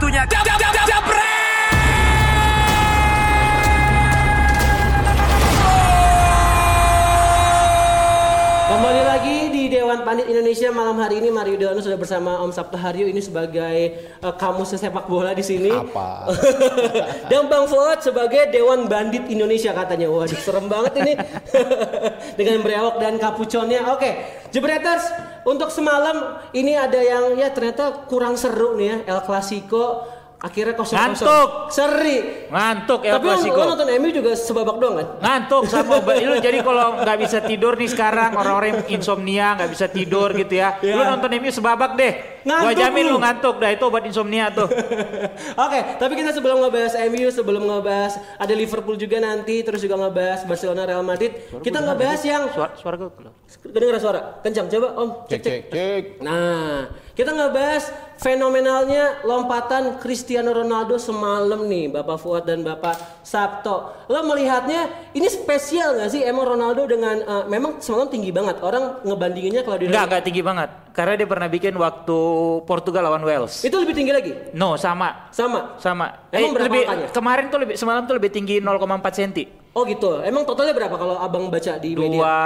Waktunya 0.00 0.24
jam 0.32 0.40
jam 0.48 0.56
jam 0.56 0.69
Pandit 10.10 10.26
Indonesia 10.26 10.74
malam 10.74 10.98
hari 10.98 11.22
ini 11.22 11.30
Mario 11.30 11.54
Deono 11.54 11.78
sudah 11.78 11.94
bersama 11.94 12.42
Om 12.42 12.50
Sabto 12.50 12.74
Haryo 12.74 13.06
ini 13.06 13.22
sebagai 13.22 14.10
uh, 14.18 14.34
kamus 14.34 14.74
sepak 14.74 15.06
bola 15.06 15.30
di 15.30 15.46
sini. 15.46 15.70
Apa? 15.70 16.26
Dan 17.30 17.46
Bang 17.46 17.70
Fuad 17.70 18.02
sebagai 18.02 18.50
Dewan 18.50 18.90
Bandit 18.90 19.30
Indonesia 19.30 19.70
katanya. 19.70 20.10
Waduh 20.10 20.34
serem 20.34 20.66
banget 20.66 20.98
ini. 20.98 21.14
Dengan 22.42 22.58
berewok 22.58 22.98
dan 22.98 23.22
kapuconnya. 23.22 23.86
Oke, 23.94 24.42
Jebreters 24.50 25.06
untuk 25.46 25.70
semalam 25.70 26.42
ini 26.58 26.74
ada 26.74 26.98
yang 26.98 27.38
ya 27.38 27.54
ternyata 27.54 28.02
kurang 28.10 28.34
seru 28.34 28.74
nih 28.74 28.86
ya 28.90 28.96
El 29.14 29.20
Clasico 29.22 30.10
akhirnya 30.40 30.72
kosong 30.72 30.96
Ngantuk. 30.96 31.48
Seri. 31.68 32.48
Ngantuk 32.48 33.00
El 33.02 33.12
Tapi 33.12 33.24
lo, 33.24 33.30
Clasico. 33.30 33.54
lo 33.54 33.64
nonton 33.68 33.88
MU 33.94 34.08
juga 34.10 34.30
sebabak 34.32 34.76
doang 34.76 34.94
kan? 34.96 35.06
Ngantuk 35.20 35.62
sama 35.66 36.00
lu 36.26 36.34
jadi 36.38 36.58
kalau 36.60 36.86
nggak 36.98 37.18
bisa 37.18 37.38
tidur 37.40 37.76
nih 37.76 37.86
sekarang 37.86 38.30
orang-orang 38.34 38.68
yang 38.70 38.82
insomnia 38.94 39.52
nggak 39.54 39.70
bisa 39.70 39.86
tidur 39.86 40.32
gitu 40.32 40.54
ya. 40.54 40.80
Lu 40.80 40.96
Iya. 40.96 41.10
nonton 41.10 41.30
MU 41.34 41.50
sebabak 41.50 41.92
deh. 41.94 42.12
Gua 42.40 42.56
Ngantuk 42.64 42.80
jamin 42.80 43.04
lu. 43.04 43.10
lu 43.10 43.18
ngantuk 43.18 43.54
dah 43.54 43.70
itu 43.70 43.84
obat 43.84 44.02
insomnia 44.02 44.48
tuh. 44.48 44.64
Oke, 45.64 45.80
tapi 45.96 46.12
kita 46.14 46.32
sebelum 46.32 46.56
ngebahas 46.58 46.96
MU, 47.06 47.28
sebelum 47.28 47.62
ngebahas 47.62 48.12
ada 48.34 48.54
Liverpool 48.54 48.96
juga 48.96 49.20
nanti, 49.20 49.60
terus 49.60 49.78
juga 49.78 50.00
ngebahas 50.00 50.44
Barcelona 50.44 50.82
Real 50.82 51.04
Madrid, 51.04 51.36
kita 51.58 51.78
ngebahas 51.78 52.20
yang 52.22 52.48
Suara 52.48 52.72
suara 52.74 52.96
gua 52.96 53.12
keluar. 53.12 53.32
kedengeran 53.62 54.00
suara 54.00 54.20
kencang 54.40 54.66
coba 54.68 54.88
Om 54.96 55.08
Cek 55.26 55.40
cek 55.42 55.60
cek. 55.68 56.04
Nah, 56.20 56.88
kita 57.20 57.36
ngebahas 57.36 57.92
fenomenalnya 58.16 59.20
lompatan 59.28 60.00
Cristiano 60.00 60.56
Ronaldo 60.56 60.96
semalam 60.96 61.68
nih, 61.68 61.92
Bapak 61.92 62.16
Fuad 62.16 62.48
dan 62.48 62.64
Bapak 62.64 63.20
Sabto. 63.20 63.92
Lo 64.08 64.24
melihatnya 64.24 65.12
ini 65.12 65.28
spesial 65.28 66.00
nggak 66.00 66.16
sih? 66.16 66.24
Emang 66.24 66.48
Ronaldo 66.48 66.88
dengan 66.88 67.20
eh, 67.20 67.44
memang 67.44 67.84
semalam 67.84 68.08
tinggi 68.08 68.32
banget. 68.32 68.64
Orang 68.64 69.04
ngebandinginnya 69.04 69.68
kalau 69.68 69.76
di 69.76 69.92
Enggak, 69.92 70.04
enggak 70.08 70.24
tinggi 70.24 70.40
banget. 70.40 70.70
Karena 70.96 71.12
dia 71.20 71.28
pernah 71.28 71.48
bikin 71.52 71.76
waktu 71.76 72.18
Portugal 72.64 73.04
lawan 73.04 73.20
Wales. 73.20 73.60
itu 73.68 73.76
lebih 73.76 73.92
tinggi 73.92 74.12
lagi. 74.16 74.32
No, 74.56 74.80
sama. 74.80 75.28
Sama. 75.28 75.76
Sama. 75.76 76.32
Emang 76.32 76.56
berapa 76.56 76.72
lebih 76.72 76.82
angkanya? 76.88 77.12
kemarin 77.12 77.44
tuh 77.52 77.58
lebih 77.60 77.74
semalam 77.76 78.02
tuh 78.08 78.16
lebih 78.16 78.32
tinggi 78.32 78.64
0,4 78.64 78.80
cm. 79.12 79.59
Oh 79.70 79.86
gitu. 79.86 80.18
Emang 80.20 80.42
totalnya 80.42 80.74
berapa 80.74 80.98
kalau 80.98 81.14
Abang 81.14 81.46
baca 81.46 81.78
di 81.78 81.94
media? 81.94 82.18
Dua 82.18 82.36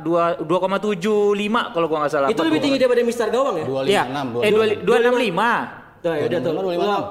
dua 0.00 0.22
dua 0.40 0.58
koma 0.58 0.80
tujuh 0.80 1.36
lima 1.36 1.76
kalau 1.76 1.86
gua 1.86 2.04
nggak 2.04 2.12
salah. 2.12 2.28
Itu 2.32 2.40
lebih 2.40 2.64
tinggi 2.64 2.80
daripada 2.80 3.04
Mister 3.04 3.28
Gawang 3.28 3.60
ya? 3.60 3.64
Dua 3.68 3.80
Iya. 3.84 4.02
lima 4.08 4.12
enam. 4.16 4.26
Eh 4.40 4.50
dua 4.50 4.64
dua 4.80 4.96
enam 4.98 5.14
lima. 5.20 5.50
Tuh, 6.00 6.14
ya 6.14 6.24
udah 6.24 6.40
tuh. 6.40 6.52
256. 6.52 6.56
Lo 6.56 6.62
Dua 6.62 6.72
lima 6.72 6.86
enam 6.86 7.04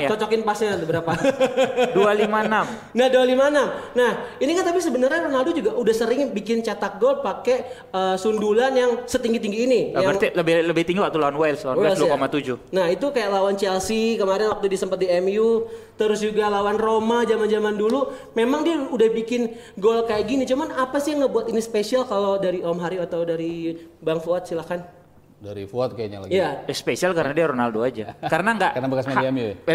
ya. 0.00 0.08
Cocokin 0.16 0.42
pasnya 0.42 0.80
tuh 0.80 0.88
berapa? 0.88 1.12
Dua 1.96 2.16
lima 2.16 2.40
enam. 2.40 2.64
nah, 2.96 3.08
256. 3.12 3.92
Nah, 3.92 4.12
ini 4.40 4.52
kan 4.56 4.64
tapi 4.64 4.80
sebenarnya 4.80 5.28
Ronaldo 5.28 5.52
juga 5.52 5.76
udah 5.76 5.94
sering 5.94 6.32
bikin 6.32 6.64
cetak 6.64 6.96
gol 6.96 7.20
pakai 7.20 7.68
eh, 7.92 8.16
sundulan 8.16 8.72
yang 8.72 9.04
setinggi-tinggi 9.04 9.58
ini. 9.68 9.80
Nah, 9.92 10.00
yang 10.00 10.16
berarti 10.16 10.32
lebih 10.32 10.54
lebih 10.72 10.82
tinggi 10.88 11.00
waktu 11.04 11.18
lawan 11.20 11.36
Wales, 11.36 11.60
lawan 11.68 11.84
Wales 11.84 12.00
Wales 12.00 12.08
ya? 12.08 12.56
2,7. 12.56 12.72
Nah, 12.72 12.86
itu 12.88 13.06
kayak 13.12 13.28
lawan 13.28 13.54
Chelsea 13.60 14.16
kemarin 14.16 14.48
waktu 14.48 14.66
dia 14.72 14.80
sempat 14.80 14.96
di 14.96 15.08
MU, 15.20 15.68
terus 16.00 16.24
juga 16.24 16.48
lawan 16.48 16.80
Roma 16.80 17.28
zaman-zaman 17.28 17.76
dulu. 17.76 18.08
Memang 18.32 18.64
dia 18.64 18.80
udah 18.80 19.08
bikin 19.12 19.52
gol 19.76 20.08
kayak 20.08 20.24
gini. 20.24 20.48
Cuman 20.48 20.72
apa 20.72 20.96
sih 20.96 21.12
yang 21.12 21.28
ngebuat 21.28 21.52
ini 21.52 21.60
spesial 21.60 22.08
kalau 22.08 22.40
dari 22.40 22.64
Om 22.64 22.78
Hari 22.80 22.96
atau 23.04 23.20
dari 23.28 23.76
Bang 24.00 24.24
Fuad 24.24 24.48
silakan. 24.48 25.01
Dari 25.42 25.66
Fuad 25.66 25.98
kayaknya 25.98 26.22
lagi. 26.22 26.38
Iya. 26.38 26.70
Eh, 26.70 26.76
spesial 26.76 27.10
karena 27.10 27.34
dia 27.34 27.50
Ronaldo 27.50 27.82
aja. 27.82 28.14
Karena 28.32 28.54
enggak 28.54 28.78
Karena 28.78 28.86
bekas 28.86 29.06
media 29.10 29.28
MU 29.28 29.42
ya. 29.42 29.54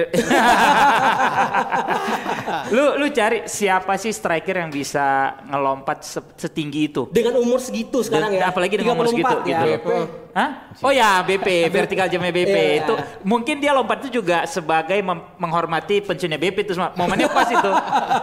lu 2.71 2.95
lu 2.95 3.07
cari 3.11 3.43
siapa 3.45 3.99
sih 3.99 4.15
striker 4.15 4.63
yang 4.63 4.71
bisa 4.71 5.03
ngelompat 5.43 5.97
se- 6.01 6.23
setinggi 6.39 6.87
itu? 6.87 7.11
Dengan 7.11 7.35
umur 7.35 7.59
segitu 7.59 7.99
sekarang 7.99 8.31
Dan 8.31 8.39
ya. 8.39 8.47
apalagi 8.47 8.79
dengan 8.79 8.95
umur 8.95 9.11
34 9.11 9.11
segitu 9.11 9.35
ya. 9.43 9.59
gitu. 9.67 9.67
BP. 9.67 9.87
Hah? 10.31 10.49
Oh 10.79 10.93
ya 10.93 11.19
BP, 11.19 11.47
vertikal 11.67 12.07
jamnya 12.07 12.29
BP 12.29 12.53
Iya. 12.53 12.79
itu 12.79 12.93
mungkin 13.25 13.57
dia 13.57 13.73
lompat 13.73 14.05
itu 14.05 14.21
juga 14.21 14.45
sebagai 14.45 15.01
menghormati 15.35 15.99
pensiunnya 15.99 16.39
BP 16.39 16.63
itu 16.63 16.79
semua. 16.79 16.95
Momennya 16.95 17.27
pas 17.27 17.49
itu. 17.49 17.71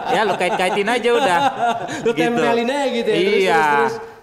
ya 0.09 0.25
lu 0.25 0.33
kait-kaitin 0.33 0.87
aja 0.87 1.09
udah. 1.11 1.39
Lu 2.01 2.09
tempelin 2.09 2.65
aja 2.65 2.87
gitu 2.89 3.09
ya. 3.11 3.17
Iya. 3.19 3.21
terus, 3.21 3.37
terus, 3.37 3.93
terus 3.93 4.14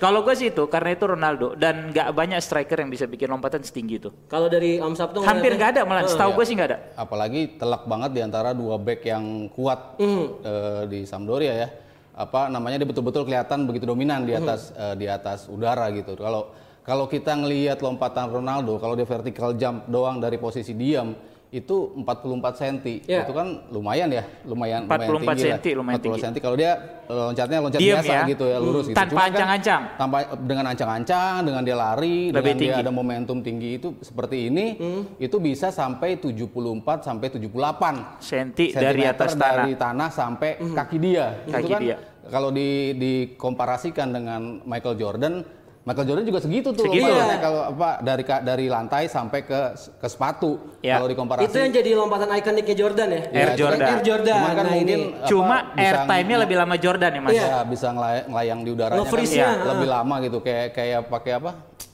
Kalau 0.00 0.24
gue 0.24 0.34
sih 0.34 0.48
itu 0.48 0.64
karena 0.66 0.96
itu 0.96 1.04
Ronaldo 1.04 1.52
dan 1.54 1.92
nggak 1.92 2.08
banyak 2.16 2.40
striker 2.40 2.78
yang 2.80 2.90
bisa 2.90 3.04
bikin 3.04 3.28
lompatan 3.28 3.60
setinggi 3.60 3.94
itu. 4.00 4.10
kalau 4.26 4.48
dari 4.48 4.80
Om 4.80 4.94
Sabtu 4.96 5.20
Hampir 5.22 5.54
nggak 5.54 5.78
ada 5.78 5.82
malah. 5.84 6.08
Setahu 6.08 6.36
gue 6.40 6.44
sih 6.48 6.54
nggak 6.56 6.68
ada. 6.72 6.78
Apalagi 6.96 7.60
telak 7.60 7.84
banget 7.84 8.10
di 8.16 8.20
antara 8.24 8.56
dua 8.56 8.80
back 8.80 9.00
yang 9.04 9.52
kuat 9.52 10.00
eh, 10.00 10.82
di 10.88 11.04
Sampdoria 11.04 11.54
ya. 11.54 11.68
Apa 12.12 12.52
namanya 12.52 12.80
dia 12.80 12.88
betul-betul 12.88 13.24
kelihatan 13.24 13.64
begitu 13.64 13.88
dominan 13.88 14.24
di 14.24 14.32
atas 14.36 14.72
eh, 14.72 14.94
di 14.96 15.06
atas 15.08 15.48
udara 15.48 15.88
gitu. 15.92 16.16
Kalau 16.16 16.52
kalau 16.82 17.06
kita 17.06 17.38
ngelihat 17.38 17.78
lompatan 17.78 18.26
Ronaldo, 18.26 18.74
kalau 18.82 18.98
dia 18.98 19.06
vertical 19.06 19.54
jump 19.54 19.86
doang 19.86 20.18
dari 20.18 20.34
posisi 20.34 20.74
diam 20.74 21.14
itu 21.52 21.92
44 22.00 22.56
cm. 22.56 23.04
Ya. 23.04 23.28
Itu 23.28 23.36
kan 23.36 23.68
lumayan 23.68 24.08
ya, 24.08 24.24
lumayan 24.48 24.88
44 24.88 25.04
lumayan 25.04 25.36
tinggi 25.36 25.44
cm, 25.60 25.76
lumayan 25.76 25.98
40 26.00 26.04
tinggi. 26.08 26.20
cm. 26.24 26.34
Kalau 26.40 26.56
dia 26.56 26.72
eh, 27.04 27.24
loncatnya 27.28 27.58
loncat 27.60 27.80
Diem 27.84 27.92
biasa 27.92 28.12
ya. 28.16 28.22
gitu 28.24 28.44
ya, 28.48 28.56
lurus 28.56 28.84
gitu. 28.88 28.96
Tanpa 28.96 29.20
kan 29.20 29.28
ancang-ancang. 29.28 29.82
tanpa 30.00 30.16
dengan 30.40 30.64
ancang-ancang, 30.72 31.34
dengan 31.44 31.62
dia 31.62 31.76
lari, 31.76 32.32
Lebih 32.32 32.40
dengan 32.40 32.56
tinggi. 32.56 32.72
dia 32.72 32.84
ada 32.88 32.92
momentum 32.92 33.38
tinggi 33.44 33.70
itu 33.76 33.88
seperti 34.00 34.48
ini, 34.48 34.66
itu 35.20 35.36
bisa 35.36 35.68
sampai 35.68 36.16
74 36.16 37.04
sampai 37.04 37.26
78 37.28 38.24
Senti 38.24 38.72
dari 38.72 39.04
atas 39.04 39.36
tanah. 39.36 39.68
dari 39.68 39.72
tanah 39.76 40.08
sampai 40.08 40.50
kaki 40.56 40.96
dia. 40.96 41.36
Kaki 41.52 41.60
itu 41.60 41.68
kan 41.68 41.80
dia. 41.84 41.96
kalau 42.32 42.48
di 42.48 42.96
dikomparasikan 42.96 44.08
dengan 44.08 44.40
Michael 44.64 44.96
Jordan, 44.96 45.44
Michael 45.82 46.06
Jordan 46.06 46.22
juga 46.22 46.38
segitu 46.38 46.68
tuh 46.70 46.86
Segitu. 46.86 47.02
lompatannya 47.02 47.34
Iya. 47.34 47.42
kalau 47.42 47.60
apa 47.74 47.88
dari 47.98 48.22
dari 48.22 48.66
lantai 48.70 49.10
sampai 49.10 49.42
ke 49.42 49.60
ke 49.74 50.06
sepatu. 50.06 50.78
Ya. 50.78 51.02
Kalau 51.02 51.10
dikomparasi 51.10 51.50
Itu 51.50 51.58
yang 51.58 51.72
jadi 51.74 51.90
lompatan 51.98 52.30
ikoniknya 52.38 52.76
Jordan 52.78 53.08
ya. 53.10 53.20
Air 53.26 53.48
kan 53.50 53.56
Jordan. 53.58 53.82
Air 53.82 54.00
Jordan. 54.06 54.36
Cuma 54.38 54.46
kan 54.48 54.62
Nah, 54.62 54.74
mungkin 54.78 54.86
ini. 54.94 55.10
apa, 55.10 55.26
Cuma 55.26 55.56
air 55.74 55.96
time-nya 56.06 56.36
lebih 56.38 56.56
lama 56.56 56.76
Jordan 56.78 57.10
ya 57.10 57.20
mas. 57.20 57.32
Iya. 57.34 57.42
ya 57.42 57.58
bisa 57.66 57.86
ngelay- 57.90 58.24
ngelayang 58.30 58.60
di 58.62 58.70
udaranya 58.70 59.02
kan 59.02 59.26
ya, 59.26 59.48
lebih 59.66 59.88
lama 59.90 60.14
gitu 60.22 60.38
kayak 60.38 60.66
kayak 60.70 61.00
pakai 61.10 61.32
apa? 61.42 61.50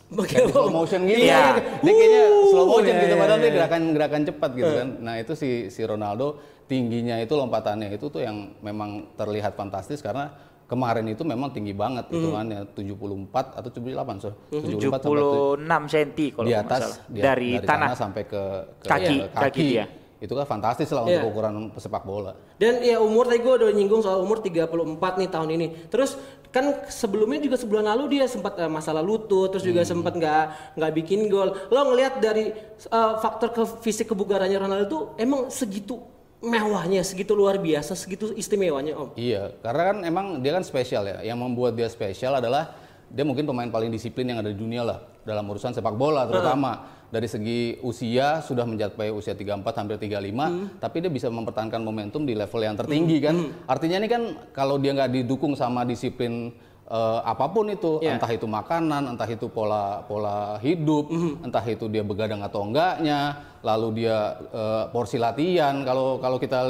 Pakai 0.09 0.38
slow 0.49 0.69
motion 0.69 1.00
gitu. 1.05 1.20
Iya. 1.25 1.44
Dia 1.81 1.93
kayaknya 1.93 2.22
slow 2.49 2.66
motion 2.66 2.93
iya, 2.93 3.03
gitu 3.05 3.15
iya, 3.16 3.20
padahal 3.20 3.38
dia 3.38 3.47
iya. 3.47 3.56
gerakan-gerakan 3.56 4.22
cepat 4.25 4.50
gitu 4.53 4.72
kan. 4.75 4.88
Nah, 5.00 5.15
itu 5.16 5.32
si 5.32 5.50
si 5.69 5.81
Ronaldo 5.81 6.37
tingginya 6.65 7.16
itu 7.16 7.32
lompatannya 7.32 7.88
itu 7.88 8.09
tuh 8.09 8.20
yang 8.20 8.53
memang 8.60 9.16
terlihat 9.16 9.53
fantastis 9.53 10.00
karena 10.00 10.28
kemarin 10.69 11.09
itu 11.09 11.25
memang 11.25 11.49
tinggi 11.49 11.73
banget 11.73 12.06
Hmm. 12.06 12.15
hitungannya 12.15 12.61
74 12.71 13.56
atau 13.56 13.71
78 13.73 14.21
so. 14.21 14.31
74 14.53 15.01
sampai 15.01 15.17
tu- 15.17 15.56
76 15.56 15.83
cm 15.89 16.11
kalau 16.31 16.47
di 16.47 16.55
atas 16.55 16.81
salah. 16.84 16.99
di- 17.09 17.23
dari, 17.25 17.51
tanah. 17.59 17.89
sampai 17.97 18.23
ke, 18.23 18.43
ke 18.77 18.87
Kaki, 18.87 19.17
ke 19.25 19.34
kaki 19.34 19.62
dia. 19.67 19.87
Itu 20.19 20.34
kan 20.34 20.45
fantastis 20.45 20.91
lah 20.91 21.06
Iya. 21.06 21.23
untuk 21.23 21.31
ukuran 21.33 21.71
pesepak 21.71 22.03
bola. 22.03 22.34
Dan 22.55 22.83
ya 22.83 22.99
umur 22.99 23.25
tadi 23.25 23.39
gue 23.39 23.55
udah 23.55 23.71
nyinggung 23.71 24.03
soal 24.03 24.19
umur 24.19 24.43
34 24.43 24.69
nih 25.17 25.31
tahun 25.31 25.49
ini. 25.49 25.67
Terus 25.87 26.19
kan 26.49 26.65
sebelumnya 26.85 27.39
juga 27.39 27.55
sebulan 27.55 27.87
lalu 27.87 28.19
dia 28.19 28.27
sempat 28.27 28.59
eh, 28.59 28.67
masalah 28.67 28.99
lutut, 28.99 29.49
terus 29.49 29.62
juga 29.62 29.87
sempat 29.87 30.12
nggak 30.12 30.45
nggak 30.75 30.93
bikin 30.93 31.31
gol. 31.31 31.55
Lo 31.69 31.81
ngelihat 31.87 32.19
dari 32.19 32.50
eh, 32.50 33.12
faktor 33.17 33.55
ke 33.55 33.62
fisik 33.81 34.11
kebugarannya 34.11 34.59
Ronaldo 34.59 34.87
tuh 34.87 35.03
emang 35.17 35.49
segitu 35.49 36.03
mewahnya, 36.38 37.03
segitu 37.03 37.34
luar 37.34 37.59
biasa, 37.59 37.99
segitu 37.99 38.31
istimewanya 38.38 38.94
Om. 38.94 39.09
Iya, 39.19 39.59
karena 39.62 39.82
kan 39.94 39.97
emang 40.06 40.26
dia 40.38 40.54
kan 40.54 40.62
spesial 40.62 41.06
ya. 41.06 41.19
Yang 41.26 41.38
membuat 41.43 41.75
dia 41.75 41.91
spesial 41.91 42.38
adalah 42.38 42.75
dia 43.09 43.25
mungkin 43.25 43.49
pemain 43.49 43.69
paling 43.72 43.91
disiplin 43.91 44.28
yang 44.28 44.38
ada 44.44 44.53
di 44.53 44.59
dunia 44.59 44.84
lah 44.84 44.99
dalam 45.25 45.44
urusan 45.49 45.75
sepak 45.75 45.94
bola 45.97 46.28
terutama. 46.28 46.96
Dari 47.08 47.25
segi 47.25 47.81
usia 47.81 48.44
sudah 48.44 48.69
mencapai 48.69 49.08
usia 49.08 49.32
34 49.32 49.64
hampir 49.81 49.96
35, 49.96 50.76
tapi 50.76 50.96
dia 51.00 51.08
bisa 51.08 51.32
mempertahankan 51.32 51.81
momentum 51.81 52.29
di 52.29 52.37
level 52.37 52.61
yang 52.61 52.76
tertinggi 52.76 53.17
kan. 53.25 53.49
Artinya 53.64 53.96
ini 53.96 54.08
kan 54.12 54.23
kalau 54.52 54.76
dia 54.76 54.93
nggak 54.93 55.17
didukung 55.17 55.56
sama 55.56 55.88
disiplin 55.88 56.52
eh, 56.88 57.20
apa 57.23 57.44
pun 57.46 57.69
itu, 57.69 58.00
Iya. 58.00 58.17
entah 58.17 58.29
itu 58.29 58.44
makanan, 58.44 59.12
entah 59.12 59.29
itu 59.29 59.46
pola 59.46 60.00
pola 60.02 60.56
hidup, 60.58 61.12
entah 61.40 61.62
itu 61.62 61.85
dia 61.87 62.00
begadang 62.00 62.40
atau 62.40 62.64
enggaknya, 62.64 63.20
lalu 63.61 63.88
dia 63.99 64.17
eh, 64.49 64.85
porsi 64.88 65.17
latihan. 65.17 65.81
Kalau 65.82 66.17
kalau 66.17 66.37
kita 66.37 66.61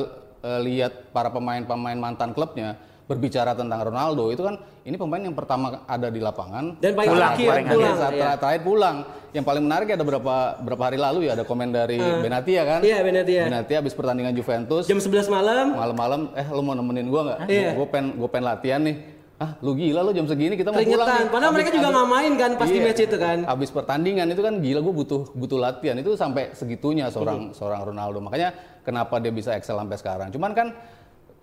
eh, 0.41 0.61
lihat 0.61 1.11
para 1.11 1.31
pemain-pemain 1.31 1.97
mantan 1.97 2.31
klubnya 2.31 2.75
berbicara 3.05 3.56
tentang 3.56 3.81
Ronaldo 3.81 4.29
itu 4.29 4.44
kan 4.44 4.61
ini 4.85 4.93
pemain 4.94 5.17
yang 5.19 5.32
pertama 5.32 5.81
ada 5.88 6.12
di 6.12 6.21
lapangan 6.21 6.76
Dan 6.76 6.93
paling 6.93 7.09
Pulang, 7.09 7.25
terakhir 7.32 7.49
paling 7.49 7.67
pulang. 7.73 7.97
saat 7.97 8.12
ya. 8.12 8.31
terakhir 8.37 8.62
pulang. 8.62 8.97
Yang 9.29 9.44
paling 9.44 9.62
menarik 9.64 9.88
ada 9.88 10.05
berapa 10.05 10.35
berapa 10.59 10.82
hari 10.82 10.99
lalu 11.00 11.19
ya 11.25 11.32
ada 11.32 11.41
komen 11.43 11.69
dari 11.71 11.97
Benatia 11.97 12.62
kan? 12.64 12.81
Iya, 12.81 13.00
Benatia. 13.00 13.43
Benatia 13.44 13.76
habis 13.81 13.93
pertandingan 13.93 14.32
Juventus 14.32 14.85
Jam 14.85 15.00
11 15.00 15.25
malam. 15.26 15.73
malam-malam 15.73 16.21
eh 16.35 16.47
lu 16.49 16.61
mau 16.61 16.73
nemenin 16.73 17.09
gua 17.09 17.23
nggak? 17.25 17.38
Iya. 17.49 17.71
Gue 17.73 17.87
pen 17.87 18.05
gue 18.12 18.29
pen 18.29 18.44
latihan 18.44 18.81
nih. 18.82 18.97
Ah 19.38 19.55
lu 19.61 19.70
gila 19.73 20.02
lu 20.02 20.11
jam 20.11 20.26
segini 20.26 20.52
kita 20.52 20.69
mau 20.69 20.76
pulang 20.76 20.87
Keringetan. 20.99 21.14
nih." 21.20 21.31
Padahal 21.31 21.52
mereka 21.52 21.70
juga 21.70 21.88
nggak 21.88 22.08
main 22.08 22.32
kan 22.35 22.50
pas 22.55 22.67
di 22.67 22.75
Iya. 22.75 22.85
match 22.85 23.02
itu 23.05 23.17
kan. 23.17 23.38
Habis 23.44 23.70
pertandingan 23.70 24.26
itu 24.26 24.40
kan 24.40 24.55
gila 24.58 24.81
gue 24.81 24.94
butuh 24.96 25.23
butuh 25.32 25.58
latihan 25.58 25.96
itu 25.96 26.11
sampai 26.12 26.50
segitunya 26.52 27.06
seorang 27.06 27.50
seorang 27.52 27.81
Ronaldo. 27.85 28.19
Makanya 28.20 28.50
kenapa 28.82 29.17
dia 29.17 29.31
bisa 29.31 29.55
excel 29.55 29.75
sampai 29.75 29.94
sekarang. 29.94 30.29
Cuman 30.29 30.50
kan 30.52 30.69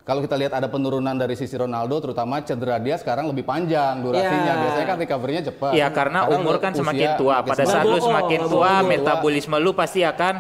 kalau 0.02 0.20
kita 0.20 0.36
lihat 0.36 0.54
ada 0.54 0.68
penurunan 0.68 1.16
dari 1.16 1.34
sisi 1.34 1.56
Ronaldo 1.56 1.98
terutama 2.00 2.38
cedera 2.40 2.78
dia 2.78 2.94
sekarang 2.94 3.26
lebih 3.26 3.42
panjang 3.42 4.04
durasinya. 4.04 4.44
Iya. 4.46 4.62
Biasanya 4.62 4.86
kan 4.86 4.98
recovery-nya 5.00 5.44
cepat. 5.48 5.72
Iya 5.72 5.88
karena 5.90 6.20
Sekarang 6.22 6.42
umur 6.42 6.56
kan 6.60 6.72
semakin 6.72 7.10
tua. 7.16 7.36
Pada 7.42 7.64
semakin- 7.64 7.72
saat 7.72 7.86
lu 7.86 7.98
semakin 7.98 8.40
tua, 8.46 8.72
metabolisme 8.84 9.56
lu 9.58 9.72
pasti 9.72 10.04
akan 10.04 10.34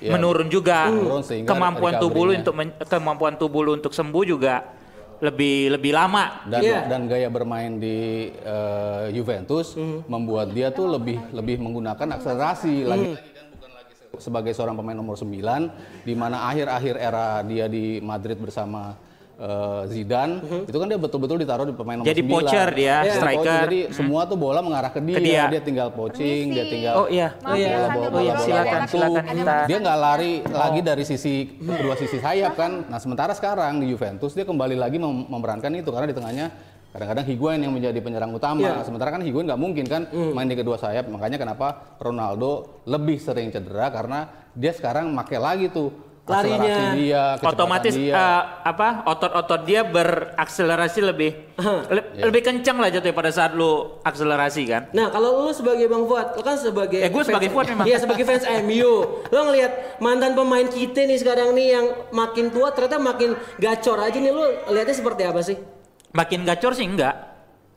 Iya. 0.00 0.10
menurun 0.10 0.48
juga. 0.48 0.88
Menurun 0.88 1.22
Kemampuan 1.44 2.00
tubuh 2.00 2.22
lu 2.24 2.32
untuk 2.32 2.54
men- 2.54 2.74
kemampuan 2.82 3.34
tubuh 3.36 3.60
lu 3.60 3.70
untuk 3.74 3.92
sembuh 3.92 4.24
juga 4.26 4.66
lebih 5.24 5.54
lebih 5.70 5.92
lama. 5.92 6.44
dan 6.46 6.60
Iya. 6.60 6.80
dan 6.84 7.00
gaya 7.04 7.28
bermain 7.28 7.76
di 7.76 7.96
eh, 8.30 9.06
Juventus 9.10 9.72
membuat 10.04 10.50
dia 10.50 10.68
tuh 10.68 10.86
lebih 10.90 11.18
lebih 11.30 11.56
menggunakan 11.58 12.08
akselerasi 12.14 12.84
bukan 13.50 13.70
lagi 13.70 13.92
se- 13.94 14.20
sebagai 14.20 14.52
seorang 14.52 14.74
pemain 14.74 14.94
nomor 14.94 15.16
9 15.16 15.72
di 16.02 16.12
mana 16.12 16.46
akhir-akhir 16.46 16.94
era 16.96 17.26
dia 17.42 17.64
di 17.66 17.84
Madrid 18.00 18.36
bersama 18.36 18.94
eh, 19.36 19.82
Zidane 19.86 20.34
itu 20.64 20.74
kan 20.74 20.86
dia 20.86 20.96
betul-betul 20.96 21.36
ditaruh 21.36 21.64
di 21.64 21.72
pemain 21.72 21.96
nomor 21.96 22.06
Jadi 22.06 22.20
9. 22.20 22.30
poacher 22.30 22.68
dia, 22.70 22.96
Iya, 23.00 23.12
striker. 23.12 23.38
poacher. 23.40 23.62
Jadi 23.64 23.80
semua 23.90 24.20
tuh 24.24 24.36
bola 24.36 24.60
mengarah 24.60 24.88
ke 24.88 25.00
dia. 25.00 25.18
dia. 25.18 25.42
Dia 25.48 25.60
tinggal 25.60 25.90
poaching, 25.90 26.50
dia 26.50 26.64
tinggal 26.64 26.94
Oh 26.96 27.06
iya. 27.06 27.34
Maaf 27.36 27.54
iya. 27.54 27.66
ya, 27.66 27.76
bola 27.76 27.88
bola 27.90 28.06
Oh 28.08 28.20
iya, 28.20 28.32
bola 28.32 28.44
silakan, 28.44 28.78
waktu. 28.78 28.90
silakan 28.90 29.24
kita. 29.26 29.54
Dia 29.64 29.78
nggak 29.80 29.98
lari 29.98 30.32
lagi 30.44 30.80
dari 30.80 31.04
sisi 31.04 31.34
kedua 31.56 31.94
sisi 31.94 32.18
sayap 32.18 32.52
kan. 32.54 32.86
Nah 32.86 32.98
sementara 32.98 33.32
sekarang 33.32 33.78
di 33.78 33.86
Juventus 33.88 34.32
dia 34.32 34.42
kembali 34.42 34.74
lagi 34.74 34.96
mem- 34.96 35.26
memerankan 35.26 35.70
itu 35.72 35.88
karena 35.88 36.06
di 36.06 36.14
tengahnya 36.14 36.46
kadang-kadang 36.90 37.26
Higuain 37.26 37.58
yang 37.58 37.74
menjadi 37.74 37.98
penyerang 37.98 38.30
utama. 38.30 38.62
Iya. 38.62 38.86
Sementara 38.86 39.10
kan 39.10 39.18
Higuain 39.18 39.44
nggak 39.44 39.58
mungkin 39.58 39.82
kan 39.84 40.02
main 40.30 40.46
di 40.46 40.54
kedua 40.54 40.78
sayap. 40.78 41.10
Makanya 41.10 41.36
kenapa 41.36 41.98
Ronaldo 41.98 42.82
lebih 42.86 43.18
sering 43.18 43.50
cedera 43.50 43.90
karena 43.90 44.30
dia 44.54 44.70
sekarang 44.70 45.10
make 45.10 45.34
lagi 45.34 45.66
tuh 45.68 45.90
Larinya. 46.24 46.96
dia, 46.96 47.22
Otomatis 47.38 47.92
dia. 47.92 48.10
eh, 48.10 48.42
apa 48.64 49.04
otot-otot 49.04 49.60
dia 49.62 49.84
berakselerasi 49.84 51.00
lebih 51.04 51.30
le- 51.92 52.08
Iya. 52.14 52.24
lebih 52.24 52.40
kencang 52.40 52.80
lah 52.80 52.88
jatuhnya 52.88 53.12
pada 53.12 53.28
saat 53.28 53.52
lu 53.52 53.70
akselerasi 54.00 54.62
kan. 54.64 54.82
Nah, 54.90 55.08
kalau 55.08 55.44
lu 55.44 55.52
sebagai 55.52 55.84
Bang 55.84 56.04
Fuad, 56.04 56.32
lu 56.32 56.40
kan 56.40 56.56
sebagai 56.56 56.96
Ya, 56.96 57.08
gua 57.08 57.22
sebagai 57.22 57.48
Fuad 57.48 57.68
memang. 57.68 57.84
Iya, 57.84 57.98
sebagai 57.98 58.24
fans 58.24 58.48
MU. 58.64 58.92
Lu 59.22 59.38
ngelihat 59.42 59.98
mantan 59.98 60.32
pemain 60.32 60.64
kita 60.64 61.04
nih 61.04 61.18
sekarang 61.18 61.52
nih 61.52 61.68
yang 61.70 61.86
makin 62.10 62.48
tua 62.48 62.70
ternyata 62.70 62.96
makin 62.96 63.30
gacor 63.56 63.98
aja 63.98 64.16
nih 64.16 64.30
lu 64.30 64.44
lihatnya 64.70 64.94
seperti 64.94 65.22
apa 65.22 65.40
sih? 65.40 65.60
Makin 66.10 66.40
gacor 66.42 66.72
sih 66.72 66.86
enggak. 66.86 67.33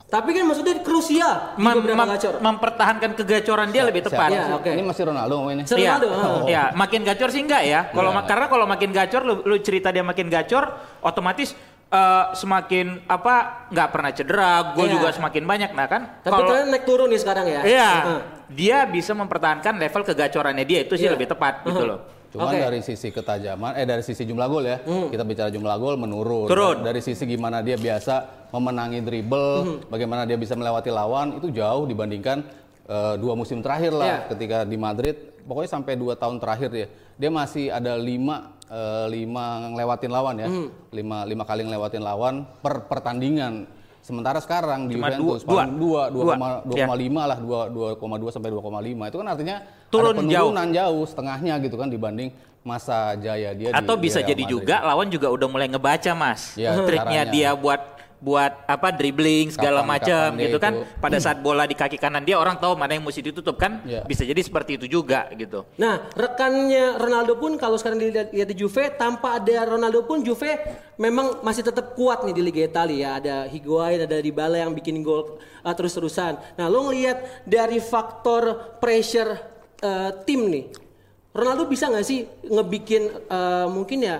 Tapi 0.08 0.32
kan 0.32 0.48
maksudnya 0.48 0.80
krusial 0.80 1.52
di 1.52 1.60
Mem- 1.60 1.84
mem- 1.84 2.08
gacor. 2.16 2.40
mempertahankan 2.40 3.12
kegacoran 3.12 3.68
dia 3.68 3.84
lebih 3.84 4.08
tepat. 4.08 4.32
Iya, 4.32 4.56
oke. 4.56 4.70
Ini 4.72 4.80
masih 4.82 5.02
Ronaldo 5.04 5.36
Iya, 5.52 6.00
Ronaldo, 6.00 6.08
ah. 6.08 6.40
Iya, 6.52 6.64
makin 6.72 7.00
gacor 7.04 7.28
sih 7.28 7.44
enggak 7.44 7.62
ya. 7.62 7.80
Kalau 7.92 8.16
ma- 8.16 8.24
karena 8.24 8.48
kalau 8.48 8.64
makin 8.64 8.88
gacor, 8.88 9.20
lu, 9.20 9.34
lu 9.44 9.56
cerita 9.60 9.92
dia 9.92 10.00
makin 10.00 10.32
gacor, 10.32 10.64
otomatis 11.04 11.52
eh, 11.88 12.24
semakin 12.32 13.04
apa 13.04 13.68
nggak 13.68 13.88
pernah 13.88 14.10
cedera, 14.12 14.52
gol 14.72 14.88
Iya. 14.88 14.94
juga 14.96 15.08
semakin 15.10 15.44
banyak. 15.44 15.70
Nah 15.72 15.86
kan, 15.86 16.02
Tapi 16.20 16.32
kalau 16.36 16.52
naik 16.66 16.84
turun 16.84 17.08
nih 17.08 17.20
sekarang 17.20 17.44
ya. 17.44 17.60
iya, 17.64 17.90
Heeh. 18.04 18.20
dia 18.48 18.78
bisa 18.84 19.12
mempertahankan 19.12 19.76
level 19.76 20.04
kegacorannya 20.04 20.64
dia 20.64 20.84
itu 20.84 20.96
sih 20.96 21.04
Iya. 21.04 21.16
lebih 21.16 21.28
tepat 21.28 21.64
gitu 21.64 21.84
loh. 21.84 22.00
Cuman 22.28 22.52
Oke. 22.52 22.60
dari 22.60 22.80
sisi 22.84 23.08
ketajaman, 23.08 23.72
eh 23.80 23.88
dari 23.88 24.04
sisi 24.04 24.28
jumlah 24.28 24.46
gol 24.52 24.64
ya, 24.68 24.76
kita 24.84 25.24
bicara 25.24 25.48
jumlah 25.48 25.76
gol 25.80 25.96
menurun. 25.96 26.44
Turun. 26.44 26.84
Dari 26.84 27.00
sisi 27.00 27.24
gimana 27.24 27.64
dia 27.64 27.80
biasa 27.80 28.48
memenangi 28.52 29.00
dribble, 29.00 29.88
bagaimana 29.88 30.28
dia 30.28 30.36
bisa 30.36 30.52
melewati 30.52 30.92
lawan 30.92 31.40
itu 31.40 31.48
jauh 31.48 31.88
dibandingkan 31.88 32.44
eh, 32.84 33.14
dua 33.16 33.32
musim 33.32 33.64
terakhir 33.64 33.96
lah, 33.96 34.28
Iya. 34.28 34.36
ketika 34.36 34.58
di 34.68 34.76
Madrid. 34.76 35.16
Pokoknya 35.48 35.80
sampai 35.80 35.96
dua 35.96 36.12
tahun 36.12 36.36
terakhir 36.36 36.68
ya, 36.76 36.86
dia 37.16 37.30
masih 37.32 37.72
ada 37.72 37.96
lima 37.96 38.52
eh, 38.68 39.06
lima 39.08 39.72
ngelewatin 39.72 40.10
lawan 40.12 40.34
ya, 40.36 40.48
lima 40.92 41.24
lima 41.24 41.44
kali 41.48 41.64
ngelewatin 41.64 42.04
lawan 42.04 42.44
per 42.60 42.84
pertandingan. 42.84 43.64
Sementara 44.08 44.40
sekarang 44.40 44.88
di 44.88 44.96
Cuma 44.96 45.12
Juventus 45.12 45.44
dua- 45.44 45.52
paling 45.60 45.76
dua 45.76 46.02
dua 46.08 46.22
dua. 46.64 46.72
Ya. 46.72 46.88
koma 46.88 46.96
lima 46.96 47.22
lah 47.26 47.36
dua 47.36 47.60
dua 47.68 47.88
koma 47.92 48.16
dua 48.16 48.30
sampai 48.32 48.48
dua 48.48 48.64
koma 48.64 48.80
lima 48.80 49.04
itu 49.04 49.20
kan 49.20 49.28
artinya 49.28 49.60
Turun 49.86 50.16
ada 50.16 50.24
jauh. 50.24 50.48
penurunan 50.48 50.68
jauh 50.70 51.04
setengahnya 51.04 51.54
gitu 51.60 51.76
kan 51.76 51.86
dibanding 51.86 52.32
masa 52.62 52.96
jaya 53.16 53.52
dia 53.52 53.68
di- 53.68 53.76
Atau 53.76 53.94
di 53.94 54.02
bisa 54.02 54.20
jadi 54.20 54.32
Madrid. 54.38 54.48
juga 54.54 54.80
lawan 54.82 55.08
juga 55.08 55.28
udah 55.28 55.44
mulai 55.46 55.68
ngebaca 55.68 56.12
mas, 56.14 56.52
Ya, 56.54 56.72
triknya 56.74 57.04
caranya. 57.22 57.24
dia 57.28 57.50
buat 57.52 57.97
buat 58.18 58.66
apa 58.66 58.90
dribbling 58.90 59.54
segala 59.54 59.86
Kapan- 59.86 59.92
macam 59.94 60.26
kapan 60.26 60.38
dia 60.38 60.44
gitu 60.50 60.58
kan. 60.58 60.72
itu. 60.74 60.84
Pada 60.98 61.18
saat 61.22 61.38
bola 61.38 61.62
di 61.64 61.78
kaki 61.78 61.96
kanan 62.02 62.26
dia 62.26 62.34
orang 62.34 62.58
tahu 62.58 62.74
mana 62.74 62.98
yang 62.98 63.06
mesti 63.06 63.22
ditutup 63.22 63.54
kan. 63.54 63.78
Ya. 63.86 64.02
Bisa 64.02 64.26
jadi 64.26 64.42
seperti 64.42 64.74
itu 64.74 64.90
juga 64.90 65.30
gitu. 65.38 65.62
Nah, 65.78 66.10
rekannya 66.18 66.98
Ronaldo 66.98 67.38
pun 67.38 67.54
kalau 67.54 67.78
sekarang 67.78 68.02
dilihat 68.02 68.34
lihat 68.34 68.48
di 68.50 68.56
Juve 68.58 68.90
tanpa 68.98 69.38
ada 69.38 69.70
Ronaldo 69.70 70.02
pun 70.02 70.26
Juve 70.26 70.58
memang 70.98 71.46
masih 71.46 71.62
tetap 71.62 71.94
kuat 71.94 72.26
nih 72.26 72.34
di 72.34 72.42
Liga 72.42 72.62
Italia. 72.66 73.22
Ada 73.22 73.46
Higuain, 73.46 74.02
ada 74.02 74.18
Dybala 74.18 74.58
yang 74.58 74.74
bikin 74.74 74.98
gol 75.06 75.38
uh, 75.62 75.74
terus-terusan. 75.74 76.58
Nah, 76.58 76.66
lo 76.66 76.90
ngelihat 76.90 77.46
dari 77.46 77.78
faktor 77.78 78.76
pressure 78.82 79.30
uh, 79.78 80.10
tim 80.26 80.50
nih. 80.50 80.66
Ronaldo 81.30 81.70
bisa 81.70 81.86
nggak 81.86 82.02
sih 82.02 82.26
ngebikin 82.50 83.30
uh, 83.30 83.70
mungkin 83.70 84.02
ya 84.02 84.18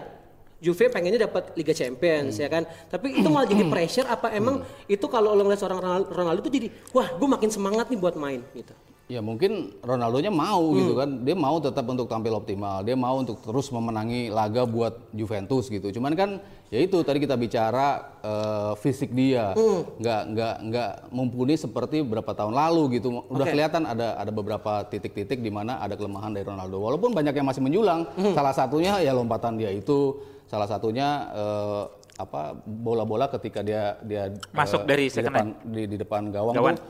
Juve 0.59 0.91
pengennya 0.91 1.31
dapat 1.31 1.55
Liga 1.55 1.71
Champions 1.71 2.35
ya 2.35 2.51
kan. 2.51 2.67
Tapi 2.91 3.23
itu 3.23 3.29
malah 3.31 3.47
jadi 3.47 3.63
pressure 3.71 4.11
apa 4.11 4.35
emang 4.35 4.67
itu 4.91 5.07
kalau 5.07 5.31
lo 5.35 5.47
ngeliat 5.47 5.63
seorang 5.63 5.81
Ronaldo, 6.11 6.43
tuh 6.43 6.51
jadi 6.51 6.69
wah 6.91 7.15
gue 7.15 7.29
makin 7.31 7.51
semangat 7.51 7.87
nih 7.87 7.99
buat 7.99 8.19
main 8.19 8.43
gitu. 8.55 8.75
Ya 9.09 9.25
mungkin 9.25 9.73
Ronaldonya 9.81 10.29
mau 10.29 10.77
gitu 10.77 10.93
kan, 10.93 11.25
dia 11.25 11.33
mau 11.33 11.57
tetap 11.65 11.81
untuk 11.89 12.13
tampil 12.13 12.29
optimal, 12.37 12.85
dia 12.85 12.93
mau 12.93 13.17
untuk 13.17 13.41
terus 13.41 13.73
memenangi 13.73 14.29
laga 14.29 14.69
buat 14.69 15.01
Juventus 15.17 15.73
gitu. 15.73 15.89
Cuman 15.97 16.13
kan 16.13 16.45
ya 16.69 16.77
itu 16.85 17.01
tadi 17.01 17.17
kita 17.17 17.33
bicara 17.41 18.05
eh, 18.21 18.73
fisik 18.77 19.17
dia 19.17 19.57
nggak 19.97 20.23
nggak 20.29 20.55
nggak 20.61 20.91
mumpuni 21.09 21.57
seperti 21.57 22.05
beberapa 22.05 22.37
tahun 22.37 22.53
lalu 22.53 23.01
gitu. 23.01 23.25
Udah 23.33 23.49
Oke. 23.49 23.57
kelihatan 23.57 23.89
ada 23.89 24.21
ada 24.21 24.29
beberapa 24.29 24.85
titik-titik 24.85 25.41
di 25.41 25.49
mana 25.49 25.81
ada 25.81 25.97
kelemahan 25.97 26.37
dari 26.37 26.45
Ronaldo. 26.45 26.77
Walaupun 26.77 27.17
banyak 27.17 27.33
yang 27.33 27.49
masih 27.49 27.65
menjulang, 27.65 28.05
salah 28.37 28.53
satunya 28.53 29.01
ya 29.01 29.17
lompatan 29.17 29.57
dia 29.57 29.73
itu, 29.73 30.21
salah 30.49 30.67
satunya 30.67 31.29
eh, 31.37 31.83
apa 32.19 32.57
bola-bola 32.67 33.31
ketika 33.31 33.63
dia 33.63 33.95
dia 34.03 34.33
Masuk 34.51 34.83
eh, 34.83 34.87
dari 34.91 35.07
di 35.07 35.23
depan, 35.23 35.47
di, 35.63 35.83
di 35.87 35.97
depan 36.01 36.23
gawang, 36.35 36.57
Gawang. 36.57 36.75
tuh 36.75 36.85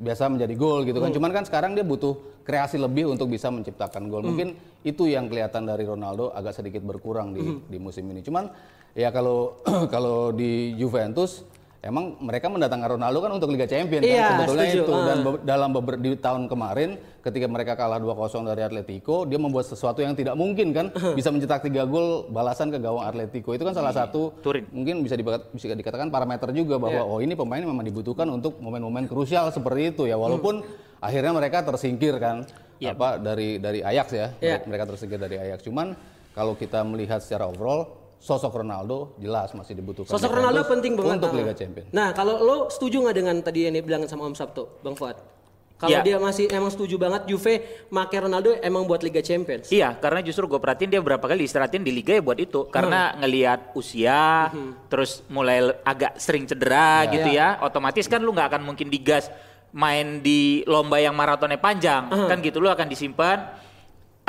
biasa 0.00 0.32
menjadi 0.32 0.54
gol 0.56 0.88
gitu 0.88 0.96
kan. 0.96 1.12
Cuman 1.12 1.30
kan 1.36 1.44
sekarang 1.44 1.76
dia 1.76 1.84
butuh 1.84 2.16
kreasi 2.48 2.80
lebih 2.80 3.12
untuk 3.12 3.28
bisa 3.28 3.52
menciptakan 3.52 4.08
gol. 4.08 4.24
Mungkin 4.24 4.56
itu 4.80 5.04
yang 5.04 5.28
kelihatan 5.28 5.68
dari 5.68 5.84
Ronaldo 5.84 6.32
agak 6.32 6.56
sedikit 6.56 6.80
berkurang 6.80 7.36
di 7.36 7.60
di 7.68 7.76
musim 7.76 8.08
ini. 8.08 8.24
Cuman 8.24 8.48
ya 8.96 9.12
kalau 9.12 9.60
kalau 9.94 10.32
di 10.32 10.72
Juventus 10.80 11.44
emang 11.80 12.20
mereka 12.20 12.46
mendatangkan 12.46 12.94
Ronaldo 12.94 13.18
kan 13.18 13.32
untuk 13.32 13.48
Liga 13.48 13.64
Champions 13.64 14.04
Iya, 14.04 14.20
kan 14.20 14.32
sebetulnya 14.36 14.66
setuju. 14.66 14.82
itu 14.82 14.92
dan 15.00 15.16
Ah. 15.16 15.24
be- 15.24 15.42
dalam 15.42 15.70
beber, 15.70 15.94
di 15.96 16.10
tahun 16.14 16.42
kemarin 16.44 16.90
ketika 17.18 17.46
mereka 17.46 17.72
kalah 17.74 17.96
2-0 17.96 18.44
dari 18.44 18.60
Atletico 18.60 19.24
dia 19.24 19.36
membuat 19.36 19.64
sesuatu 19.64 19.98
yang 19.98 20.12
tidak 20.12 20.34
mungkin 20.34 20.70
kan 20.70 20.86
bisa 21.14 21.28
mencetak 21.28 21.60
tiga 21.62 21.84
gol 21.84 22.28
balasan 22.28 22.68
ke 22.68 22.76
gawang 22.76 23.00
Atletico 23.02 23.50
itu 23.50 23.62
kan 23.62 23.72
salah 23.72 23.90
satu 23.90 24.36
Turin. 24.38 24.68
mungkin 24.70 25.00
bisa, 25.00 25.16
bisa 25.48 25.66
dikatakan 25.70 26.08
parameter 26.08 26.52
juga 26.52 26.76
bahwa 26.76 27.00
Iya. 27.00 27.04
oh 27.06 27.18
ini 27.18 27.32
pemain 27.32 27.60
memang 27.62 27.82
dibutuhkan 27.82 28.28
untuk 28.28 28.56
momen-momen 28.58 29.04
krusial 29.06 29.48
seperti 29.48 29.90
itu 29.90 30.04
ya 30.04 30.14
walaupun 30.14 30.60
akhirnya 30.98 31.32
mereka 31.32 31.60
tersingkir 31.62 32.16
kan 32.16 32.44
Iya. 32.76 32.92
apa 32.92 33.16
dari 33.16 33.56
dari 33.56 33.80
Ajax 33.80 34.08
ya 34.10 34.26
Iya. 34.38 34.64
mereka 34.64 34.84
tersingkir 34.86 35.16
dari 35.16 35.36
Ajax 35.38 35.60
cuman 35.62 35.96
kalau 36.30 36.52
kita 36.54 36.80
melihat 36.82 37.20
secara 37.20 37.44
overall 37.44 37.99
sosok 38.20 38.60
Ronaldo 38.60 39.16
jelas 39.16 39.48
masih 39.50 39.72
dibutuhkan 39.72 40.12
Sosok 40.12 40.28
Ronaldo 40.30 40.68
penting 40.68 40.92
banget 40.92 41.24
untuk 41.24 41.32
Ah. 41.32 41.38
Liga 41.40 41.54
Champions 41.56 41.88
Nah, 41.90 42.12
kalau 42.12 42.36
lo 42.36 42.56
setuju 42.68 43.00
nggak 43.00 43.16
dengan 43.16 43.36
tadi 43.40 43.64
yang 43.64 43.74
dibilang 43.74 44.04
sama 44.04 44.28
Om 44.28 44.36
Sabtu, 44.36 44.68
Bang 44.84 44.92
Fuad? 44.92 45.16
Kalau 45.80 45.96
Ya. 45.96 46.04
dia 46.04 46.20
masih 46.20 46.44
emang 46.52 46.68
setuju 46.68 47.00
banget 47.00 47.24
Juve 47.24 47.64
make 47.88 48.12
Ronaldo 48.12 48.52
emang 48.60 48.84
buat 48.84 49.00
Liga 49.00 49.24
Champions. 49.24 49.72
Iya, 49.72 49.96
karena 49.96 50.20
justru 50.20 50.44
gue 50.44 50.60
perhatiin 50.60 50.92
dia 50.92 51.00
berapa 51.00 51.24
kali 51.24 51.48
istirahatin 51.48 51.80
di 51.80 51.88
liga 51.88 52.12
ya 52.12 52.20
buat 52.20 52.36
itu. 52.36 52.68
Hmm. 52.68 52.70
Karena 52.70 53.16
ngelihat 53.16 53.72
usia, 53.72 54.52
terus 54.92 55.24
mulai 55.26 55.72
agak 55.80 56.20
sering 56.20 56.44
cedera 56.44 57.08
Ya. 57.08 57.10
gitu 57.10 57.28
ya. 57.32 57.48
Otomatis 57.64 58.04
kan 58.04 58.20
lu 58.20 58.28
nggak 58.28 58.52
akan 58.52 58.62
mungkin 58.62 58.92
digas 58.92 59.32
main 59.72 60.20
di 60.20 60.60
lomba 60.68 61.00
yang 61.00 61.16
maratonnya 61.16 61.56
panjang, 61.56 62.12
Hmm. 62.12 62.28
kan 62.28 62.44
gitu 62.44 62.60
lu 62.60 62.68
akan 62.68 62.84
disimpan 62.84 63.48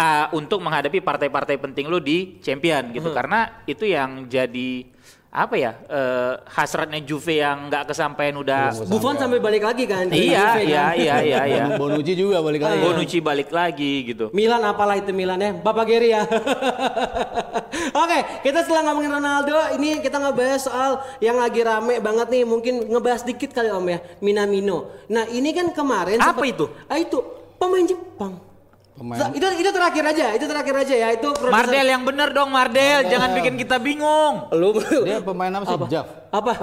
uh, 0.01 0.25
untuk 0.33 0.57
menghadapi 0.57 0.97
partai-partai 0.99 1.61
penting 1.61 1.85
lu 1.85 2.01
di 2.01 2.41
champion 2.41 2.89
gitu. 2.89 3.13
Hmm. 3.13 3.17
Karena 3.21 3.39
itu 3.69 3.85
yang 3.85 4.25
jadi 4.25 4.89
apa 5.31 5.55
ya 5.55 5.71
eh, 5.87 6.43
hasratnya 6.43 6.99
Juve 7.07 7.39
yang 7.39 7.71
nggak 7.71 7.95
kesampaian 7.95 8.35
udah 8.35 8.75
Buffon 8.83 9.15
sampai 9.15 9.39
balik 9.39 9.63
lagi 9.63 9.87
kan. 9.87 10.11
iya 10.11 10.59
Juve 10.59 10.67
iya 10.67 10.83
kan. 10.83 10.99
iya 10.99 11.15
iya 11.23 11.39
iya 11.47 11.63
Bonucci 11.79 12.19
juga 12.19 12.43
balik 12.43 12.59
lagi. 12.59 12.83
Bonucci 12.83 13.17
balik 13.23 13.47
lagi 13.47 14.11
gitu 14.11 14.27
Milan 14.35 14.59
apalah 14.59 14.99
itu 14.99 15.15
Milan 15.15 15.39
ya, 15.39 15.55
Bapak 15.55 15.87
Geri 15.87 16.11
ya. 16.11 16.27
Oke, 18.03 18.19
kita 18.43 18.67
setelah 18.67 18.91
ngomongin 18.91 19.11
Ronaldo, 19.15 19.55
ini 19.79 20.03
kita 20.03 20.19
ngebahas 20.19 20.67
soal 20.67 20.99
yang 21.23 21.39
lagi 21.39 21.63
rame 21.63 22.03
banget 22.03 22.27
nih, 22.27 22.43
mungkin 22.43 22.91
ngebahas 22.91 23.23
dikit 23.23 23.55
kali 23.55 23.71
Om 23.71 23.87
ya, 23.87 23.99
Minamino. 24.19 24.91
Nah 25.07 25.31
ini 25.31 25.55
kan 25.55 25.71
kemarin 25.71 26.19
Apa 26.19 26.43
sempet- 26.43 26.51
itu? 26.59 26.65
Ah 26.91 26.99
itu 26.99 27.23
pemain 27.55 27.87
Jepang. 27.87 28.50
Pemain 28.91 29.31
Itu 29.31 29.47
itu 29.55 29.71
terakhir 29.71 30.03
aja, 30.03 30.25
itu 30.35 30.45
terakhir 30.45 30.75
aja 30.77 30.93
ya, 30.93 31.07
itu 31.15 31.29
produser- 31.31 31.63
Mardel 31.63 31.87
yang 31.87 32.03
bener 32.03 32.29
dong 32.35 32.51
Mardel 32.51 33.07
jangan 33.07 33.31
bikin 33.33 33.55
kita 33.55 33.79
bingung 33.79 34.51
Lu 34.51 34.75
dia 34.77 35.23
pemain 35.23 35.49
apa 35.49 35.63
sih? 35.65 35.79
Jav. 35.87 36.05
apa? 36.27 36.51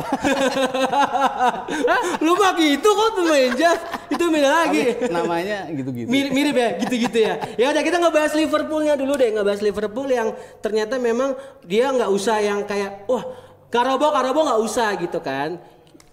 Lu 2.25 2.33
mah 2.35 2.53
gitu 2.57 2.89
kok 2.89 3.11
pemain 3.17 3.53
Jas. 3.53 3.81
Itu 4.09 4.25
beda 4.29 4.51
lagi. 4.65 4.97
Tapi 4.97 5.13
namanya 5.13 5.69
gitu-gitu. 5.73 6.09
Mirip, 6.09 6.31
mirip 6.33 6.57
ya, 6.57 6.71
gitu-gitu 6.81 7.19
ya. 7.21 7.35
Ya 7.57 7.67
udah 7.73 7.83
kita 7.83 7.97
ngebahas 8.01 8.33
Liverpoolnya 8.33 8.95
dulu 8.97 9.13
deh, 9.17 9.31
ngebahas 9.33 9.61
Liverpool 9.61 10.09
yang 10.09 10.33
ternyata 10.61 10.97
memang 10.97 11.37
dia 11.65 11.93
nggak 11.93 12.09
usah 12.09 12.41
yang 12.41 12.65
kayak 12.65 13.05
wah 13.05 13.25
Karabo 13.69 14.09
Karabo 14.09 14.49
nggak 14.49 14.61
usah 14.65 14.89
gitu 14.97 15.21
kan. 15.21 15.61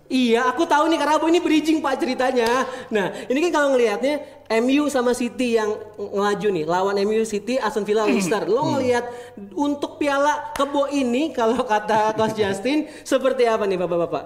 Iya, 0.05 0.53
aku 0.53 0.69
tahu 0.69 0.85
nih 0.85 1.01
Karabo 1.01 1.25
ini 1.25 1.41
bridging 1.41 1.81
pak 1.81 1.97
ceritanya. 1.97 2.69
Nah, 2.93 3.09
ini 3.25 3.41
kan 3.50 3.51
kalau 3.57 3.67
ngelihatnya 3.74 4.21
MU 4.62 4.85
sama 4.85 5.17
City 5.17 5.57
yang 5.57 5.74
ngelaju 5.97 6.47
nih, 6.53 6.65
lawan 6.69 6.95
MU 7.01 7.25
City, 7.25 7.57
Aston 7.57 7.89
Villa, 7.89 8.05
Leicester. 8.05 8.45
Lo 8.45 8.77
ngelihat 8.77 9.09
untuk 9.57 9.97
Piala 9.97 10.53
Kebo 10.53 10.85
ini 10.93 11.33
kalau 11.33 11.65
kata 11.65 12.13
Coach 12.13 12.38
Justin 12.38 12.85
seperti 13.01 13.50
apa 13.50 13.65
nih 13.65 13.81
bapak-bapak? 13.81 14.25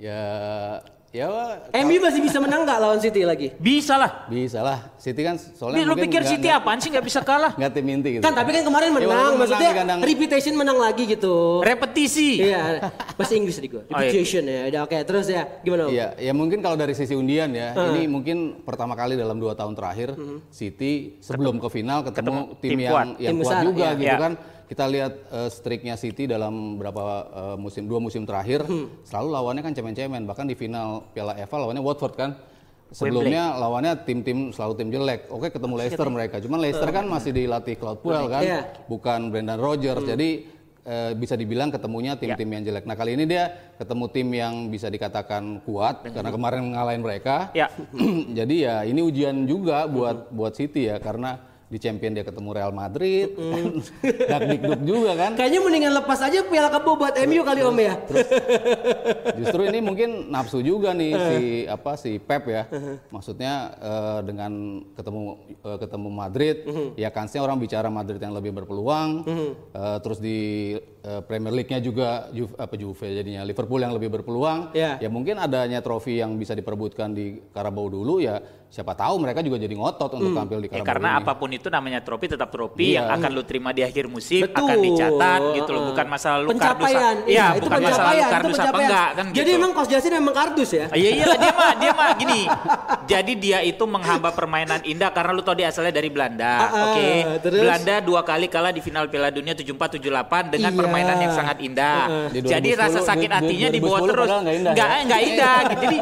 Ya 0.00 0.24
ya 1.08 1.24
MU 1.80 1.96
masih 1.98 2.20
bisa 2.20 2.36
menang 2.36 2.62
nggak 2.62 2.78
lawan 2.78 2.98
City 2.98 3.22
lagi? 3.22 3.48
bisa 3.56 3.96
lah 3.96 4.28
bisa 4.28 4.60
lah. 4.60 4.92
City 4.94 5.20
kan 5.20 5.34
soalnya 5.34 5.80
lu 5.82 5.96
pikir 5.96 6.20
nggak- 6.20 6.30
City 6.30 6.48
apaan 6.48 6.76
sih 6.76 6.88
nggak 6.88 7.00
bisa 7.02 7.20
kalah 7.20 7.52
Nggak 7.54 7.72
tim 7.72 7.86
inti 7.86 8.08
gitu. 8.12 8.22
Kan 8.22 8.32
tapi 8.32 8.50
kan 8.50 8.62
kemarin 8.62 8.88
Ya, 8.88 8.92
menang, 8.92 9.08
walaupun 9.08 9.24
menang 9.24 9.40
maksudnya 9.40 9.70
kandang- 9.74 10.00
reputation 10.04 10.54
menang 10.54 10.78
lagi 10.78 11.02
gitu. 11.06 11.34
repetisi 11.60 12.44
Iya, 12.44 12.92
bahasa 13.14 13.32
Inggris 13.32 13.56
tadi 13.56 13.68
gue. 13.68 13.80
Oh, 13.80 13.88
iya. 13.88 13.96
Reputation 14.04 14.42
ya. 14.44 14.60
Udah 14.68 14.80
oke, 14.84 14.98
terus 15.02 15.26
ya 15.26 15.42
gimana? 15.60 15.82
Om? 15.84 15.90
Iya, 15.90 16.06
ya 16.18 16.32
mungkin 16.32 16.58
kalau 16.60 16.76
dari 16.76 16.92
sisi 16.92 17.14
undian 17.14 17.50
ya, 17.50 17.72
ini 17.88 18.04
mungkin 18.04 18.36
pertama 18.62 18.92
kali 18.92 19.14
dalam 19.14 19.36
dua 19.36 19.52
tahun 19.52 19.72
terakhir 19.72 20.12
City 20.50 21.16
sebelum 21.18 21.56
ke 21.56 21.68
final 21.68 22.02
ketemu, 22.02 22.12
ketemu 22.12 22.40
tim, 22.58 22.68
tim 22.68 22.78
yang 22.78 22.92
kuat. 22.92 23.06
yang 23.16 23.16
Tim 23.18 23.36
kuat 23.38 23.48
besar, 23.48 23.62
juga 23.64 23.80
iya. 23.86 23.96
gitu 23.96 24.04
Iya. 24.06 24.18
kan. 24.18 24.32
Kita 24.68 24.84
lihat 24.84 25.12
eh, 25.32 25.48
streaknya 25.48 25.96
City 25.96 26.28
dalam 26.28 26.76
berapa 26.76 27.02
eh, 27.24 27.56
musim 27.56 27.88
dua 27.88 27.98
musim 27.98 28.28
terakhir 28.28 28.68
selalu 29.02 29.28
lawannya 29.32 29.62
kan 29.64 29.72
cemen-cemen. 29.72 30.28
Bahkan 30.28 30.44
di 30.44 30.52
final 30.52 31.08
Piala 31.10 31.32
FA 31.48 31.56
lawannya 31.56 31.80
Watford 31.80 32.14
kan. 32.14 32.30
Sebelumnya 32.88 33.52
lawannya 33.56 34.00
tim-tim 34.04 34.48
selalu 34.48 34.72
tim 34.76 34.88
jelek. 34.88 35.28
Oke 35.28 35.52
ketemu 35.52 35.76
Leicester 35.76 36.08
mereka. 36.08 36.40
Cuman 36.40 36.56
Leicester 36.56 36.88
kan 36.88 37.04
masih 37.04 37.36
dilatih 37.36 37.76
Claude 37.76 38.00
Puel 38.00 38.32
kan, 38.32 38.40
Iya. 38.40 38.64
bukan 38.88 39.28
Brendan 39.28 39.60
Rodgers. 39.60 40.08
Jadi 40.08 40.48
eh, 40.88 41.12
bisa 41.12 41.36
dibilang 41.36 41.68
ketemunya 41.68 42.16
tim-tim 42.16 42.48
yang 42.48 42.64
jelek. 42.64 42.88
Nah 42.88 42.96
kali 42.96 43.12
ini 43.12 43.28
dia 43.28 43.52
ketemu 43.76 44.04
tim 44.08 44.28
yang 44.32 44.54
bisa 44.72 44.88
dikatakan 44.88 45.60
kuat 45.68 46.00
karena 46.08 46.32
kemarin 46.32 46.64
ngalahin 46.72 47.04
mereka. 47.04 47.52
Ya. 47.52 47.68
Jadi 48.40 48.64
ya 48.64 48.84
ini 48.88 49.04
ujian 49.04 49.44
juga 49.44 49.84
buat 49.84 50.32
buat 50.32 50.56
City 50.56 50.88
ya 50.88 50.96
karena 50.96 51.44
di 51.68 51.76
champion 51.76 52.16
dia 52.16 52.24
ketemu 52.24 52.50
Real 52.56 52.72
Madrid, 52.72 53.36
dak 54.02 54.42
dikduk 54.48 54.80
juga 54.88 55.12
kan. 55.14 55.30
Kayaknya 55.36 55.60
mendingan 55.60 55.92
lepas 56.00 56.18
aja 56.24 56.40
Piala 56.48 56.72
Kebo 56.72 56.96
buat 56.96 57.14
MU 57.28 57.42
kali 57.44 57.60
Om 57.60 57.78
ya. 57.78 57.94
Justru 59.36 59.60
ini 59.68 59.78
mungkin 59.84 60.32
nafsu 60.32 60.64
juga 60.64 60.96
nih 60.96 61.12
si 61.12 61.38
apa 61.68 62.00
si 62.00 62.16
Pep 62.16 62.48
ya. 62.48 62.64
Maksudnya 63.12 63.76
eh, 63.76 64.20
dengan 64.24 64.80
ketemu 64.96 65.20
eh, 65.60 65.78
ketemu 65.78 66.08
Madrid, 66.08 66.56
ya 66.96 67.12
kansnya 67.12 67.44
orang 67.44 67.60
bicara 67.60 67.92
Madrid 67.92 68.18
yang 68.18 68.32
lebih 68.32 68.56
berpeluang. 68.56 69.28
Eh, 69.76 69.98
terus 70.00 70.18
di 70.24 70.72
Premier 71.20 71.52
League-nya 71.52 71.78
juga 71.78 72.08
Juve, 72.28 72.52
apa 72.54 72.74
Juve 72.74 73.06
jadinya 73.08 73.42
Liverpool 73.42 73.78
yang 73.78 73.90
lebih 73.90 74.10
berpeluang. 74.12 74.72
Ya. 74.72 74.98
Ya 74.98 75.08
mungkin 75.08 75.36
adanya 75.36 75.78
trofi 75.78 76.16
yang 76.16 76.34
bisa 76.34 76.52
diperebutkan 76.52 77.10
di 77.10 77.24
Carabao 77.48 77.88
dulu 77.88 78.18
ya 78.18 78.38
siapa 78.68 78.92
tahu 78.92 79.16
mereka 79.16 79.40
juga 79.40 79.56
jadi 79.56 79.72
ngotot 79.72 80.10
untuk 80.12 80.36
tampil 80.36 80.60
di 80.60 80.68
Ya, 80.68 80.76
Carabao 80.76 80.88
karena 80.90 81.08
ini. 81.10 81.18
apa 81.18 81.32
pun 81.34 81.48
itu 81.48 81.68
namanya 81.68 82.00
trofi 82.02 82.28
tetap 82.28 82.48
trofi 82.48 82.84
Iya. 82.86 83.00
yang 83.00 83.06
akan 83.16 83.30
lu 83.32 83.42
terima 83.42 83.72
di 83.72 83.80
akhir 83.80 84.04
musim 84.06 84.44
Betul. 84.44 84.60
akan 84.60 84.76
dicatat 84.78 85.40
gitu 85.56 85.70
loh 85.70 85.82
bukan 85.88 86.06
masalah 86.06 86.38
lu 86.38 86.48
pencapaian. 86.52 87.16
kardus 87.16 87.32
iya 87.32 87.46
itu 87.50 87.64
bukan 87.64 87.80
masalah 87.80 88.12
lu 88.12 88.24
kardus 88.28 88.58
apa 88.58 88.76
enggak 88.78 89.08
kan 89.14 89.26
Jadi 89.30 89.48
gitu. 89.48 89.56
emang 89.56 89.72
Coach 89.72 89.88
Justin 89.88 90.12
memang 90.14 90.34
kardus 90.36 90.70
ya. 90.70 90.86
Iya 90.92 91.10
iya 91.14 91.24
dia 91.32 91.52
mah 91.54 91.72
dia 91.74 91.92
mah 91.92 92.08
gini. 92.14 92.40
Jadi 93.16 93.32
dia 93.38 93.58
itu 93.62 93.84
menghamba 93.84 94.30
permainan 94.30 94.84
indah 94.84 95.08
karena 95.08 95.32
lu 95.32 95.40
tau 95.40 95.56
dia 95.56 95.68
asalnya 95.68 95.94
dari 95.94 96.08
Belanda. 96.08 96.52
Ah, 96.52 96.68
ah, 96.68 96.84
Oke. 96.84 97.08
terus? 97.40 97.62
Belanda 97.62 97.94
dua 98.00 98.20
kali 98.20 98.46
kalah 98.46 98.68
di 98.68 98.80
final 98.80 99.08
Piala 99.08 99.30
Dunia 99.30 99.56
74 99.56 99.96
78 99.96 100.04
dengan 100.50 100.68
Iya. 100.68 100.76
permainan 100.76 100.96
yang 101.06 101.34
sangat 101.34 101.56
indah. 101.62 102.00
Ah, 102.02 102.10
ah. 102.10 102.26
Di 102.32 102.38
Jadi 102.42 102.70
2010, 102.74 102.82
rasa 102.82 103.00
sakit 103.04 103.30
hatinya 103.30 103.68
dibawa 103.70 103.98
2010 104.02 104.10
terus. 104.10 104.26
padahal 104.26 104.40
nggak 104.42 104.56
indah 104.58 104.74
ya? 104.74 105.18
indah. 105.22 105.58
Jadi 105.84 105.98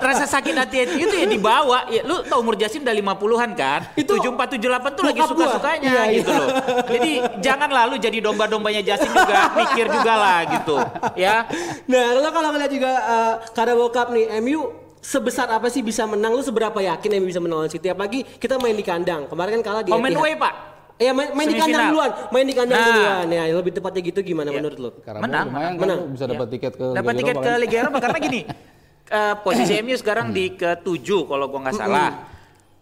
rasa 0.00 0.24
sakit 0.24 0.54
hati 0.56 0.76
itu 0.96 1.14
ya 1.14 1.26
dibawa. 1.28 1.78
Ya, 1.92 2.00
lu 2.06 2.24
tau 2.24 2.40
umur 2.40 2.54
Jasim 2.56 2.80
udah 2.80 2.94
50-an 2.94 3.50
kan? 3.52 3.80
Itu 3.92 4.16
74 4.16 4.56
78 4.56 4.96
tuh 4.96 5.02
lagi 5.04 5.20
suka-sukanya 5.20 5.90
Iya, 5.92 6.02
iya. 6.08 6.16
gitu 6.22 6.30
loh. 6.32 6.48
Jadi 6.88 7.12
jangan 7.42 7.68
lalu 7.68 7.94
jadi 8.00 8.18
domba-dombanya 8.22 8.80
Jasim 8.80 9.10
juga 9.10 9.50
mikir 9.60 9.86
juga 9.90 10.12
lah 10.16 10.38
gitu. 10.48 10.76
Ya. 11.18 11.44
Nah, 11.90 12.04
lo 12.16 12.28
kalau 12.30 12.48
ngeliat 12.54 12.70
juga 12.72 12.92
uh, 13.02 13.34
Carabao 13.52 13.90
Cup 13.90 14.14
nih, 14.14 14.38
MU 14.40 14.70
sebesar 15.02 15.50
apa 15.50 15.66
sih 15.68 15.82
bisa 15.82 16.06
menang? 16.06 16.32
Lu 16.32 16.40
seberapa 16.40 16.78
yakin 16.78 17.18
MU 17.18 17.26
bisa 17.26 17.42
menang 17.42 17.66
City? 17.68 17.90
Apalagi 17.90 18.22
kita 18.38 18.56
main 18.56 18.72
di 18.72 18.86
kandang. 18.86 19.26
Kemarin 19.26 19.60
kan 19.60 19.62
kalah 19.62 19.82
di 19.82 19.90
Home 19.90 20.06
and 20.06 20.16
away, 20.16 20.38
Pak. 20.38 20.71
Iya 20.94 21.10
main, 21.10 21.28
main 21.32 21.46
di 21.46 21.56
kandang 21.56 21.84
duluan, 21.88 22.10
main 22.28 22.44
di 22.44 22.54
kandang 22.54 22.76
Nah. 22.76 22.86
duluan 22.86 23.26
ya. 23.28 23.42
Lebih 23.50 23.72
tepatnya 23.72 24.00
gitu 24.02 24.20
gimana 24.22 24.48
Iya. 24.48 24.56
menurut 24.56 24.78
lo? 24.78 24.90
Carabao 24.98 25.24
Menang, 25.24 25.46
lumayan 25.48 25.72
menang. 25.74 25.98
kan 25.98 26.06
lu 26.06 26.12
bisa 26.12 26.24
dapat 26.26 26.46
Ya. 26.46 26.52
tiket 26.52 26.72
ke 26.72 26.86
dapat 26.92 27.12
Liga 27.12 27.20
tiket 27.22 27.36
ke 27.36 27.42
kan? 27.44 27.58
Liga 27.58 27.76
Eropa 27.78 27.98
karena 28.00 28.18
gini 28.20 28.40
eh, 29.18 29.34
posisi 29.38 29.72
MU 29.78 29.94
sekarang 29.94 30.26
di 30.30 30.44
ke-7 30.52 31.08
kalau 31.26 31.44
gua 31.46 31.60
nggak 31.62 31.76
salah 31.76 32.08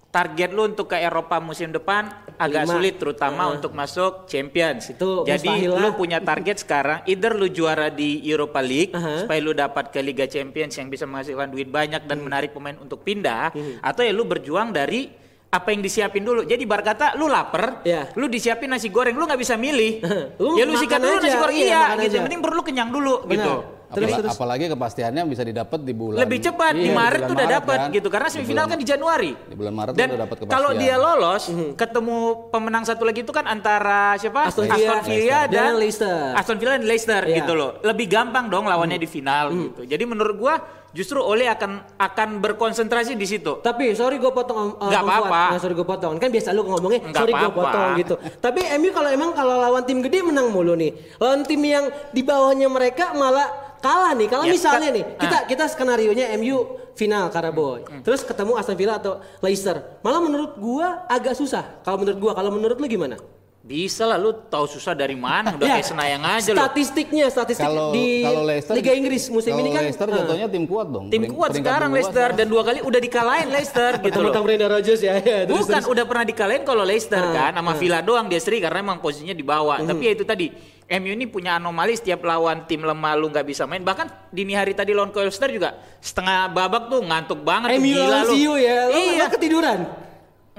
target 0.06 0.50
lu 0.50 0.66
untuk 0.66 0.86
ke 0.86 0.98
Eropa 0.98 1.38
musim 1.38 1.70
depan 1.70 2.10
agak 2.36 2.66
Lima. 2.66 2.72
sulit 2.72 2.94
terutama 2.96 3.46
untuk 3.48 3.70
masuk 3.70 4.26
Champions 4.26 4.90
Itu 4.90 5.22
jadi 5.22 5.38
mustahil 5.40 5.70
lah. 5.70 5.80
lu 5.80 5.88
punya 5.96 6.18
target 6.20 6.56
sekarang 6.58 7.06
either 7.06 7.30
lu 7.32 7.46
juara 7.48 7.88
di 7.88 8.18
Europa 8.20 8.58
League 8.60 8.90
Aha. 8.90 9.22
supaya 9.22 9.38
lu 9.38 9.54
dapat 9.54 9.88
ke 9.88 10.00
Liga 10.00 10.26
Champions 10.26 10.74
yang 10.74 10.86
bisa 10.86 11.06
menghasilkan 11.06 11.46
duit 11.48 11.66
banyak 11.68 12.04
dan 12.04 12.18
menarik 12.18 12.50
pemain 12.50 12.74
untuk 12.76 13.00
pindah 13.00 13.50
Hmm. 13.50 13.78
atau 13.80 14.02
ya 14.02 14.10
lu 14.10 14.22
berjuang 14.24 14.70
dari 14.70 15.14
apa 15.50 15.68
yang 15.74 15.82
disiapin 15.82 16.22
dulu. 16.22 16.46
Jadi 16.46 16.62
bar 16.62 16.86
kata 16.86 17.18
lu 17.18 17.26
lapar, 17.26 17.82
Iya. 17.82 18.14
lu 18.14 18.30
disiapin 18.30 18.70
nasi 18.70 18.86
goreng, 18.86 19.18
lu 19.18 19.26
nggak 19.26 19.40
bisa 19.40 19.58
milih. 19.58 19.98
Lu 20.42 20.54
ya 20.54 20.62
lu 20.62 20.78
sikat 20.78 21.02
dulu 21.02 21.18
aja, 21.18 21.26
nasi 21.26 21.38
goreng 21.38 21.56
iya, 21.58 21.66
iya, 21.66 21.82
gitu. 21.90 22.02
aja. 22.06 22.16
Yang 22.16 22.26
penting 22.30 22.42
perlu 22.42 22.60
kenyang 22.62 22.90
dulu 22.94 23.14
Benar. 23.26 23.34
gitu. 23.34 23.54
Terus, 23.90 24.10
terus. 24.12 24.30
apalagi 24.32 24.64
kepastiannya 24.66 25.22
bisa 25.24 25.42
didapat 25.42 25.80
di 25.80 25.90
bulan 25.90 26.22
Lebih 26.22 26.38
cepat 26.40 26.72
di 26.72 26.86
Iya, 26.86 26.94
Maret 26.94 27.10
bulan 27.16 27.26
tuh 27.26 27.34
udah 27.34 27.42
Maret 27.44 27.58
dapat 27.58 27.76
kan. 27.76 27.88
gitu 27.90 28.08
karena 28.08 28.28
Di 28.28 28.32
semifinal 28.32 28.54
bulan- 28.56 28.70
kan 28.70 28.78
di 28.78 28.86
Januari. 28.86 29.30
di 29.40 29.54
bulan 29.54 29.74
Maret 29.74 29.92
Dan 29.92 30.06
udah 30.06 30.20
dapat 30.20 30.36
kepastian. 30.36 30.54
kalau 30.56 30.70
dia 30.72 30.94
lolos, 30.96 31.42
ketemu 31.74 32.16
pemenang 32.48 32.84
satu 32.84 33.02
lagi 33.02 33.20
itu 33.20 33.32
kan 33.32 33.44
antara 33.44 34.14
siapa? 34.16 34.40
Aston 34.46 34.66
Villa. 34.66 35.02
Villa 35.02 35.40
Dan 35.44 35.50
dan 35.50 35.72
Leicester. 35.76 36.18
Aston 36.32 36.56
Villa 36.56 36.72
dan 36.72 36.84
Leicester 36.84 37.22
Iya. 37.22 37.36
gitu 37.36 37.52
loh. 37.52 37.70
Lebih 37.80 38.06
gampang 38.06 38.46
dong 38.46 38.64
lawannya 38.64 38.96
di 38.96 39.06
final 39.06 39.50
gitu. 39.50 39.82
Jadi 39.82 40.04
menurut 40.04 40.36
gua 40.36 40.54
justru 40.90 41.18
Ole 41.18 41.46
akan 41.46 41.94
akan 41.96 42.28
berkonsentrasi 42.38 43.14
di 43.14 43.24
situ. 43.24 43.58
Tapi 43.58 43.90
sorry 43.92 44.16
gue 44.16 44.26
potong 44.28 44.56
om, 44.56 44.70
om 44.76 44.88
Nggak 44.88 45.02
Fuad. 45.02 45.14
apa-apa. 45.16 45.42
Nah, 45.48 45.58
sorry 45.58 45.74
gue 45.74 45.86
potong. 45.88 46.14
Kan 46.16 46.28
biasa 46.28 46.50
lu 46.50 46.62
ngomongnya 46.64 47.00
Nggak 47.04 47.14
sorry 47.16 47.32
gue 47.32 47.42
apa-apa. 47.44 47.62
potong 47.64 47.90
gitu. 47.96 48.14
Tapi 48.36 48.60
MU 48.76 48.90
kalau 48.90 49.06
emang 49.08 49.30
kalau 49.30 49.54
lawan 49.56 49.82
tim 49.82 49.98
gede 49.98 50.18
menang 50.20 50.46
mulu 50.48 50.74
nih. 50.74 50.90
Lawan 51.16 51.42
tim 51.42 51.58
yang 51.60 51.84
di 52.10 52.22
bawahnya 52.22 52.66
mereka 52.66 53.14
malah 53.14 53.69
kalah 53.80 54.12
nih. 54.12 54.28
Kalau 54.28 54.44
Ya, 54.44 54.52
misalnya 54.52 54.88
kan- 54.88 54.96
nih, 54.96 55.04
kita 55.16 55.36
kita 55.46 55.64
skenario 55.66 56.12
nya 56.12 56.30
MU 56.32 56.58
final 56.92 57.26
Carabao. 57.28 57.80
Hmm. 57.80 58.00
Terus 58.00 58.20
ketemu 58.20 58.52
Aston 58.54 58.76
Villa 58.76 58.94
atau 58.94 59.12
Leicester. 59.38 60.00
Malah 60.00 60.20
menurut 60.20 60.52
gua 60.54 61.04
agak 61.06 61.32
susah. 61.32 61.80
Kalau 61.80 61.96
menurut 61.96 62.18
gua, 62.18 62.32
kalau 62.32 62.50
menurut 62.50 62.76
lu 62.76 62.86
gimana? 62.86 63.16
Bisa 63.60 64.02
lah 64.02 64.16
lu 64.16 64.32
tahu 64.32 64.64
susah 64.66 64.96
dari 64.96 65.12
mana 65.12 65.52
udah 65.52 65.60
Ya, 65.68 65.76
kayak 65.76 65.84
senayang 65.86 66.24
aja 66.24 66.48
loh. 66.50 66.64
Statistiknya, 66.64 67.28
statistik 67.28 67.60
kalau 67.62 67.92
di 67.92 68.24
kalau 68.24 68.42
Leicester 68.42 68.72
Liga 68.72 68.92
Inggris 68.96 69.28
musim 69.28 69.52
ini 69.54 69.68
kan 69.68 69.84
Leicester 69.84 70.08
eh, 70.08 70.16
jatuhnya 70.16 70.48
tim 70.48 70.64
kuat 70.64 70.86
dong. 70.88 71.04
Tim 71.06 71.20
Pering- 71.20 71.36
kuat 71.36 71.50
sekarang 71.52 71.92
Leicester 71.92 72.28
dan 72.32 72.48
dua 72.48 72.64
kali 72.64 72.80
udah 72.80 72.96
dikalahin 72.98 73.52
Leicester 73.54 74.00
gitu 74.00 74.16
loh. 74.16 74.32
Mentang 74.32 74.44
Brendan 74.44 74.70
Rodgers 74.70 74.98
ya. 74.98 75.20
ya. 75.20 75.44
Terus, 75.44 75.60
Bukan, 75.60 75.76
terus. 75.76 75.92
udah 75.92 76.04
pernah 76.08 76.24
dikalahin 76.24 76.62
kalau 76.64 76.82
Leicester 76.82 77.20
Ah, 77.20 77.36
kan 77.36 77.52
sama 77.54 77.72
Villa 77.76 78.00
doang 78.00 78.32
dia 78.32 78.40
seri 78.40 78.58
karena 78.58 78.80
emang 78.80 78.96
posisinya 78.96 79.36
di 79.36 79.44
bawah. 79.44 79.76
Hmm. 79.76 79.92
Tapi 79.92 80.02
ya 80.02 80.12
itu 80.16 80.24
tadi 80.24 80.46
MU 80.90 81.14
ini 81.14 81.30
punya 81.30 81.62
anomali 81.62 81.94
setiap 81.94 82.26
lawan 82.26 82.66
tim 82.66 82.82
lemah 82.82 83.14
lu 83.14 83.30
nggak 83.30 83.46
bisa 83.46 83.62
main. 83.62 83.86
Bahkan 83.86 84.34
dini 84.34 84.58
hari 84.58 84.74
tadi 84.74 84.90
lawan 84.90 85.14
Colchester 85.14 85.46
juga 85.54 85.78
setengah 86.02 86.50
babak 86.50 86.90
tuh 86.90 86.98
ngantuk 87.06 87.40
banget 87.46 87.78
tuh 87.78 87.82
MU 87.82 87.94
gila 87.94 88.06
lawan 88.10 88.24
lu. 88.26 88.54
Ya. 88.58 88.78
Lu, 88.90 88.98
iya. 88.98 89.26
ketiduran. 89.30 89.80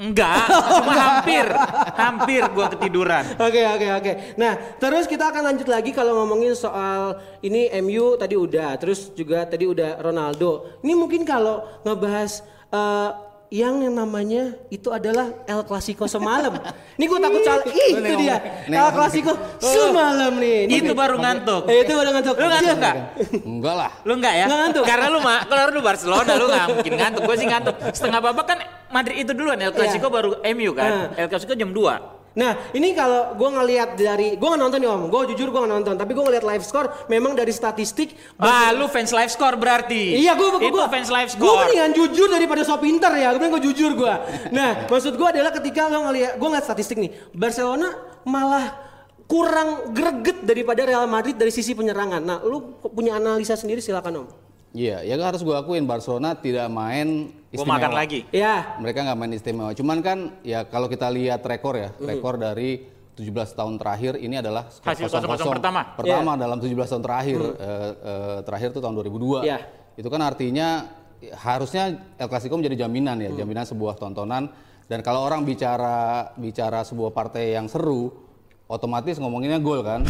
Enggak, 0.01 0.49
cuma 0.81 0.95
hampir, 0.97 1.45
hampir 2.01 2.41
gua 2.55 2.71
ketiduran. 2.73 3.27
Oke 3.37 3.59
oke 3.59 3.87
oke. 4.01 4.11
Nah 4.39 4.55
terus 4.79 5.05
kita 5.05 5.29
akan 5.29 5.51
lanjut 5.51 5.67
lagi 5.67 5.91
kalau 5.91 6.15
ngomongin 6.23 6.55
soal 6.55 7.19
ini 7.43 7.69
MU 7.83 8.15
tadi 8.15 8.33
udah, 8.33 8.79
terus 8.79 9.11
juga 9.13 9.43
tadi 9.45 9.67
udah 9.67 9.99
Ronaldo. 9.99 10.79
Ini 10.81 10.95
mungkin 10.95 11.27
kalau 11.27 11.67
ngebahas 11.83 12.41
eh, 12.71 13.09
yang 13.51 13.83
yang 13.83 13.91
namanya 13.91 14.55
itu 14.71 14.87
adalah 14.89 15.27
El 15.43 15.67
Clasico 15.67 16.07
semalam. 16.07 16.55
Ini 16.95 17.03
gue 17.03 17.19
takut 17.19 17.41
salah. 17.43 17.65
Ih, 17.67 17.91
itu 17.99 18.13
dia. 18.15 18.37
El 18.63 18.89
Clasico 18.95 19.35
semalam 19.59 20.39
nih. 20.39 20.71
Ini 20.71 20.75
Itu 20.87 20.95
baru 20.95 21.19
ngantuk. 21.19 21.67
Eh, 21.67 21.83
itu 21.83 21.91
baru 21.91 22.09
ngantuk. 22.15 22.35
Lu 22.39 22.47
ngantuk 22.47 22.71
Iya. 22.71 22.79
nggak? 22.79 22.95
Enggak 23.43 23.75
lah. 23.75 23.91
Lu 24.07 24.13
enggak 24.15 24.33
ya? 24.39 24.45
Nggak 24.47 24.59
ngantuk. 24.63 24.83
Karena 24.87 25.07
lu 25.11 25.19
mah 25.19 25.39
kalau 25.43 25.63
lu 25.67 25.81
Barcelona 25.83 26.31
lu 26.39 26.45
nggak 26.47 26.65
mungkin 26.71 26.93
ngantuk. 26.95 27.21
Gue 27.27 27.35
sih 27.35 27.47
ngantuk. 27.51 27.75
Setengah 27.91 28.19
babak 28.23 28.45
kan 28.47 28.57
Madrid 28.87 29.19
itu 29.19 29.31
duluan. 29.35 29.59
El 29.59 29.75
Clasico 29.75 30.07
Iya. 30.07 30.15
baru 30.15 30.29
MU 30.55 30.71
kan. 30.71 30.91
Ah. 31.11 31.19
El 31.19 31.27
Clasico 31.27 31.51
jam 31.51 31.75
2. 31.75 32.20
Nah 32.31 32.71
ini 32.71 32.95
kalau 32.95 33.35
gue 33.35 33.49
ngelihat 33.51 33.99
dari, 33.99 34.39
gue 34.39 34.47
nggak 34.47 34.61
nonton 34.61 34.79
nih 34.79 34.87
om, 34.87 35.03
gue 35.11 35.35
jujur 35.35 35.51
gue 35.51 35.59
nggak 35.59 35.73
nonton, 35.83 35.95
tapi 35.99 36.15
gue 36.15 36.23
ngelihat 36.23 36.45
live 36.47 36.63
score, 36.63 36.87
memang 37.11 37.35
dari 37.35 37.51
statistik. 37.51 38.15
Ah, 38.39 38.71
lu 38.71 38.87
fans 38.87 39.11
live 39.11 39.27
score 39.27 39.59
berarti. 39.59 40.15
Iya 40.15 40.39
gue 40.39 40.47
Itu 40.63 40.71
gua, 40.71 40.87
fans 40.87 41.11
live 41.11 41.27
Gue 41.35 41.43
score. 41.43 41.67
mendingan 41.67 41.91
jujur 41.91 42.27
daripada 42.31 42.63
so 42.63 42.79
pinter 42.79 43.11
ya, 43.19 43.35
gue 43.35 43.47
gue 43.51 43.63
jujur 43.67 43.91
gue. 43.99 44.15
Nah 44.55 44.87
maksud 44.87 45.19
gue 45.19 45.27
adalah 45.27 45.51
ketika 45.51 45.91
lo 45.91 46.07
ngelihat, 46.07 46.39
gue 46.39 46.47
ngeliat 46.47 46.63
statistik 46.63 47.03
nih, 47.03 47.11
Barcelona 47.35 47.91
malah 48.23 48.79
kurang 49.27 49.91
greget 49.91 50.43
daripada 50.43 50.87
Real 50.87 51.07
Madrid 51.11 51.35
dari 51.35 51.51
sisi 51.51 51.75
penyerangan. 51.75 52.21
Nah 52.23 52.37
lu 52.47 52.79
punya 52.79 53.19
analisa 53.19 53.59
sendiri 53.59 53.83
silakan 53.83 54.23
om. 54.23 54.27
Iya, 54.71 55.03
ya 55.03 55.19
harus 55.19 55.43
gue 55.43 55.51
akuin 55.51 55.83
Barcelona 55.83 56.31
tidak 56.31 56.71
main 56.71 57.35
Gue 57.51 57.67
istimewa. 57.67 57.83
makan 57.83 57.91
lagi. 57.91 58.19
Ya, 58.31 58.79
Mereka 58.79 59.03
nggak 59.03 59.17
main 59.19 59.33
istimewa. 59.35 59.71
Cuman 59.75 59.99
kan 59.99 60.39
ya 60.39 60.63
kalau 60.71 60.87
kita 60.87 61.11
lihat 61.11 61.43
rekor 61.43 61.75
ya, 61.75 61.91
rekor 61.99 62.39
dari 62.39 62.87
17 63.11 63.59
tahun 63.59 63.75
terakhir 63.75 64.15
ini 64.23 64.39
adalah 64.39 64.71
skor 64.71 64.95
Hasil 64.95 65.11
0-0 65.11 65.59
pertama. 65.59 65.83
Pertama 65.99 66.39
dalam 66.39 66.63
17 66.63 66.95
tahun 66.95 67.03
terakhir. 67.03 67.39
Eh, 67.43 67.91
eh, 68.07 68.37
terakhir 68.47 68.71
tuh 68.71 68.79
tahun 68.79 68.95
2002. 69.03 69.43
Iya. 69.43 69.67
Itu 69.99 70.07
kan 70.07 70.23
artinya 70.23 70.87
ya, 71.19 71.35
harusnya 71.43 72.15
El 72.15 72.31
Clasico 72.31 72.55
menjadi 72.55 72.87
jaminan 72.87 73.19
ya, 73.19 73.35
jaminan 73.35 73.67
sebuah 73.67 73.99
tontonan. 73.99 74.47
Dan 74.87 75.03
kalau 75.03 75.27
orang 75.27 75.43
bicara 75.43 76.31
bicara 76.39 76.87
sebuah 76.87 77.11
partai 77.11 77.59
yang 77.59 77.67
seru, 77.67 78.15
otomatis 78.71 79.19
ngomonginnya 79.19 79.59
gol 79.59 79.83
kan. 79.83 80.07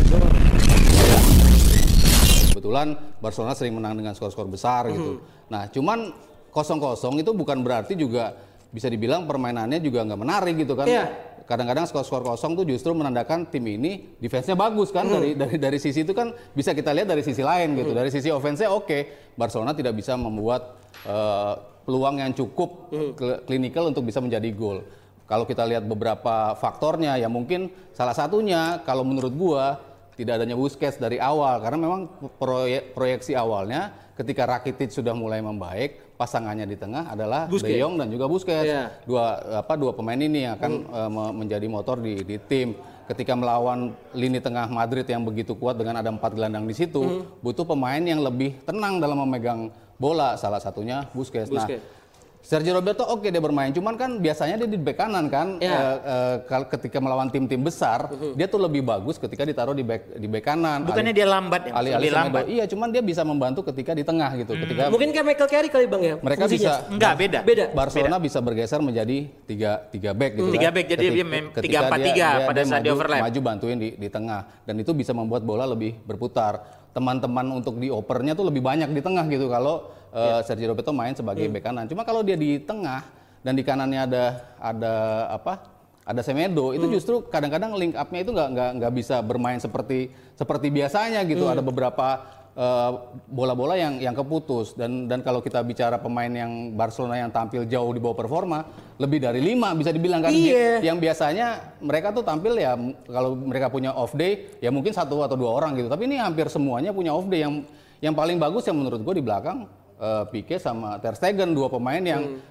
Kebetulan 2.54 2.94
Barcelona 3.18 3.58
sering 3.58 3.74
menang 3.74 3.98
dengan 3.98 4.14
skor-skor 4.14 4.46
besar 4.46 4.86
gitu. 4.94 5.26
Nah, 5.50 5.66
cuman 5.74 6.14
kosong-kosong 6.52 7.24
itu 7.24 7.32
bukan 7.32 7.64
berarti 7.64 7.96
juga 7.96 8.36
bisa 8.72 8.88
dibilang 8.88 9.28
permainannya 9.28 9.84
juga 9.84 10.04
nggak 10.08 10.20
menarik 10.20 10.56
gitu 10.64 10.76
kan. 10.76 10.88
Iya. 10.88 11.06
Kadang-kadang 11.44 11.84
skor-skor 11.84 12.24
kosong 12.24 12.56
tuh 12.56 12.64
justru 12.64 12.96
menandakan 12.96 13.44
tim 13.52 13.68
ini 13.68 14.16
defense-nya 14.24 14.56
bagus 14.56 14.88
kan 14.88 15.04
dari 15.04 15.36
dari 15.36 15.60
dari 15.60 15.80
sisi 15.84 16.08
itu 16.08 16.16
kan 16.16 16.32
bisa 16.56 16.72
kita 16.72 16.96
lihat 16.96 17.12
dari 17.12 17.20
sisi 17.20 17.44
lain 17.44 17.76
gitu. 17.76 17.92
Dari 17.92 18.08
sisi 18.08 18.32
offense-nya 18.32 18.72
oke, 18.72 19.32
Barcelona 19.36 19.76
tidak 19.76 20.00
bisa 20.00 20.16
membuat 20.16 20.80
eh, 21.04 21.54
peluang 21.84 22.24
yang 22.24 22.32
cukup 22.32 22.94
kl- 23.20 23.44
klinikal 23.44 23.92
untuk 23.92 24.08
bisa 24.08 24.24
menjadi 24.24 24.48
gol. 24.56 24.80
Kalau 25.28 25.44
kita 25.44 25.64
lihat 25.68 25.84
beberapa 25.88 26.56
faktornya 26.56 27.20
ya 27.20 27.28
mungkin 27.28 27.72
salah 27.92 28.16
satunya 28.16 28.80
kalau 28.88 29.04
menurut 29.04 29.32
gua 29.36 29.80
tidak 30.16 30.44
adanya 30.44 30.56
Busquets 30.60 31.00
dari 31.00 31.18
awal 31.20 31.60
karena 31.64 31.78
memang 31.80 32.02
proyek, 32.40 32.92
proyeksi 32.96 33.36
awalnya 33.36 33.96
ketika 34.16 34.44
Rakitic 34.44 34.92
sudah 34.92 35.16
mulai 35.16 35.40
membaik 35.40 36.11
pasangannya 36.22 36.70
di 36.70 36.78
tengah 36.78 37.10
adalah 37.10 37.50
Busquets. 37.50 37.74
De 37.74 37.82
Jong 37.82 37.98
dan 37.98 38.08
juga 38.14 38.30
Busquets 38.30 38.70
Iya. 38.70 38.94
dua 39.10 39.24
apa 39.58 39.74
dua 39.74 39.90
pemain 39.92 40.14
ini 40.16 40.46
yang 40.46 40.54
akan 40.54 40.72
eh, 40.86 41.10
me- 41.10 41.34
menjadi 41.42 41.66
motor 41.66 41.98
di, 41.98 42.22
di 42.22 42.38
tim 42.38 42.78
ketika 43.10 43.34
melawan 43.34 43.92
lini 44.14 44.38
tengah 44.38 44.70
Madrid 44.70 45.04
yang 45.04 45.26
begitu 45.26 45.58
kuat 45.58 45.76
dengan 45.76 45.98
ada 45.98 46.14
empat 46.14 46.32
gelandang 46.32 46.70
di 46.70 46.78
situ 46.78 47.02
butuh 47.42 47.66
pemain 47.66 48.00
yang 48.00 48.22
lebih 48.22 48.62
tenang 48.62 49.02
dalam 49.02 49.18
memegang 49.20 49.74
bola 49.98 50.38
salah 50.38 50.62
satunya 50.62 51.10
Busquets. 51.12 51.50
Busquets. 51.50 51.82
Nah 51.82 52.00
Sergio 52.42 52.74
Roberto 52.74 53.06
oke 53.06 53.30
dia 53.30 53.38
bermain, 53.38 53.70
cuman 53.70 53.94
kan 53.94 54.18
biasanya 54.18 54.58
dia 54.58 54.66
di 54.66 54.76
back 54.76 54.98
kanan 54.98 55.30
kan. 55.30 55.62
Ya. 55.62 55.70
Eh, 55.70 55.98
eh, 56.04 56.36
kal- 56.44 56.66
ketika 56.68 56.98
melawan 56.98 57.30
tim-tim 57.30 57.62
besar, 57.62 58.10
dia 58.34 58.46
tuh 58.46 58.58
lebih 58.58 58.82
bagus 58.82 59.16
ketika 59.16 59.46
ditaruh 59.46 59.72
di 59.72 59.82
back 59.82 60.18
di 60.18 60.26
back 60.26 60.44
kanan. 60.44 60.82
Bukannya 60.84 61.14
dia 61.14 61.30
lambat 61.30 61.70
ya? 61.70 61.72
Ali 61.72 61.94
lebih 61.94 62.12
lambat. 62.12 62.44
Iya, 62.50 62.66
cuman 62.66 62.90
dia 62.90 63.00
bisa 63.00 63.22
membantu 63.22 63.62
ketika 63.70 63.94
di 63.94 64.02
tengah 64.02 64.34
gitu. 64.36 64.58
Ketika 64.58 64.90
mungkin 64.90 65.14
kayak 65.14 65.26
Michael 65.28 65.50
Carey 65.50 65.70
kali 65.70 65.86
bang 65.86 66.02
ya. 66.02 66.16
mereka 66.18 66.42
fungsinya. 66.44 66.74
bisa 66.82 66.90
Enggak, 66.90 67.14
beda. 67.16 67.40
Beda. 67.46 67.66
Barcelona 67.72 68.18
bisa 68.18 68.40
bergeser 68.42 68.82
menjadi 68.82 69.18
tiga 69.46 69.72
tiga 69.88 70.12
back 70.12 70.32
gitu. 70.34 70.50
Tiga 70.50 70.68
kan. 70.68 70.76
back, 70.76 70.86
jadi 70.90 71.06
dia 71.08 71.24
mem- 71.24 71.52
ketika 71.52 71.62
tiga 71.64 71.80
empat 71.86 71.98
dia- 71.98 72.08
tiga 72.10 72.28
dia- 72.28 72.48
pada 72.50 72.58
dia 72.58 72.66
saat 72.68 72.82
di 72.82 72.90
maju- 72.90 72.98
overlap. 72.98 73.22
Maju 73.22 73.40
bantuin 73.40 73.78
di 73.78 73.90
di 73.96 74.08
tengah 74.10 74.42
dan 74.66 74.76
itu 74.76 74.92
bisa 74.92 75.14
membuat 75.14 75.46
bola 75.46 75.64
lebih 75.64 75.94
berputar. 76.04 76.58
Teman-teman 76.92 77.48
untuk 77.54 77.78
diopernya 77.78 78.34
tuh 78.34 78.44
lebih 78.44 78.60
banyak 78.60 78.90
di 78.90 79.00
tengah 79.00 79.24
gitu 79.26 79.48
kalau 79.48 80.01
Iya. 80.12 80.38
eh, 80.38 80.42
Sergio 80.44 80.68
Roberto 80.68 80.92
main 80.92 81.12
sebagai 81.12 81.44
Hmm. 81.44 81.54
back 81.54 81.64
kanan. 81.64 81.86
Cuma 81.88 82.04
kalau 82.04 82.20
dia 82.20 82.36
di 82.36 82.60
tengah 82.60 83.02
dan 83.42 83.54
di 83.54 83.64
kanannya 83.64 84.02
ada 84.04 84.24
ada 84.58 84.94
apa? 85.32 85.54
Ada 86.02 86.22
Semedo 86.22 86.74
itu 86.74 86.84
Hmm. 86.84 86.94
justru 86.94 87.16
kadang-kadang 87.24 87.72
link 87.74 87.94
up-nya 87.94 88.20
itu 88.20 88.32
nggak 88.32 88.50
nggak 88.52 88.70
nggak 88.78 88.94
bisa 88.94 89.22
bermain 89.22 89.58
seperti 89.58 90.10
seperti 90.34 90.68
biasanya 90.68 91.24
gitu. 91.24 91.46
Hmm. 91.46 91.54
Ada 91.56 91.62
beberapa 91.62 92.08
eh, 92.52 92.92
bola-bola 93.28 93.80
yang 93.80 93.96
yang 93.98 94.12
keputus 94.12 94.76
dan 94.76 95.08
dan 95.08 95.24
kalau 95.24 95.40
kita 95.40 95.64
bicara 95.64 95.96
pemain 95.96 96.28
yang 96.28 96.76
Barcelona 96.76 97.16
yang 97.18 97.32
tampil 97.32 97.64
jauh 97.64 97.88
di 97.90 98.04
bawah 98.04 98.12
performa 98.18 98.68
lebih 99.00 99.24
dari 99.24 99.40
lima 99.40 99.72
bisa 99.72 99.88
dibilang 99.88 100.20
kan 100.20 100.36
Iya. 100.36 100.84
yang 100.84 101.00
biasanya 101.00 101.80
mereka 101.80 102.12
tuh 102.12 102.28
tampil 102.28 102.60
ya 102.60 102.76
kalau 103.08 103.40
mereka 103.40 103.72
punya 103.72 103.96
off 103.96 104.12
day 104.12 104.52
ya 104.60 104.68
mungkin 104.68 104.92
satu 104.92 105.24
atau 105.24 105.40
dua 105.40 105.56
orang 105.56 105.80
gitu 105.80 105.88
tapi 105.88 106.12
ini 106.12 106.20
hampir 106.20 106.52
semuanya 106.52 106.92
punya 106.92 107.16
off 107.16 107.24
day 107.24 107.40
yang 107.40 107.64
yang 108.04 108.12
paling 108.12 108.36
bagus 108.36 108.68
yang 108.68 108.76
menurut 108.76 109.00
gue 109.00 109.16
di 109.16 109.24
belakang 109.24 109.64
eh, 110.02 110.24
Pique 110.28 110.58
sama 110.58 110.98
Ter 110.98 111.14
Stegen 111.14 111.54
dua 111.54 111.70
pemain 111.70 112.02
yang 112.02 112.42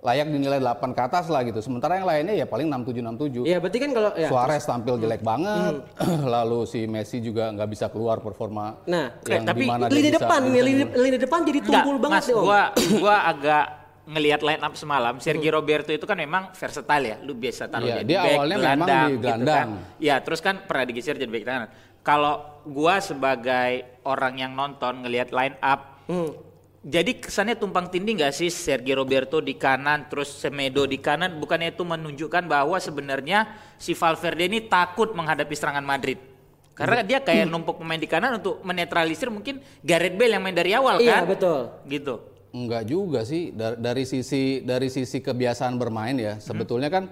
layak 0.00 0.26
dinilai 0.28 0.58
8 0.58 0.82
ke 0.88 1.00
atas 1.00 1.26
lah 1.26 1.42
gitu 1.42 1.58
sementara 1.58 1.94
yang 1.94 2.02
lainnya 2.02 2.34
ya 2.34 2.42
paling 2.44 2.66
67 2.66 3.06
67 3.38 3.46
Iya 3.46 3.58
berarti 3.58 3.78
kan 3.78 3.90
kalau 3.92 4.10
ya. 4.12 4.28
Suarez 4.28 4.62
tampil 4.64 4.94
jelek 4.98 5.22
banget, 5.22 5.74
lalu 6.34 6.66
si 6.66 6.86
Messi 6.86 7.18
juga 7.18 7.50
nggak 7.50 7.68
bisa 7.68 7.86
keluar 7.86 8.18
performa 8.18 8.82
Nah, 8.84 9.14
yang 9.24 9.46
tapi 9.46 9.62
di 9.62 9.68
mana 9.68 9.86
dia 9.86 9.94
lini 9.94 10.10
bisa- 10.10 10.18
depan 10.18 10.40
ini 10.42 10.58
lini, 10.60 10.82
lini 10.90 11.18
depan 11.20 11.38
jadi 11.40 11.58
Enggak, 11.60 11.74
tumpul 11.78 11.96
banget 12.00 12.18
Mas, 12.18 12.26
nih 12.26 12.34
om. 12.34 12.42
gua 12.42 12.60
gua 12.98 13.16
agak 13.24 13.64
ngelihat 14.02 14.40
line 14.42 14.58
up 14.60 14.74
semalam 14.74 15.14
Sergio 15.16 15.50
Roberto 15.52 15.90
itu 15.90 16.02
kan 16.02 16.18
memang 16.18 16.50
versatile 16.50 17.04
ya. 17.06 17.16
Lu 17.22 17.38
biasa 17.38 17.70
taruh 17.70 17.86
dia, 17.86 17.94
dia 17.94 18.02
di 18.02 18.14
back, 18.16 18.26
awalnya 18.34 18.56
memang 18.56 18.66
gelandang, 18.82 19.06
di 19.06 19.12
gitu 19.12 19.22
gelandang. 19.22 19.68
kan. 19.70 20.00
Iya, 20.02 20.16
terus 20.18 20.40
kan 20.40 20.54
pernah 20.60 20.84
digeser 20.84 21.14
jadi 21.14 21.30
back 21.30 21.44
kanan. 21.46 21.70
Kalau 22.02 22.34
gua 22.64 22.98
sebagai 22.98 23.70
orang 24.02 24.34
yang 24.36 24.52
nonton 24.52 24.98
ngelihat 25.00 25.30
line 25.30 25.54
up 25.60 26.02
Hmm. 26.02 26.34
Jadi 26.82 27.14
kesannya 27.14 27.54
tumpang 27.54 27.86
tindih 27.86 28.18
nggak 28.18 28.34
sih 28.34 28.50
Sergio 28.50 28.98
Roberto 28.98 29.38
di 29.38 29.54
kanan 29.54 30.10
terus 30.10 30.34
Semedo 30.34 30.82
di 30.82 30.98
kanan? 30.98 31.38
Bukannya 31.38 31.70
itu 31.70 31.86
menunjukkan 31.86 32.50
bahwa 32.50 32.74
sebenarnya 32.82 33.46
si 33.78 33.94
Valverde 33.94 34.50
ini 34.50 34.66
takut 34.66 35.14
menghadapi 35.14 35.54
serangan 35.54 35.86
Madrid? 35.86 36.18
Karena 36.74 37.06
dia 37.06 37.22
kayak 37.22 37.46
numpuk 37.54 37.78
pemain 37.78 38.02
di 38.02 38.10
kanan 38.10 38.42
untuk 38.42 38.58
menetralisir 38.66 39.30
mungkin 39.30 39.62
Gareth 39.78 40.18
Bale 40.18 40.34
yang 40.34 40.42
main 40.42 40.58
dari 40.58 40.74
awal 40.74 40.98
Iya 40.98 41.22
kan? 41.22 41.30
betul. 41.30 41.60
gitu. 41.86 42.14
Enggak 42.50 42.82
juga 42.90 43.22
sih. 43.22 43.54
Dari, 43.54 43.76
dari 43.78 44.02
sisi 44.02 44.66
dari 44.66 44.90
sisi 44.90 45.22
kebiasaan 45.22 45.78
bermain 45.78 46.18
ya. 46.18 46.42
Sebetulnya 46.42 46.90
kan 46.90 47.06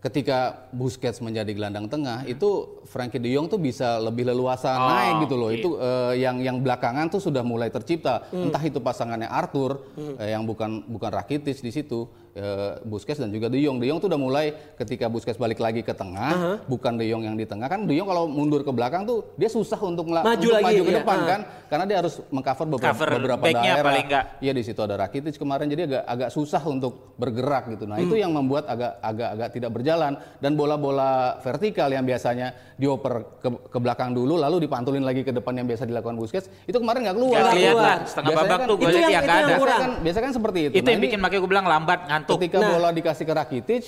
ketika 0.00 0.68
Busquets 0.72 1.20
menjadi 1.20 1.52
gelandang 1.52 1.84
tengah 1.84 2.24
itu 2.24 2.80
Frankie 2.88 3.20
De 3.20 3.28
Jong 3.28 3.46
tuh 3.46 3.60
bisa 3.60 4.00
lebih 4.00 4.24
leluasa 4.26 4.72
Oh, 4.72 4.88
naik 4.88 5.14
gitu 5.28 5.36
loh. 5.36 5.48
iya. 5.52 5.60
Itu 5.60 5.70
eh, 5.76 6.12
yang 6.24 6.36
yang 6.40 6.56
belakangan 6.58 7.12
tuh 7.12 7.20
sudah 7.20 7.44
mulai 7.44 7.68
tercipta. 7.68 8.24
Entah 8.32 8.64
itu 8.64 8.80
pasangannya 8.80 9.28
Arthur 9.28 9.84
eh, 10.16 10.32
yang 10.32 10.48
bukan 10.48 10.88
bukan 10.88 11.10
Rakitic 11.12 11.60
di 11.60 11.68
situ, 11.68 12.08
eh, 12.32 12.78
Busquets 12.82 13.18
dan 13.18 13.28
juga 13.28 13.46
De 13.46 13.58
Jong. 13.58 13.76
De 13.76 13.86
Jong 13.86 13.98
tuh 13.98 14.08
udah 14.08 14.20
mulai 14.20 14.46
ketika 14.74 15.06
Busquets 15.06 15.36
balik 15.36 15.58
lagi 15.58 15.80
ke 15.80 15.90
tengah, 15.90 16.62
bukan 16.64 16.94
De 16.94 17.04
Jong 17.04 17.22
yang 17.22 17.34
di 17.34 17.42
tengah 17.42 17.66
kan 17.66 17.82
De 17.82 17.92
Jong 17.92 18.06
kalau 18.06 18.24
mundur 18.26 18.60
ke 18.60 18.70
belakang 18.70 19.02
tuh 19.02 19.34
dia 19.34 19.46
susah 19.46 19.78
untuk, 19.78 20.06
Maju 20.06 20.26
untuk 20.30 20.52
lagi, 20.52 20.64
maju 20.66 20.80
ke 20.80 20.88
iya. 20.88 20.98
depan 20.98 21.16
Ah. 21.16 21.26
kan 21.26 21.40
karena 21.66 21.84
dia 21.84 21.96
harus 21.98 22.14
mengcover 22.28 22.66
beberapa, 22.68 22.88
Cover 22.88 23.08
beberapa 23.12 23.44
daerah. 23.46 23.84
paling 23.84 24.06
nggak. 24.06 24.24
Iya 24.40 24.52
di 24.52 24.62
situ 24.62 24.80
ada 24.80 24.94
Rakitic 24.96 25.34
kemarin 25.36 25.66
jadi 25.66 25.82
agak 25.86 26.02
agak 26.04 26.30
susah 26.30 26.62
untuk 26.62 27.14
bergerak 27.16 27.68
gitu. 27.68 27.84
Nah, 27.84 27.98
itu 27.98 28.14
yang 28.14 28.30
membuat 28.30 28.66
agak 28.66 28.98
agak 29.00 29.28
agak 29.30 29.48
tidak 29.52 29.70
berjalan 29.70 30.12
dan 30.38 30.52
bola-bola 30.54 31.10
vertikal 31.40 31.86
yang 31.86 32.02
biasanya 32.02 32.50
dioper 32.74 33.12
ke, 33.38 33.48
ke 33.66 33.78
belakang 33.78 34.10
dulu 34.10 34.34
lalu 34.34 34.64
dipantulin 34.64 35.02
lagi 35.02 35.20
ke 35.20 35.30
depan 35.30 35.52
yang 35.52 35.66
biasa 35.66 35.84
dilakukan 35.84 36.16
Busquets 36.16 36.48
itu 36.64 36.74
kemarin 36.74 37.04
nggak 37.04 37.16
keluar. 37.16 37.38
Nggak 37.40 37.52
keluar. 37.52 37.74
kelihatan 37.74 37.98
setengah 38.06 38.30
babak 38.32 38.48
kan- 38.56 38.68
tuh 38.68 38.76
gue 38.76 38.88
lihat 38.88 39.00
yang- 39.00 39.10
yang 39.10 39.24
yang. 39.24 39.48
Biasanya 39.50 39.76
kan, 39.76 39.90
biasanya 40.00 40.24
kan 40.24 40.34
seperti 40.34 40.58
itu. 40.60 40.72
itu 40.72 40.80
Nah, 40.80 40.90
yang 40.90 40.96
ini 40.96 41.06
bikin 41.06 41.18
makanya 41.20 41.40
gue 41.40 41.50
bilang 41.50 41.66
lambat 41.66 41.98
ngantuk. 42.20 42.36
Ketika 42.36 42.56
Nah. 42.60 42.68
bola 42.76 42.88
dikasih 42.92 43.24
ke 43.24 43.32
Rakitic 43.32 43.84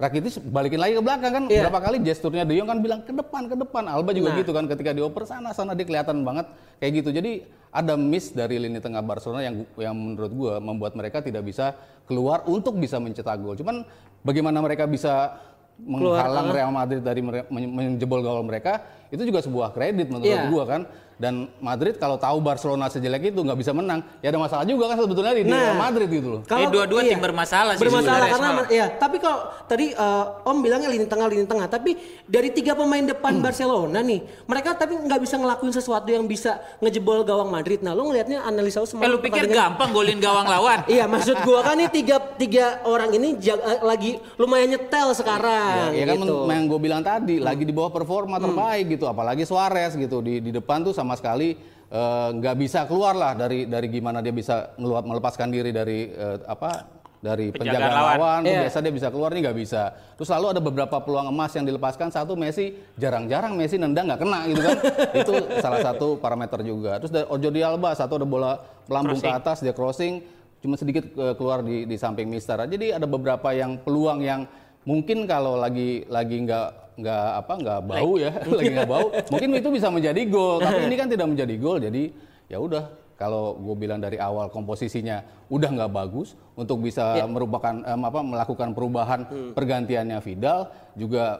Rakitic 0.00 0.34
balikin 0.50 0.82
lagi 0.82 0.98
ke 0.98 1.02
belakang 1.04 1.30
kan. 1.30 1.44
Iya. 1.46 1.62
berapa 1.70 1.78
kali 1.78 2.02
gesturnya 2.02 2.42
De 2.42 2.58
Jong 2.58 2.66
kan 2.66 2.78
bilang 2.82 3.00
ke 3.06 3.14
depan 3.14 3.46
ke 3.46 3.54
depan. 3.54 3.86
Alba 3.86 4.10
juga 4.10 4.34
Nah. 4.34 4.38
gitu 4.42 4.50
kan 4.50 4.66
ketika 4.66 4.90
dioper 4.90 5.22
sana 5.22 5.54
sana 5.54 5.78
dia 5.78 5.86
kelihatan 5.86 6.26
banget 6.26 6.50
kayak 6.82 6.92
gitu. 7.02 7.14
Jadi 7.14 7.46
ada 7.70 7.94
miss 7.94 8.34
dari 8.34 8.58
lini 8.58 8.82
tengah 8.82 8.98
Barcelona 8.98 9.46
yang 9.46 9.62
yang 9.78 9.94
menurut 9.94 10.32
gua 10.34 10.54
membuat 10.58 10.98
mereka 10.98 11.22
tidak 11.22 11.46
bisa 11.46 11.78
keluar 12.10 12.42
untuk 12.50 12.74
bisa 12.82 12.98
mencetak 12.98 13.38
gol. 13.38 13.54
Cuman 13.54 13.86
bagaimana 14.26 14.58
mereka 14.58 14.90
bisa 14.90 15.38
menghalang 15.78 16.50
Real 16.50 16.72
Madrid 16.74 17.00
dari 17.00 17.22
menjebol 17.48 18.26
gawang 18.26 18.50
mereka 18.50 18.82
itu 19.12 19.22
juga 19.22 19.38
sebuah 19.38 19.70
kredit 19.70 20.08
menurut 20.08 20.24
Iya. 20.24 20.48
gua 20.48 20.64
kan 20.64 20.82
dan 21.14 21.34
Madrid 21.60 21.94
kalau 21.96 22.16
tahu 22.16 22.40
Barcelona 22.40 22.88
sejelek 22.88 23.30
itu 23.30 23.38
nggak 23.38 23.54
bisa 23.54 23.70
menang 23.70 24.02
ya 24.18 24.32
ada 24.32 24.40
masalah 24.40 24.64
juga 24.64 24.90
kan 24.90 24.98
sebetulnya 24.98 25.30
di 25.32 25.44
Nah. 25.44 25.54
Real 25.70 25.78
Madrid 25.78 26.08
gitu 26.10 26.28
loh 26.28 26.40
Eh, 26.42 26.66
dua-dua 26.66 27.04
tim 27.04 27.20
bermasalah 27.20 27.76
sih 27.76 27.84
Bermasalah 27.84 28.26
karena 28.26 28.48
ya, 28.66 28.86
tapi 28.90 29.16
kalau 29.16 29.38
tadi 29.62 29.92
eh, 29.92 30.24
Om 30.42 30.56
bilangnya 30.58 30.88
lini 30.88 31.04
tengah 31.04 31.28
lini 31.28 31.44
tengah, 31.44 31.68
tapi 31.68 31.94
dari 32.24 32.50
tiga 32.50 32.72
pemain 32.72 33.04
depan 33.04 33.32
Hmm. 33.32 33.44
Barcelona 33.44 34.00
nih, 34.00 34.18
mereka 34.42 34.74
tapi 34.74 34.96
nggak 34.96 35.20
bisa 35.20 35.36
ngelakuin 35.36 35.70
sesuatu 35.70 36.08
yang 36.08 36.24
bisa 36.24 36.50
ngejebol 36.78 37.22
gawang 37.22 37.48
Madrid. 37.48 37.80
Nah, 37.80 37.92
lo 37.92 38.02
ngelihatnya 38.04 38.42
analisa 38.42 38.80
lo 38.80 38.84
Eh 38.84 38.90
semalam 38.90 39.08
lu 39.08 39.18
pikir 39.20 39.46
gampang 39.46 39.90
golin 39.90 40.18
gawang 40.18 40.44
lawan? 40.44 40.82
Iya, 40.90 41.04
maksud 41.06 41.38
gua 41.42 41.62
kan 41.62 41.76
nih 41.76 41.88
tiga 41.88 42.18
tiga 42.34 42.66
orang 42.82 43.12
ini 43.12 43.38
jag- 43.38 43.62
eh, 43.62 43.80
lagi 43.80 44.10
lumayan 44.34 44.74
nyetel 44.74 45.12
sekarang. 45.12 45.92
Ya 45.92 46.04
kan 46.04 46.16
gitu. 46.18 46.34
men- 46.40 46.56
yang 46.56 46.66
gue 46.66 46.80
bilang 46.80 47.02
tadi 47.02 47.36
lagi 47.38 47.62
di 47.62 47.70
bawah 47.70 47.90
performa 47.90 48.36
terbaik 48.38 48.90
gitu 48.90 49.01
apalagi 49.06 49.42
Suarez 49.42 49.94
gitu. 49.94 50.20
Di 50.20 50.38
di 50.38 50.50
depan 50.50 50.82
tuh 50.82 50.92
sama 50.92 51.14
sekali 51.14 51.54
eh, 51.88 52.28
nggak 52.32 52.56
bisa 52.56 52.84
keluar 52.84 53.12
lah 53.12 53.32
dari 53.32 53.64
dari 53.64 53.86
gimana 53.86 54.18
dia 54.18 54.30
bisa 54.30 54.74
ngeluap 54.76 55.04
melepaskan 55.04 55.48
diri 55.48 55.70
dari 55.70 56.08
eh, 56.08 56.38
apa 56.44 57.00
dari 57.22 57.54
Penjagaan 57.54 57.78
penjagaan 57.78 57.94
lawan. 57.94 58.16
lawan, 58.18 58.38
tuh 58.42 58.50
Iya. 58.50 58.60
biasa 58.66 58.78
dia 58.82 58.92
bisa 58.92 59.08
keluar 59.14 59.30
nih 59.30 59.40
nggak 59.46 59.58
bisa. 59.62 59.82
Terus 60.18 60.26
lalu 60.26 60.46
ada 60.50 60.60
beberapa 60.60 60.96
peluang 60.98 61.30
emas 61.30 61.54
yang 61.54 61.62
dilepaskan. 61.62 62.10
Satu 62.10 62.34
Messi 62.34 62.74
jarang-jarang 62.98 63.54
Messi 63.54 63.78
nendang 63.78 64.10
nggak 64.10 64.20
kena 64.26 64.38
gitu 64.50 64.58
kan. 64.58 64.76
Itu 65.22 65.32
salah 65.62 65.86
satu 65.86 66.18
parameter 66.18 66.66
juga. 66.66 66.98
Terus 66.98 67.14
dari 67.14 67.26
Jordi 67.30 67.62
Alba 67.62 67.94
satu 67.94 68.18
ada 68.18 68.26
bola 68.26 68.58
melambung 68.90 69.16
ke 69.16 69.22
Crossing. 69.22 69.38
atas 69.38 69.56
dia 69.62 69.70
crossing. 69.70 70.14
Cuma 70.58 70.74
sedikit 70.74 71.06
eh, 71.14 71.34
keluar 71.38 71.62
di 71.62 71.86
di 71.86 71.94
samping 71.94 72.26
Mister. 72.26 72.58
Jadi 72.58 72.90
ada 72.90 73.06
beberapa 73.06 73.54
yang 73.54 73.78
peluang 73.78 74.18
yang 74.18 74.42
mungkin 74.82 75.22
kalau 75.30 75.54
lagi 75.54 76.02
lagi 76.10 76.42
nggak 76.42 76.81
nggak 77.02 77.26
apa 77.42 77.52
nggak 77.58 77.80
bau 77.82 78.12
ya 78.16 78.30
lagi 78.58 78.70
nggak 78.70 78.88
bau. 78.88 79.06
Mungkin 79.28 79.48
itu 79.58 79.68
bisa 79.68 79.88
menjadi 79.90 80.20
gol 80.30 80.62
tapi 80.62 80.80
ini 80.86 80.94
kan 80.94 81.08
tidak 81.10 81.26
menjadi 81.26 81.54
gol 81.58 81.78
jadi 81.82 82.02
ya 82.46 82.58
udah 82.62 82.84
kalau 83.18 83.54
gue 83.54 83.76
bilang 83.78 84.02
dari 84.02 84.18
awal 84.18 84.50
komposisinya 84.50 85.22
udah 85.46 85.70
nggak 85.70 85.92
bagus 85.94 86.34
untuk 86.58 86.82
bisa 86.82 87.22
merupakan 87.30 87.70
em, 87.70 88.02
apa 88.02 88.18
melakukan 88.18 88.74
perubahan 88.74 89.20
pergantiannya 89.54 90.18
Vidal 90.18 90.66
juga 90.94 91.38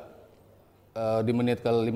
eh, 0.95 1.21
di 1.27 1.33
menit 1.35 1.59
ke 1.59 1.71
55 1.71 1.91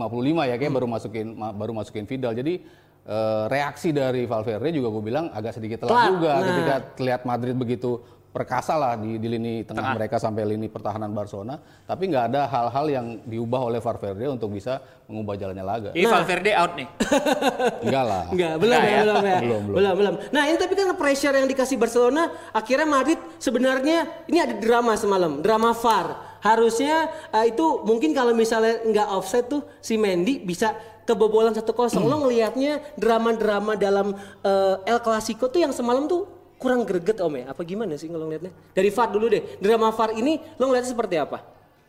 ya 0.50 0.55
kayak 0.59 0.72
baru 0.74 0.87
masukin 0.90 1.26
ma- 1.38 1.55
baru 1.55 1.70
masukin 1.70 2.02
Vidal. 2.02 2.35
Jadi 2.35 2.66
eh, 3.07 3.44
reaksi 3.46 3.94
dari 3.94 4.26
Valverde 4.26 4.74
juga 4.74 4.90
gue 4.90 5.02
bilang 5.07 5.31
agak 5.31 5.55
sedikit 5.55 5.87
Telat, 5.87 6.11
juga 6.11 6.33
nah. 6.35 6.44
ketika 6.50 6.74
terlihat 6.98 7.22
Madrid 7.22 7.55
begitu 7.55 8.02
perkasa 8.37 8.77
lah 8.77 9.01
di, 9.01 9.16
di 9.16 9.33
lini 9.33 9.64
tengah, 9.64 9.96
mereka 9.96 10.20
sampai 10.20 10.44
lini 10.44 10.68
pertahanan 10.68 11.09
Barcelona. 11.16 11.57
Tapi 11.88 12.12
nggak 12.12 12.25
ada 12.29 12.44
hal-hal 12.44 12.87
yang 12.92 13.07
diubah 13.25 13.72
oleh 13.72 13.81
Valverde 13.81 14.29
untuk 14.29 14.53
bisa 14.53 14.85
mengubah 15.09 15.40
jalannya 15.40 15.64
laga. 15.64 15.90
Ini 15.96 16.05
Valverde 16.05 16.53
out 16.53 16.72
nih. 16.77 16.88
Enggak 17.88 18.05
lah. 18.05 18.25
Enggak, 18.29 18.55
belum 18.61 18.77
Enggak 18.77 18.85
ya, 18.85 19.01
belum 19.01 19.16
ya. 19.25 19.38
Belum, 19.40 19.62
belum. 19.64 19.77
belum, 19.81 19.94
belum. 19.96 20.14
Nah, 20.37 20.42
ini 20.53 20.57
tapi 20.61 20.72
kan 20.77 20.87
pressure 20.92 21.33
yang 21.33 21.49
dikasih 21.49 21.77
Barcelona 21.81 22.22
akhirnya 22.53 22.85
Madrid 22.85 23.20
sebenarnya 23.40 23.99
ini 24.29 24.38
ada 24.44 24.55
drama 24.61 24.92
semalam, 25.01 25.40
drama 25.40 25.72
VAR. 25.72 26.37
Harusnya 26.44 27.09
eh, 27.33 27.57
itu 27.57 27.64
mungkin 27.88 28.12
kalau 28.12 28.37
misalnya 28.37 28.85
nggak 28.85 29.09
offset 29.16 29.49
tuh 29.49 29.64
si 29.81 29.96
Mendy 29.96 30.44
bisa 30.44 30.77
kebobolan 31.09 31.57
1-0. 31.57 31.64
Lo 32.05 32.20
ngelihatnya 32.20 32.85
drama-drama 33.01 33.81
dalam 33.81 34.12
eh, 34.44 34.92
El 34.92 35.01
Clasico 35.01 35.49
tuh 35.49 35.64
yang 35.64 35.72
semalam 35.72 36.05
tuh 36.05 36.36
kurang 36.56 36.84
greget 36.88 37.18
Om 37.20 37.34
ya? 37.36 37.44
Apa 37.52 37.62
gimana 37.62 37.94
sih 37.96 38.08
kalau 38.08 38.26
ngelihatnya? 38.28 38.52
Dari 38.72 38.90
VAR 38.92 39.08
dulu 39.12 39.26
deh. 39.28 39.42
Drama 39.60 39.92
VAR 39.92 40.10
ini 40.16 40.40
lo 40.56 40.68
ngelihatnya 40.68 40.92
seperti 40.92 41.16
apa? 41.20 41.38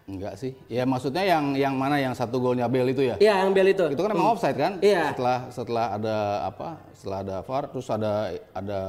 Enggak 0.07 0.39
sih. 0.39 0.55
Ya 0.71 0.87
maksudnya 0.87 1.19
yang 1.27 1.51
yang 1.51 1.75
mana 1.75 1.99
yang 1.99 2.15
satu 2.15 2.39
golnya 2.39 2.63
Bale 2.71 2.95
itu 2.95 3.03
ya? 3.03 3.19
Ya, 3.19 3.43
yang 3.43 3.51
Bel 3.51 3.67
itu. 3.75 3.83
Itu 3.91 3.99
kan 3.99 4.15
emang 4.15 4.31
offside 4.31 4.55
kan? 4.55 4.79
Iya. 4.79 5.11
Setelah 5.11 5.39
setelah 5.51 5.85
ada 5.99 6.15
apa? 6.47 6.79
Setelah 6.97 7.21
ada 7.21 7.37
VAR 7.45 7.63
terus 7.69 7.87
ada 7.87 8.33
ada 8.51 8.79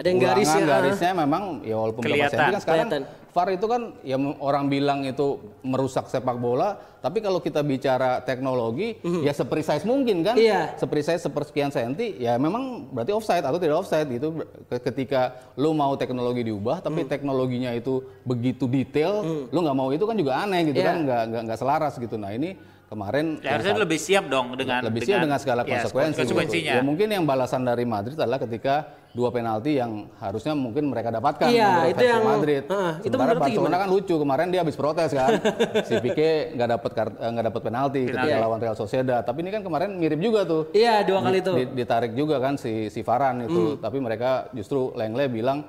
Ada 0.00 0.06
yang 0.06 0.16
ulangan, 0.16 0.32
garisnya, 0.32 0.56
ah. 0.58 0.68
garisnya 0.72 1.12
memang 1.14 1.42
ya 1.60 1.76
walaupun 1.76 2.00
berapa 2.00 2.16
Kelihatan, 2.16 2.32
senti 2.32 2.48
kan 2.50 2.60
sekarang 2.64 2.88
kelihatan. 2.88 3.02
VAR 3.30 3.48
itu 3.52 3.66
kan 3.68 3.82
ya 4.02 4.16
orang 4.40 4.64
bilang 4.66 5.04
itu 5.04 5.26
merusak 5.60 6.08
sepak 6.08 6.34
bola, 6.34 6.74
tapi 6.98 7.20
kalau 7.20 7.38
kita 7.38 7.60
bicara 7.62 8.18
teknologi 8.20 8.96
ya 9.20 9.30
seprecise 9.30 9.84
mungkin 9.84 10.24
kan? 10.24 10.34
Iya. 10.34 10.72
Seprecise 10.74 11.20
sepersekian 11.20 11.68
senti 11.68 12.16
ya 12.16 12.34
memang 12.36 12.88
berarti 12.88 13.12
offside 13.12 13.44
atau 13.44 13.54
tidak 13.54 13.76
offside 13.78 14.08
gitu 14.08 14.40
Ke- 14.66 14.80
ketika 14.82 15.20
lo 15.54 15.70
mau 15.70 15.92
teknologi 15.94 16.42
diubah 16.42 16.80
tapi 16.80 17.04
Mhm. 17.04 17.08
teknologinya 17.08 17.70
itu 17.70 18.00
begitu 18.24 18.64
detail, 18.64 19.20
lo 19.46 19.58
nggak 19.60 19.76
mau 19.76 19.92
itu 19.92 20.02
kan 20.02 20.16
juga 20.16 20.40
aneh 20.40 20.60
gitu 20.66 20.80
Iya. 20.80 20.88
kan 20.88 20.96
nggak 21.04 21.22
nggak 21.44 21.58
selaras 21.60 21.94
gitu. 21.94 22.16
Nah, 22.16 22.32
ini 22.32 22.56
kemarin 22.90 23.38
Ya, 23.38 23.54
harusnya 23.54 23.70
yang 23.72 23.82
lebih 23.86 23.98
siap 23.98 24.24
dong 24.26 24.46
dengan 24.58 24.82
lebih 24.82 25.06
siap 25.06 25.22
dengan 25.22 25.38
segala 25.38 25.62
ya, 25.62 25.78
konsekuensi. 25.78 26.10
gitu. 26.10 26.18
konsekuensinya. 26.26 26.72
Ya 26.74 26.82
mungkin 26.82 27.06
yang 27.08 27.22
balasan 27.22 27.62
dari 27.62 27.86
Madrid 27.86 28.18
adalah 28.18 28.42
ketika 28.42 28.74
dua 29.10 29.30
penalti 29.30 29.74
yang 29.74 30.10
harusnya 30.16 30.54
mungkin 30.54 30.86
mereka 30.86 31.08
dapatkan 31.08 31.46
Iya, 31.46 31.66
menurut 31.68 31.90
itu 31.92 32.04
yang- 32.04 32.24
Madrid. 32.24 32.62
Heeh, 32.64 32.92
itu 33.00 33.06
Sementara 33.08 33.38
Barcelona 33.38 33.66
gimana? 33.68 33.78
kan 33.78 33.88
lucu 33.88 34.14
kemarin 34.16 34.46
dia 34.48 34.60
habis 34.60 34.74
protes 34.74 35.10
kan. 35.12 35.30
si 35.86 35.94
Pique 36.00 36.30
nggak 36.52 36.68
dapat 36.72 36.90
eh, 36.98 37.30
nggak 37.30 37.46
dapat 37.46 37.62
penalti 37.62 38.00
ketika 38.04 38.26
Penalti. 38.26 38.42
lawan 38.42 38.58
Real 38.60 38.76
Sociedad. 38.76 39.22
Tapi 39.22 39.38
ini 39.40 39.50
kan 39.50 39.62
kemarin 39.62 39.90
mirip 39.94 40.18
juga 40.18 40.42
tuh. 40.42 40.62
Iya, 40.72 41.02
dua 41.02 41.22
kali 41.22 41.38
itu. 41.38 41.52
Di- 41.56 41.70
ditarik 41.76 42.12
juga 42.12 42.38
kan 42.38 42.54
si 42.54 42.86
si 42.86 43.00
Varane 43.00 43.46
itu. 43.46 43.78
Tapi 43.78 43.98
mereka 43.98 44.50
justru 44.50 44.90
Lengle 44.92 45.26
bilang 45.26 45.62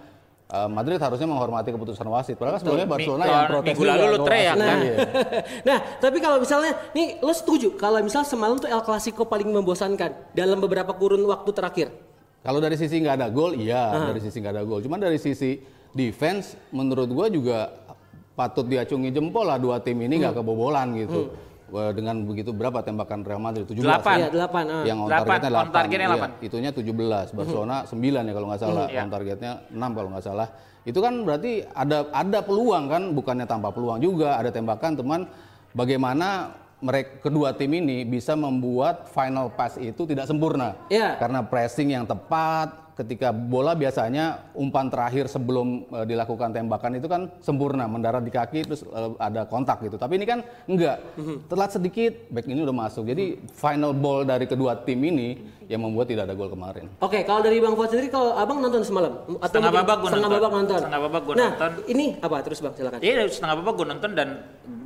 eh, 0.52 0.68
Madrid 0.68 0.98
harusnya 0.98 1.26
menghormati 1.26 1.70
keputusan 1.70 2.04
wasit. 2.06 2.36
Padahal 2.36 2.54
kan 2.54 2.62
sebelumnya 2.62 2.86
Barcelona 2.86 3.24
Mi- 3.24 3.30
yang 3.30 3.44
protes 3.48 3.66
minggu 3.66 3.84
lalu 3.84 3.98
juga 3.98 4.12
lu 4.12 4.20
teriak 4.22 4.56
kan? 4.56 4.78
Iya. 4.78 4.98
nah, 5.70 5.80
tapi 5.98 6.18
kalau 6.20 6.38
misalnya 6.38 6.72
nih 6.92 7.08
lo 7.18 7.32
setuju 7.32 7.68
kalau 7.74 7.98
misal 8.00 8.22
semalam 8.24 8.56
tuh 8.56 8.68
El 8.68 8.82
Clasico 8.82 9.24
paling 9.24 9.48
membosankan 9.48 10.12
dalam 10.32 10.58
beberapa 10.58 10.92
kurun 10.92 11.24
waktu 11.24 11.52
terakhir. 11.52 11.88
Kalau 12.42 12.58
dari 12.58 12.74
sisi 12.74 12.98
nggak 12.98 13.16
ada 13.16 13.28
gol, 13.28 13.54
iya 13.54 13.82
Ah. 13.88 14.06
dari 14.08 14.20
sisi 14.20 14.38
nggak 14.38 14.54
ada 14.54 14.64
gol. 14.64 14.82
Cuman 14.82 14.98
dari 14.98 15.16
sisi 15.16 15.62
defense, 15.92 16.58
menurut 16.70 17.08
gua 17.08 17.28
juga 17.28 17.70
patut 18.32 18.66
diacungi 18.66 19.10
jempol 19.10 19.44
lah 19.44 19.56
dua 19.56 19.78
tim 19.78 19.96
ini 19.98 20.16
Hmm. 20.16 20.22
nggak 20.24 20.36
kebobolan 20.36 20.88
gitu. 20.98 21.30
Wah, 21.30 21.51
Dengan 21.72 22.28
begitu 22.28 22.52
berapa 22.52 22.84
tembakan 22.84 23.24
Real 23.24 23.40
Madrid? 23.40 23.64
17 23.64 23.80
Delapan. 23.80 24.16
Iya, 24.20 24.28
delapan. 24.28 24.64
ah. 24.68 24.84
Yang 24.84 24.98
on 25.00 25.08
Delapan, 25.08 25.24
targetnya 25.24 25.50
on 25.56 25.56
8. 25.72 25.72
targetnya 25.72 26.00
Iya, 26.02 26.12
delapan. 26.12 26.30
itunya 26.44 26.72
17. 26.76 27.28
Barcelona 27.32 27.76
9 27.88 28.28
ya 28.28 28.34
kalau 28.36 28.48
nggak 28.52 28.62
salah. 28.62 28.86
Iya. 28.92 29.02
On 29.02 29.10
targetnya 29.12 29.52
6 29.72 29.92
kalau 29.96 30.10
nggak 30.12 30.26
salah. 30.26 30.48
Itu 30.82 31.00
kan 31.00 31.14
berarti 31.24 31.52
ada 31.72 31.98
ada 32.12 32.40
peluang 32.42 32.84
kan, 32.90 33.04
bukannya 33.16 33.46
tanpa 33.48 33.70
peluang 33.72 34.02
juga. 34.02 34.36
Ada 34.36 34.52
tembakan 34.52 35.00
teman. 35.00 35.22
Bagaimana 35.72 36.52
mereka 36.82 37.30
kedua 37.30 37.54
tim 37.54 37.72
ini 37.72 38.04
bisa 38.04 38.34
membuat 38.34 39.06
final 39.08 39.54
pass 39.54 39.78
itu 39.78 40.04
tidak 40.04 40.26
sempurna. 40.26 40.74
Iya. 40.90 41.16
Karena 41.22 41.46
pressing 41.46 41.94
yang 41.94 42.10
tepat, 42.10 42.81
ketika 42.92 43.32
bola 43.32 43.72
biasanya 43.72 44.52
umpan 44.54 44.88
terakhir 44.88 45.26
sebelum 45.26 45.88
eh, 45.90 46.06
dilakukan 46.06 46.52
tembakan 46.52 47.00
itu 47.00 47.08
kan 47.08 47.32
sempurna 47.40 47.86
mendarat 47.86 48.20
di 48.20 48.30
kaki 48.30 48.68
terus 48.68 48.84
eh, 48.84 49.12
ada 49.18 49.46
kontak 49.46 49.80
gitu. 49.82 49.96
Tapi 49.96 50.16
ini 50.16 50.26
kan 50.26 50.40
enggak. 50.66 51.00
Telat 51.48 51.72
sedikit 51.72 52.14
back 52.30 52.46
ini 52.46 52.62
udah 52.62 52.76
masuk. 52.76 53.08
Jadi 53.08 53.40
final 53.52 53.92
ball 53.92 54.24
dari 54.24 54.46
kedua 54.46 54.76
tim 54.78 55.00
ini 55.00 55.40
yang 55.66 55.82
membuat 55.82 56.12
tidak 56.12 56.28
ada 56.28 56.36
gol 56.36 56.52
kemarin. 56.52 56.92
Oke, 57.00 57.24
kalau 57.24 57.40
dari 57.40 57.58
Bang 57.58 57.74
Fuad 57.74 57.88
sendiri 57.88 58.12
kalau 58.12 58.36
Abang 58.36 58.60
nonton 58.60 58.84
semalam 58.84 59.24
atau 59.40 59.48
Setengah 59.48 59.72
babak 59.72 59.98
gua 59.98 60.10
setengah 60.12 60.28
nonton. 60.28 60.42
babak 60.44 60.52
nonton. 60.52 60.78
Setengah 60.84 61.00
babak 61.08 61.22
gua 61.24 61.34
nah, 61.34 61.50
nonton. 61.56 61.72
ini 61.88 62.06
apa 62.20 62.36
terus 62.44 62.60
Bang 62.60 62.76
silakan. 62.76 63.00
Iya 63.00 63.24
setengah 63.26 63.56
babak 63.64 63.74
gue 63.80 63.88
nonton 63.88 64.12
dan 64.12 64.28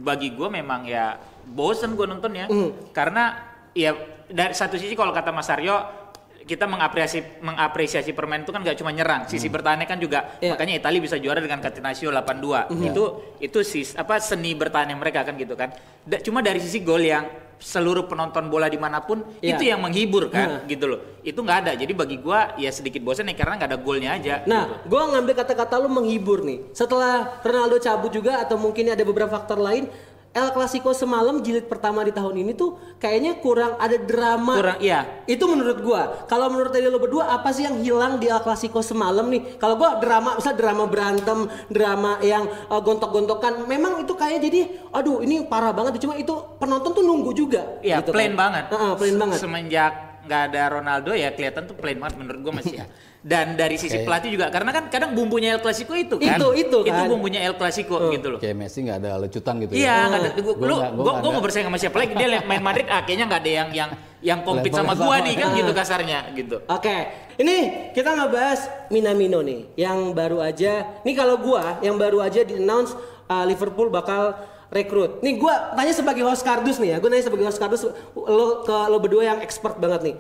bagi 0.06 0.30
gue 0.32 0.46
memang 0.46 0.86
ya 0.86 1.18
bosen 1.46 1.98
gue 1.98 2.06
nonton 2.06 2.32
ya 2.32 2.46
Hmm. 2.46 2.70
karena 2.94 3.34
ya 3.74 3.98
dari 4.26 4.54
satu 4.54 4.78
sisi 4.78 4.94
kalau 4.94 5.10
kata 5.10 5.30
Mas 5.30 5.50
Aryo 5.50 6.05
kita 6.46 6.70
mengapresiasi 6.70 7.42
mengapresiasi 7.42 8.14
permain 8.14 8.46
itu 8.46 8.54
kan 8.54 8.62
gak 8.62 8.78
cuma 8.78 8.94
nyerang. 8.94 9.26
Sisi 9.26 9.50
bertahannya 9.50 9.84
kan 9.84 9.98
juga 9.98 10.38
Iya. 10.38 10.54
makanya 10.54 10.74
Italia 10.78 11.02
bisa 11.02 11.18
juara 11.18 11.42
dengan 11.42 11.58
Catenaccio 11.58 12.14
82 12.14 12.70
itu 12.86 13.04
itu 13.42 13.60
sis 13.62 13.98
apa 13.98 14.22
seni 14.22 14.54
bertahannya 14.54 14.94
mereka 14.94 15.26
kan 15.26 15.34
gitu 15.36 15.58
kan. 15.58 15.74
Da- 16.06 16.22
cuma 16.22 16.40
dari 16.40 16.62
sisi 16.62 16.80
gol 16.80 17.02
yang 17.02 17.26
seluruh 17.56 18.06
penonton 18.06 18.46
bola 18.46 18.68
di 18.68 18.78
mana 18.78 19.02
pun 19.02 19.26
Iya. 19.42 19.58
itu 19.58 19.64
yang 19.66 19.82
menghibur 19.82 20.30
kan 20.30 20.62
gitu 20.66 20.86
loh. 20.86 21.00
Itu 21.22 21.42
nggak 21.42 21.58
ada. 21.66 21.72
Jadi 21.74 21.92
bagi 21.92 22.18
gua 22.20 22.54
ya 22.56 22.70
sedikit 22.70 23.02
bosan 23.02 23.26
ya 23.26 23.34
karena 23.34 23.58
nggak 23.58 23.70
ada 23.72 23.80
golnya 23.80 24.14
aja 24.14 24.46
Nah, 24.46 24.86
gua 24.86 25.10
ngambil 25.10 25.34
kata-kata 25.36 25.82
lu 25.82 25.90
menghibur 25.90 26.46
nih. 26.46 26.70
Setelah 26.72 27.42
Ronaldo 27.42 27.82
cabut 27.82 28.14
juga 28.14 28.38
atau 28.38 28.56
mungkin 28.56 28.86
ada 28.88 29.02
beberapa 29.02 29.34
faktor 29.34 29.58
lain, 29.58 29.90
El 30.36 30.52
Clasico 30.52 30.92
semalam 30.92 31.40
jilid 31.40 31.72
pertama 31.72 32.04
di 32.04 32.12
tahun 32.12 32.44
ini 32.44 32.52
tuh 32.60 32.76
kayaknya 33.00 33.40
kurang 33.40 33.80
ada 33.80 33.96
drama. 33.96 34.60
Kurang, 34.60 34.78
iya. 34.84 35.24
Itu 35.24 35.48
menurut 35.48 35.80
gua. 35.80 36.28
Kalau 36.28 36.52
menurut 36.52 36.76
tadi 36.76 36.92
lo 36.92 37.00
berdua 37.00 37.32
apa 37.32 37.56
sih 37.56 37.64
yang 37.64 37.80
hilang 37.80 38.20
di 38.20 38.28
El 38.28 38.44
Clasico 38.44 38.84
semalam 38.84 39.32
nih? 39.32 39.56
Kalau 39.56 39.80
gua 39.80 39.96
drama, 39.96 40.36
misal 40.36 40.60
drama 40.60 40.92
berantem, 40.92 41.48
drama 41.72 42.20
yang 42.20 42.52
uh, 42.68 42.84
gontok-gontokan, 42.84 43.64
memang 43.64 44.04
itu 44.04 44.12
kayak 44.12 44.44
jadi, 44.44 44.92
aduh 44.92 45.24
ini 45.24 45.48
parah 45.48 45.72
banget. 45.72 46.04
Cuma 46.04 46.20
itu 46.20 46.36
penonton 46.60 46.92
tuh 46.92 47.04
nunggu 47.08 47.32
juga. 47.32 47.80
Iya, 47.80 48.04
gitu 48.04 48.12
plain 48.12 48.36
kan. 48.36 48.52
banget. 48.52 48.66
Heeh, 48.76 48.92
plain 49.00 49.16
banget. 49.16 49.40
Semenjak 49.40 49.94
nggak 50.26 50.42
ada 50.52 50.62
Ronaldo 50.82 51.14
ya 51.14 51.30
kelihatan 51.38 51.70
tuh 51.70 51.78
plain 51.78 52.02
banget 52.02 52.18
menurut 52.20 52.40
gue 52.44 52.54
masih 52.60 52.76
ya. 52.84 52.86
Dan 53.26 53.58
dari 53.58 53.74
sisi 53.74 54.06
pelatih 54.06 54.30
juga 54.30 54.54
karena 54.54 54.70
kan 54.70 54.86
kadang 54.86 55.18
bumbunya 55.18 55.58
El 55.58 55.62
Clasico 55.66 55.98
itu 55.98 56.22
kan. 56.22 56.38
Itu, 56.38 56.54
itu 56.54 56.80
Itu 56.86 56.94
kan. 56.94 57.10
bumbunya 57.10 57.42
El 57.42 57.58
Clasico 57.58 58.14
gitu 58.14 58.28
loh. 58.30 58.38
Kayak 58.38 58.54
Messi 58.54 58.86
nggak 58.86 58.98
ada 59.02 59.12
lecutan 59.18 59.54
gitu 59.66 59.74
Iya, 59.74 59.82
ya. 59.82 59.98
nggak 60.06 60.20
ada. 60.22 60.30
Gua, 60.38 60.54
Gua 60.54 60.54
lu, 60.62 60.76
nggak- 60.78 60.94
gua 60.94 61.14
gua, 61.18 61.30
mau 61.34 61.42
bersaing 61.42 61.66
sama 61.66 61.82
siapa 61.82 61.98
lagi? 61.98 62.14
Dia 62.14 62.28
liat 62.30 62.46
main 62.46 62.62
Madrid, 62.62 62.86
ah, 62.86 63.02
kayaknya 63.02 63.26
nggak 63.26 63.42
ada 63.42 63.52
yang 63.52 63.70
yang 63.74 63.90
yang 64.22 64.40
Level 64.42 64.70
sama 64.72 64.94
gua 64.94 65.18
sama. 65.18 65.26
nih 65.26 65.34
kan 65.36 65.50
gitu 65.54 65.72
kasarnya 65.82 66.20
gitu. 66.34 66.56
Oke, 66.66 66.96
ini 67.36 67.56
kita 67.92 68.14
ngebahas 68.14 68.60
Minamino 68.88 69.42
nih, 69.42 69.74
yang 69.76 70.14
baru 70.14 70.38
aja. 70.40 71.02
Nih 71.02 71.18
kalau 71.18 71.42
gua 71.42 71.82
yang 71.82 71.98
baru 71.98 72.22
aja 72.22 72.46
di 72.46 72.62
announce 72.62 72.94
uh, 73.26 73.42
Liverpool 73.42 73.90
bakal 73.90 74.38
rekrut. 74.70 75.22
Nih 75.22 75.34
gua 75.36 75.74
tanya 75.74 75.94
sebagai 75.94 76.22
host 76.22 76.46
kardus 76.46 76.78
nih 76.78 76.94
ya, 76.94 76.98
gua 76.98 77.10
nanya 77.10 77.26
sebagai 77.26 77.42
host 77.44 77.58
kardus 77.58 77.90
lo 78.14 78.62
ke 78.62 78.76
lo 78.86 78.98
berdua 78.98 79.26
yang 79.26 79.40
expert 79.42 79.78
banget 79.78 80.14
nih. 80.14 80.16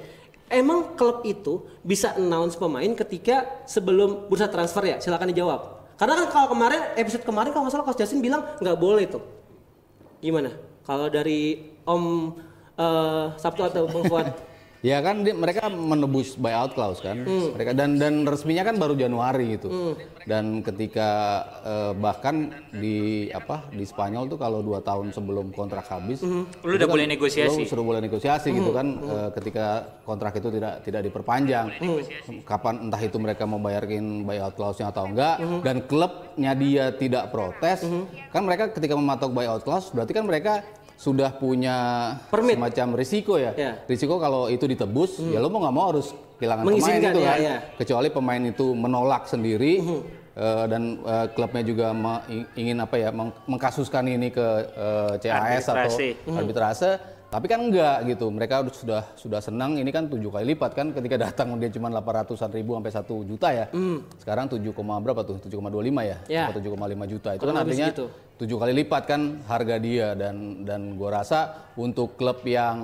Emang 0.45 0.93
klub 0.93 1.25
itu 1.25 1.65
bisa 1.81 2.13
announce 2.13 2.53
pemain 2.53 2.93
ketika 2.93 3.65
sebelum 3.65 4.29
bursa 4.29 4.45
transfer 4.45 4.85
ya? 4.85 4.97
Silakan 5.01 5.33
dijawab. 5.33 5.61
Karena 5.97 6.13
kan 6.21 6.27
kalau 6.29 6.47
kemarin 6.53 6.81
episode 6.99 7.25
kemarin 7.25 7.49
kalau 7.49 7.65
nggak 7.65 7.73
salah 7.73 7.87
Coach 7.87 8.03
Justin 8.03 8.21
bilang 8.21 8.45
nggak 8.61 8.77
boleh 8.77 9.09
tuh. 9.09 9.23
Gimana? 10.21 10.53
Kalau 10.85 11.09
dari 11.09 11.73
Om 11.81 12.03
eh, 12.77 13.25
Sabtu 13.41 13.61
atau 13.65 13.89
Bang 13.89 14.05
Fuad? 14.05 14.27
Ya 14.85 15.01
kan 15.01 15.25
di- 15.25 15.33
mereka 15.33 15.65
menebus 15.65 16.37
buyout 16.37 16.77
clause 16.77 17.01
kan. 17.01 17.25
Mereka 17.25 17.73
dan 17.73 17.97
dan 17.97 18.21
resminya 18.21 18.61
kan 18.61 18.77
baru 18.77 18.93
Januari 18.93 19.57
gitu. 19.57 19.97
Dan 20.29 20.61
ketika 20.61 21.09
eh, 21.65 21.91
bahkan 21.95 22.53
di 22.69 23.25
apa 23.33 23.65
di 23.73 23.81
Spanyol 23.81 24.29
tuh 24.29 24.37
kalau 24.37 24.61
dua 24.61 24.85
tahun 24.85 25.09
sebelum 25.09 25.49
kontrak 25.51 25.89
habis, 25.89 26.21
Lu 26.21 26.45
itu 26.45 26.69
udah 26.69 26.85
kan 26.85 26.93
boleh 26.93 27.07
negosiasi. 27.09 27.57
Lu 27.57 27.65
sudah 27.65 27.81
boleh 27.81 28.01
negosiasi 28.05 28.53
gitu 28.53 28.69
kan 28.69 28.87
eh, 29.01 29.29
ketika 29.33 29.65
kontrak 30.05 30.37
itu 30.37 30.53
tidak 30.53 30.85
tidak 30.85 31.01
diperpanjang. 31.03 31.65
Kapan 32.45 32.85
entah 32.85 33.01
itu 33.01 33.17
mereka 33.17 33.43
mau 33.43 33.57
bayarin 33.57 34.21
buyout 34.21 34.53
clause-nya 34.53 34.93
atau 34.93 35.09
enggak 35.09 35.35
dan 35.65 35.81
klubnya 35.81 36.53
dia 36.53 36.85
tidak 36.93 37.33
protes, 37.33 37.81
kan 38.29 38.45
mereka 38.45 38.69
ketika 38.69 38.93
mematok 38.93 39.33
buyout 39.33 39.65
clause 39.65 39.89
berarti 39.89 40.13
kan 40.13 40.25
mereka 40.25 40.61
sudah 40.95 41.35
punya 41.35 41.75
Permit. 42.31 42.55
semacam 42.55 42.87
risiko 42.95 43.35
ya. 43.35 43.51
Ya. 43.53 43.83
Risiko 43.83 44.15
kalau 44.17 44.47
itu 44.47 44.63
ditebus, 44.63 45.19
ya 45.21 45.39
lo 45.39 45.51
mau 45.51 45.59
nggak 45.61 45.75
mau 45.75 45.85
harus 45.91 46.15
kehilangan 46.39 46.63
pemain 46.63 46.99
itu 46.99 47.19
ya, 47.19 47.31
kan. 47.31 47.37
ya. 47.39 47.55
Kecuali 47.75 48.07
pemain 48.09 48.43
itu 48.43 48.65
menolak 48.71 49.27
sendiri 49.27 49.73
eh, 50.35 50.65
dan 50.67 50.99
eh, 50.99 51.27
klubnya 51.31 51.63
juga 51.63 51.87
ingin 52.55 52.77
apa 52.79 52.95
ya 52.95 53.09
meng- 53.11 53.35
mengkasuskan 53.45 54.07
ini 54.07 54.31
ke 54.31 54.47
eh, 54.71 55.13
CAS 55.19 55.67
Arbitrase. 55.67 56.07
atau 56.23 56.33
arbitrase. 56.33 56.91
Tapi 57.25 57.51
kan 57.51 57.59
enggak 57.67 58.07
gitu. 58.07 58.31
Mereka 58.31 58.63
sudah 58.71 59.03
sudah 59.19 59.43
senang. 59.43 59.75
Ini 59.75 59.91
kan 59.91 60.07
tujuh 60.07 60.31
kali 60.31 60.55
lipat 60.55 60.71
kan 60.71 60.95
ketika 60.95 61.19
datang 61.27 61.51
dia 61.59 61.67
cuma 61.67 61.91
800-an 61.91 62.47
ribu 62.55 62.79
sampai 62.79 62.91
1 62.95 63.27
juta 63.27 63.47
ya. 63.51 63.65
Sekarang 64.15 64.47
7, 64.47 64.63
koma 64.71 64.95
berapa 65.03 65.19
tuh? 65.27 65.43
7,25 65.43 65.59
ya? 66.07 66.17
Ya. 66.31 66.43
Atau 66.47 66.63
7,5 66.63 66.79
juta. 67.11 67.29
Itu 67.35 67.43
Kurang 67.43 67.55
kan 67.59 67.63
artinya 67.67 67.87
segitu. 67.91 68.05
Tujuh 68.35 68.59
kali 68.59 68.73
lipat 68.83 69.03
kan 69.07 69.21
harga 69.47 69.79
dia 69.79 70.11
dan 70.11 70.67
dan 70.67 70.99
gue 70.99 71.07
rasa 71.07 71.71
untuk 71.79 72.19
klub 72.19 72.43
yang 72.43 72.77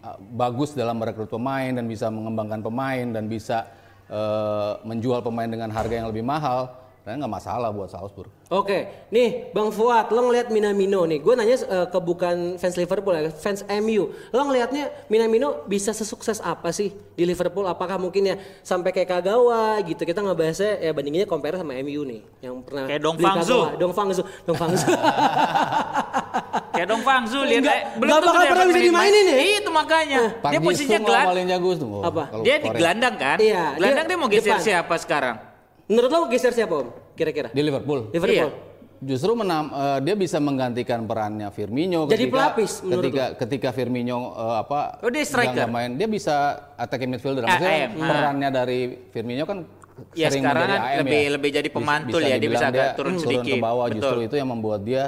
uh, 0.00 0.16
bagus 0.32 0.72
dalam 0.72 0.96
merekrut 0.96 1.28
pemain 1.28 1.68
dan 1.68 1.84
bisa 1.84 2.08
mengembangkan 2.08 2.64
pemain 2.64 3.04
dan 3.12 3.28
bisa 3.28 3.68
uh, 4.08 4.80
menjual 4.80 5.20
pemain 5.20 5.48
dengan 5.48 5.68
harga 5.68 5.94
yang 6.00 6.08
lebih 6.08 6.24
mahal, 6.24 6.72
kan 7.04 7.14
nggak 7.14 7.28
masalah 7.30 7.68
buat 7.68 7.86
Salzburg. 7.86 8.32
Oke, 8.48 9.08
nih 9.08 9.52
Bang 9.52 9.68
Fuad, 9.68 10.08
lo 10.08 10.24
ngeliat 10.24 10.48
Minamino 10.48 11.04
nih. 11.04 11.20
Gue 11.20 11.32
nanya 11.32 11.52
eh, 11.54 11.84
ke 11.84 11.98
bukan 11.98 12.56
fans 12.56 12.74
Liverpool 12.74 13.12
ya, 13.12 13.28
fans 13.30 13.60
MU. 13.78 14.08
Lo 14.30 14.40
ngelihatnya 14.42 14.88
Minamino 15.06 15.64
bisa 15.64 15.92
sesukses 15.92 16.40
apa 16.40 16.68
sih 16.70 16.88
di 17.10 17.22
Liverpool? 17.22 17.64
Apakah 17.64 17.96
mungkin 17.96 18.24
ya 18.24 18.36
sampai 18.60 18.88
kayak 18.90 19.08
Kagawa 19.10 19.76
gitu? 19.82 20.00
Kita 20.02 20.18
ngebahasnya 20.18 20.80
ya 20.80 20.90
bandinginnya 20.90 21.24
compare 21.24 21.54
sama 21.54 21.76
MU 21.78 22.02
nih, 22.02 22.20
yang 22.40 22.64
pernah 22.64 22.88
Kayak 22.88 23.00
Dong 23.02 23.16
Fangzu. 23.18 23.52
Kagawa. 23.52 23.68
Dong 23.76 23.92
Fangzu, 23.92 24.22
Dong 24.42 24.56
Fangzu. 24.56 24.86
Kayak 26.74 26.88
Dong 26.90 27.02
Fang 27.02 27.22
Zu 27.22 27.38
lihat 27.40 27.62
Nggak- 27.62 27.70
eh, 27.76 27.82
nggak 27.94 28.18
tentu 28.18 28.26
bakal 28.26 28.50
pernah 28.50 28.66
bisa 28.66 28.80
dimainin 28.82 29.24
ya? 29.24 29.36
Iya, 29.36 29.58
Itu 29.60 29.70
makanya. 29.70 30.20
Pak 30.42 30.50
dia 30.50 30.58
posisinya 30.58 30.98
gelandang. 30.98 31.30
paling 31.30 31.46
jago 31.46 31.70
tuh. 31.76 31.88
Apa? 32.02 32.22
Dia 32.42 32.56
di 32.58 32.68
gelandang 32.68 33.14
kan? 33.14 33.36
Iya, 33.38 33.62
Gelandang 33.78 34.04
dia 34.04 34.10
dia 34.10 34.18
mau 34.18 34.28
geser 34.28 34.50
depan. 34.50 34.62
siapa 34.62 34.94
sekarang? 34.98 35.36
Menurut 35.84 36.08
lo 36.08 36.18
geser 36.26 36.50
siapa 36.50 36.74
om? 36.74 36.88
Kira-kira? 37.12 37.48
di 37.50 37.60
Liverpool. 37.60 38.08
Liverpool. 38.10 38.50
Iya. 38.50 38.72
Justru 39.04 39.36
menam, 39.36 39.68
eh, 39.68 39.98
dia 40.00 40.14
bisa 40.14 40.40
menggantikan 40.40 41.04
perannya 41.04 41.52
Firmino 41.52 42.08
Jadi 42.08 42.24
ketika, 42.24 42.36
pelapis, 42.56 42.70
menurut 42.80 43.04
ketika 43.04 43.24
ketika 43.36 43.68
Firmino 43.70 44.16
eh, 44.32 44.56
apa 44.58 44.80
Oh, 44.98 45.12
dia 45.12 45.20
striker. 45.22 45.52
nggak 45.52 45.68
main 45.68 45.90
dia 45.92 46.08
bisa 46.08 46.34
attacking 46.74 47.10
midfielder 47.10 47.44
maksudnya 47.44 47.84
AM, 47.84 47.90
ah. 47.94 48.08
perannya 48.08 48.48
dari 48.50 48.80
Firmino 49.10 49.44
kan 49.44 49.58
Ya, 50.10 50.26
sering 50.26 50.42
sekarang 50.42 50.62
menjadi 50.64 50.80
AM 50.80 50.98
lebih- 50.98 51.20
ya. 51.20 51.30
lebih 51.30 51.50
jadi 51.52 51.68
pemantul 51.70 52.20
ya, 52.20 52.34
dia 52.34 52.50
bisa 52.50 52.66
agak 52.66 52.88
turun 52.96 53.14
sedikit. 53.14 53.46
ke 53.46 53.62
bawah 53.62 53.86
Betul. 53.86 53.96
justru 54.00 54.18
itu 54.24 54.34
yang 54.34 54.48
membuat 54.48 54.80
dia 54.82 55.04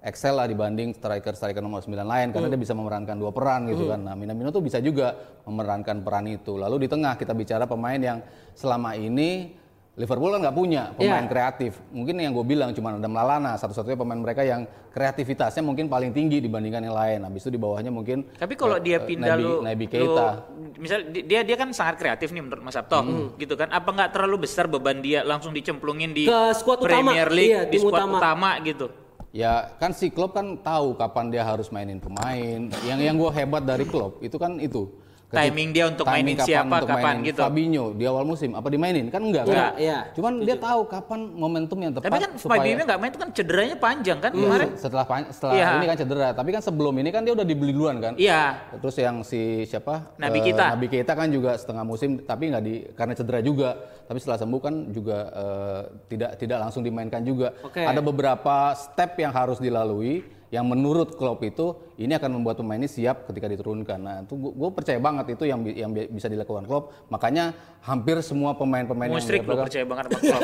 excel 0.00 0.32
lah 0.32 0.46
dibanding 0.46 0.94
striker-striker 0.94 1.60
nomor 1.60 1.82
9 1.82 1.92
lain 2.02 2.26
karena 2.30 2.46
Hmm. 2.46 2.54
dia 2.54 2.60
bisa 2.62 2.72
memerankan 2.72 3.16
dua 3.16 3.28
peran 3.30 3.68
gitu 3.68 3.84
kan. 3.84 4.00
Nah, 4.00 4.14
Minamino 4.14 4.48
tuh 4.48 4.62
bisa 4.62 4.80
juga 4.80 5.12
memerankan 5.44 6.00
peran 6.00 6.24
itu. 6.26 6.56
Lalu 6.56 6.76
di 6.78 6.88
tengah 6.88 7.12
kita 7.14 7.34
bicara 7.34 7.66
pemain 7.66 8.00
yang 8.00 8.18
selama 8.54 8.96
ini 8.96 9.59
Liverpool 10.00 10.32
kan 10.32 10.40
nggak 10.40 10.56
punya 10.56 10.82
pemain 10.90 11.20
Iya. 11.20 11.28
kreatif. 11.28 11.72
Mungkin 11.90 12.16
yang 12.16 12.32
gue 12.32 12.40
bilang 12.42 12.72
cuma 12.72 12.90
ada 12.90 13.04
Lalana, 13.04 13.52
satu-satunya 13.54 13.94
pemain 13.94 14.16
mereka 14.16 14.40
yang 14.40 14.64
kreativitasnya 14.90 15.60
mungkin 15.60 15.86
paling 15.86 16.10
tinggi 16.10 16.40
dibandingkan 16.40 16.80
yang 16.82 16.96
lain. 16.96 17.18
Habis 17.22 17.44
itu 17.44 17.50
di 17.52 17.60
bawahnya 17.60 17.92
mungkin 17.92 18.24
Tapi 18.32 18.56
kalau 18.56 18.76
eh, 18.76 18.82
dia 18.82 18.96
eh, 18.96 19.04
pindah 19.04 19.28
Nabi, 19.30 19.42
lu, 19.42 19.52
Nabi 19.60 19.84
lu- 19.84 19.92
Keita. 19.92 20.26
misal 20.74 20.98
di- 21.06 21.22
dia 21.22 21.40
dia 21.42 21.54
kan 21.54 21.68
sangat 21.70 22.00
kreatif 22.00 22.32
nih 22.32 22.40
menurut 22.40 22.64
Mas 22.64 22.72
Sabto, 22.72 22.96
Hmm. 22.98 23.36
gitu 23.36 23.52
kan? 23.54 23.68
Apa 23.68 23.92
nggak 23.92 24.10
terlalu 24.10 24.36
besar 24.42 24.64
beban 24.66 24.98
dia 24.98 25.20
langsung 25.20 25.52
dicemplungin 25.52 26.10
di 26.10 26.24
Ke 26.24 26.56
skuad 26.56 26.80
utama. 26.80 27.12
Premier 27.12 27.28
League, 27.28 27.52
Iya, 27.52 27.62
di 27.66 27.70
tim 27.70 27.80
skuad 27.82 27.92
utama. 27.94 28.16
utama. 28.16 28.50
gitu? 28.62 28.86
Ya 29.30 29.52
kan 29.76 29.92
si 29.92 30.08
klub 30.08 30.32
kan 30.32 30.58
tahu 30.58 30.96
kapan 30.96 31.30
dia 31.30 31.44
harus 31.44 31.68
mainin 31.68 32.00
pemain. 32.00 32.66
Yang 32.82 32.98
yang 33.00 33.14
gue 33.14 33.30
hebat 33.30 33.62
dari 33.62 33.84
klub 33.84 34.18
itu 34.18 34.34
kan 34.34 34.58
itu. 34.58 34.90
Timing 35.30 35.68
dia 35.70 35.86
untuk 35.86 36.02
timing 36.10 36.34
mainin 36.34 36.42
siapa, 36.42 36.76
kapan 36.82 36.98
mainin 37.22 37.28
gitu. 37.30 37.40
Fabinho 37.40 37.84
di 37.94 38.02
awal 38.02 38.26
musim 38.26 38.50
apa 38.50 38.66
dimainin 38.66 39.06
kan 39.08 39.22
enggak 39.22 39.46
Enggak, 39.46 39.72
kan? 39.72 39.78
iya. 39.78 39.98
Cuman 40.10 40.32
dia 40.42 40.56
tahu 40.58 40.80
kapan 40.90 41.20
momentum 41.30 41.78
yang 41.78 41.92
tepat 41.94 42.10
Tapi 42.10 42.18
kan 42.18 42.30
Fabinho 42.34 42.82
nggak 42.82 42.98
main 42.98 43.10
itu 43.14 43.20
kan 43.22 43.30
cederanya 43.30 43.76
panjang 43.78 44.18
kan 44.18 44.30
Iya, 44.34 44.42
kemarin? 44.42 44.68
setelah 44.74 45.04
setelah 45.30 45.52
Iya. 45.54 45.68
ini 45.70 45.86
kan 45.86 45.96
cedera. 45.96 46.28
Tapi 46.34 46.50
kan 46.50 46.62
sebelum 46.66 46.94
ini 46.98 47.08
kan 47.08 47.22
dia 47.22 47.32
udah 47.32 47.46
dibeli 47.46 47.70
duluan 47.70 47.96
kan? 48.02 48.12
Iya. 48.18 48.58
Terus 48.74 48.96
yang 48.98 49.22
si 49.22 49.40
siapa? 49.64 50.18
Nabi 50.18 50.38
Eh, 50.38 50.42
Keita. 50.50 50.66
Nabi 50.74 50.86
Keita 50.90 51.12
kan 51.14 51.28
juga 51.30 51.50
setengah 51.54 51.84
musim 51.86 52.10
tapi 52.20 52.50
nggak 52.50 52.64
di 52.66 52.74
karena 52.98 53.14
cedera 53.14 53.38
juga. 53.38 53.78
Tapi 54.10 54.18
setelah 54.18 54.38
sembuh 54.42 54.60
kan 54.60 54.74
juga 54.90 55.18
eh, 55.30 55.80
tidak 56.10 56.30
tidak 56.42 56.58
langsung 56.58 56.82
dimainkan 56.82 57.22
juga. 57.22 57.54
Oke. 57.62 57.86
Ada 57.86 58.02
beberapa 58.02 58.74
step 58.74 59.14
yang 59.14 59.30
harus 59.30 59.62
dilalui 59.62 60.26
yang 60.50 60.66
menurut 60.66 61.14
Klopp 61.14 61.38
itu 61.40 61.78
ini 61.94 62.10
akan 62.10 62.30
membuat 62.34 62.58
pemain 62.58 62.74
ini 62.74 62.90
siap 62.90 63.22
ketika 63.24 63.46
diturunkan. 63.46 63.98
Nah, 63.98 64.16
itu 64.26 64.34
gue 64.34 64.70
percaya 64.70 64.98
banget 64.98 65.38
itu 65.38 65.46
yang 65.46 65.62
bi- 65.62 65.78
yang 65.78 65.94
bi- 65.94 66.10
bisa 66.10 66.26
dilakukan 66.26 66.66
Klopp. 66.66 66.90
Makanya 67.06 67.54
hampir 67.80 68.18
semua 68.20 68.50
pemain-pemain 68.52 69.06
yang 69.06 69.16
Musrik 69.16 69.46
pegang- 69.46 69.70
percaya 69.70 69.86
banget 69.86 70.04
sama 70.10 70.18
Klopp. 70.18 70.42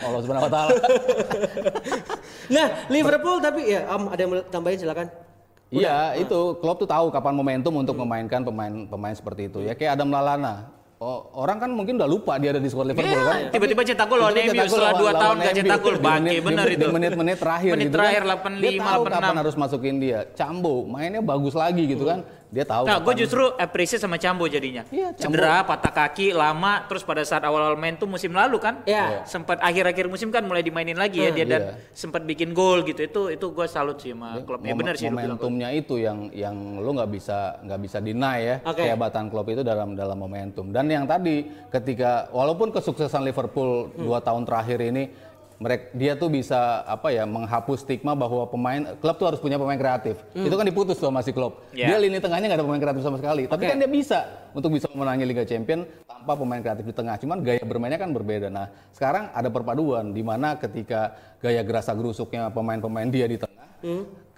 Allah 0.08 0.20
Subhanahu 0.24 0.46
wa 0.48 0.52
taala. 0.52 0.72
Nah, 2.48 2.88
Liverpool 2.88 3.44
tapi 3.44 3.76
ya 3.76 3.84
Om 3.92 4.08
ada 4.08 4.20
yang 4.24 4.32
tambahin 4.48 4.80
silakan. 4.80 5.12
Iya, 5.68 6.16
itu 6.16 6.56
Klopp 6.56 6.80
tuh 6.80 6.88
tahu 6.88 7.12
kapan 7.12 7.36
momentum 7.36 7.76
untuk 7.76 7.92
memainkan 7.92 8.40
pemain-pemain 8.40 9.12
seperti 9.12 9.52
itu. 9.52 9.60
Ya 9.60 9.76
kayak 9.76 10.00
Adam 10.00 10.08
Lallana. 10.08 10.72
Oh, 10.98 11.30
orang 11.38 11.62
kan 11.62 11.70
mungkin 11.70 11.94
udah 11.94 12.10
lupa 12.10 12.42
dia 12.42 12.50
ada 12.50 12.58
di 12.58 12.66
squad 12.66 12.90
Liverpool 12.90 13.06
Iya, 13.06 13.22
kan. 13.22 13.40
tiba-tiba 13.54 13.82
cetak 13.86 14.06
gol 14.10 14.18
lawan 14.18 14.34
MU 14.34 14.50
setelah 14.66 14.90
lawan- 14.90 14.98
2 14.98 15.12
tahun 15.14 15.36
gak 15.38 15.54
cetak 15.54 15.78
gol. 15.78 15.94
Bangke 15.96 16.26
di- 16.26 16.38
itu. 16.42 16.74
Di 16.74 16.86
menit-menit 16.90 17.36
terakhir 17.38 17.70
Menit 17.70 17.86
gitu 17.86 17.94
terakhir, 17.94 18.20
kan. 18.20 18.34
85, 18.34 18.58
Dia 18.58 18.82
tahu 18.82 19.02
86. 19.06 19.14
kapan 19.14 19.36
harus 19.38 19.54
masukin 19.54 19.94
dia. 20.02 20.18
Cambo 20.34 20.74
mainnya 20.90 21.22
bagus 21.22 21.54
lagi 21.54 21.82
gitu 21.86 22.02
kan. 22.02 22.26
Dia 22.48 22.64
tahu. 22.64 22.88
Nah, 22.88 22.96
gue 22.98 23.14
justru 23.18 23.44
appreciate 23.54 24.00
sama 24.00 24.16
Cambo 24.16 24.48
jadinya. 24.48 24.80
Iya, 24.88 25.12
Cambo. 25.12 25.36
Cedera, 25.36 25.60
patah 25.62 25.92
kaki, 25.92 26.32
lama, 26.32 26.80
terus 26.88 27.04
pada 27.04 27.20
saat 27.20 27.44
awal-awal 27.44 27.76
main 27.76 27.92
tuh 27.94 28.08
musim 28.08 28.32
lalu 28.32 28.56
kan, 28.56 28.80
Iya. 28.88 29.28
sempat 29.28 29.60
akhir-akhir 29.60 30.08
musim 30.08 30.32
kan 30.32 30.40
mulai 30.42 30.64
dimainin 30.64 30.96
lagi 30.96 31.20
ya 31.20 31.30
dia 31.30 31.44
dan 31.44 31.60
Iya. 31.60 31.72
sempat 31.92 32.24
bikin 32.24 32.56
gol 32.56 32.80
gitu. 32.82 33.04
Itu 33.04 33.28
itu 33.28 33.46
gue 33.48 33.66
salut 33.68 34.00
sih 34.00 34.16
sama 34.16 34.40
klub. 34.40 34.64
Ya 34.64 34.72
benar 34.72 34.96
sih 34.96 35.12
momentumnya 35.12 35.68
itu 35.70 36.00
yang 36.00 36.32
yang 36.32 36.56
lo 36.80 36.88
nggak 36.94 37.10
bisa 37.10 37.60
nggak 37.60 37.80
bisa 37.80 37.98
deny 38.00 38.38
ya 38.40 38.56
Oke. 38.64 38.80
kehebatan 38.80 39.28
klub 39.28 39.44
itu 39.46 39.60
dalam 39.60 39.92
dalam 39.92 40.16
momentum 40.16 40.72
dan 40.72 40.88
yang 40.88 41.04
tadi 41.04 41.44
ketika 41.68 42.32
walaupun 42.32 42.72
kesuksesan 42.72 43.22
Liverpool 43.22 43.92
Hmm. 43.92 44.00
dua 44.00 44.18
tahun 44.18 44.42
terakhir 44.42 44.80
ini 44.80 45.12
mereka 45.58 45.90
dia 45.90 46.14
tuh 46.14 46.30
bisa 46.30 46.86
apa 46.86 47.10
ya 47.10 47.26
menghapus 47.26 47.82
stigma 47.82 48.14
bahwa 48.14 48.46
pemain 48.46 48.94
klub 49.02 49.18
tuh 49.18 49.26
harus 49.26 49.40
punya 49.42 49.58
pemain 49.58 49.74
kreatif. 49.74 50.14
Itu 50.30 50.54
kan 50.54 50.62
diputus 50.62 50.94
tuh 51.02 51.10
sama 51.10 51.18
si 51.26 51.34
klub 51.34 51.58
Ya. 51.74 51.90
dia 51.90 51.98
lini 51.98 52.22
tengahnya 52.22 52.46
nggak 52.46 52.58
ada 52.62 52.66
pemain 52.66 52.82
kreatif 52.82 53.02
sama 53.02 53.18
sekali. 53.18 53.50
Tapi 53.50 53.62
Oke. 53.66 53.70
kan 53.74 53.76
dia 53.82 53.90
bisa 53.90 54.18
untuk 54.54 54.70
bisa 54.70 54.86
memenangi 54.94 55.24
Liga 55.26 55.42
Champion 55.42 55.82
tanpa 56.06 56.32
pemain 56.38 56.62
kreatif 56.62 56.86
di 56.86 56.94
tengah. 56.94 57.18
Cuman 57.18 57.42
gaya 57.42 57.62
bermainnya 57.66 57.98
kan 57.98 58.14
berbeda. 58.14 58.46
Nah 58.48 58.70
sekarang 58.94 59.34
ada 59.34 59.50
perpaduan 59.50 60.14
di 60.14 60.22
mana 60.22 60.54
ketika 60.54 61.18
gaya 61.42 61.66
gerasa 61.66 61.90
gerusuknya 61.90 62.54
pemain-pemain 62.54 63.10
dia 63.10 63.26
di 63.26 63.38
tengah 63.38 63.66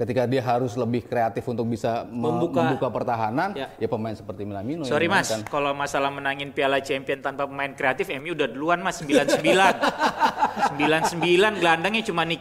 Ketika 0.00 0.24
dia 0.24 0.40
harus 0.40 0.72
lebih 0.74 1.04
kreatif 1.04 1.44
untuk 1.44 1.68
bisa 1.68 2.08
me- 2.08 2.24
Membuka. 2.24 2.64
membuka, 2.64 2.88
pertahanan, 2.88 3.52
Ya. 3.52 3.68
ya. 3.76 3.84
pemain 3.84 4.16
seperti 4.16 4.42
Minamino. 4.42 4.80
yang 4.80 4.88
Sorry 4.88 5.04
mas, 5.06 5.28
memainkan. 5.28 5.44
kalau 5.46 5.76
masalah 5.76 6.08
menangin 6.08 6.48
Piala 6.50 6.80
Champion 6.80 7.20
tanpa 7.20 7.44
pemain 7.44 7.68
kreatif, 7.70 8.08
MU 8.10 8.32
udah 8.32 8.48
duluan 8.48 8.80
mas 8.80 8.96
99. 8.96 9.76
99 10.72 11.20
gelandangnya 11.54 12.00
cuma 12.02 12.24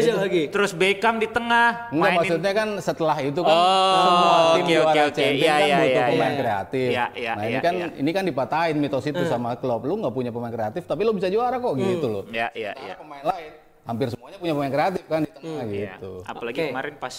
siapa 0.00 0.22
lagi? 0.22 0.42
terus 0.48 0.70
Beckham 0.70 1.18
di 1.18 1.26
tengah. 1.26 1.90
Enggak, 1.90 1.98
mainin- 1.98 2.18
maksudnya 2.22 2.52
kan 2.54 2.68
setelah 2.78 3.16
itu 3.18 3.40
kan 3.40 3.50
Oh, 3.50 3.98
semua 3.98 4.30
tim 4.54 4.62
oke, 4.62 4.70
juara 4.70 4.86
oke. 4.86 5.10
Champions 5.12 5.42
Iya, 5.42 5.50
kan 5.50 5.58
iya, 5.60 5.76
butuh 5.76 5.90
iya, 5.90 6.06
pemain 6.08 6.30
iya. 6.30 6.38
kreatif. 6.38 6.88
Iya, 6.88 7.04
iya, 7.12 7.32
nah 7.32 7.42
ini 7.42 7.50
iya, 7.50 7.60
kan 7.60 7.74
iya. 7.74 7.86
ini 7.92 8.10
kan 8.12 8.22
dipatahin 8.22 8.76
mitos 8.76 9.02
itu 9.02 9.18
Hmm. 9.18 9.26
sama 9.28 9.50
klub. 9.56 9.82
Lu 9.82 9.98
nggak 9.98 10.14
punya 10.14 10.30
pemain 10.30 10.48
kreatif 10.48 10.82
tapi 10.84 11.02
lu 11.02 11.10
bisa 11.10 11.26
juara 11.26 11.58
kok 11.58 11.74
gitu 11.74 12.06
loh. 12.06 12.22
Ya, 12.30 12.54
ya, 12.54 12.70
ya. 12.72 12.94
Pemain 12.94 13.26
lain 13.26 13.50
hampir 13.88 14.06
semuanya 14.12 14.36
punya 14.36 14.52
pemain 14.52 14.72
kreatif 14.72 15.04
kan 15.08 15.20
di 15.24 15.30
tengah 15.32 15.64
Iya. 15.64 15.96
gitu. 15.96 16.12
Apalagi 16.28 16.58
Oke. 16.60 16.68
kemarin 16.70 16.94
pas 17.00 17.14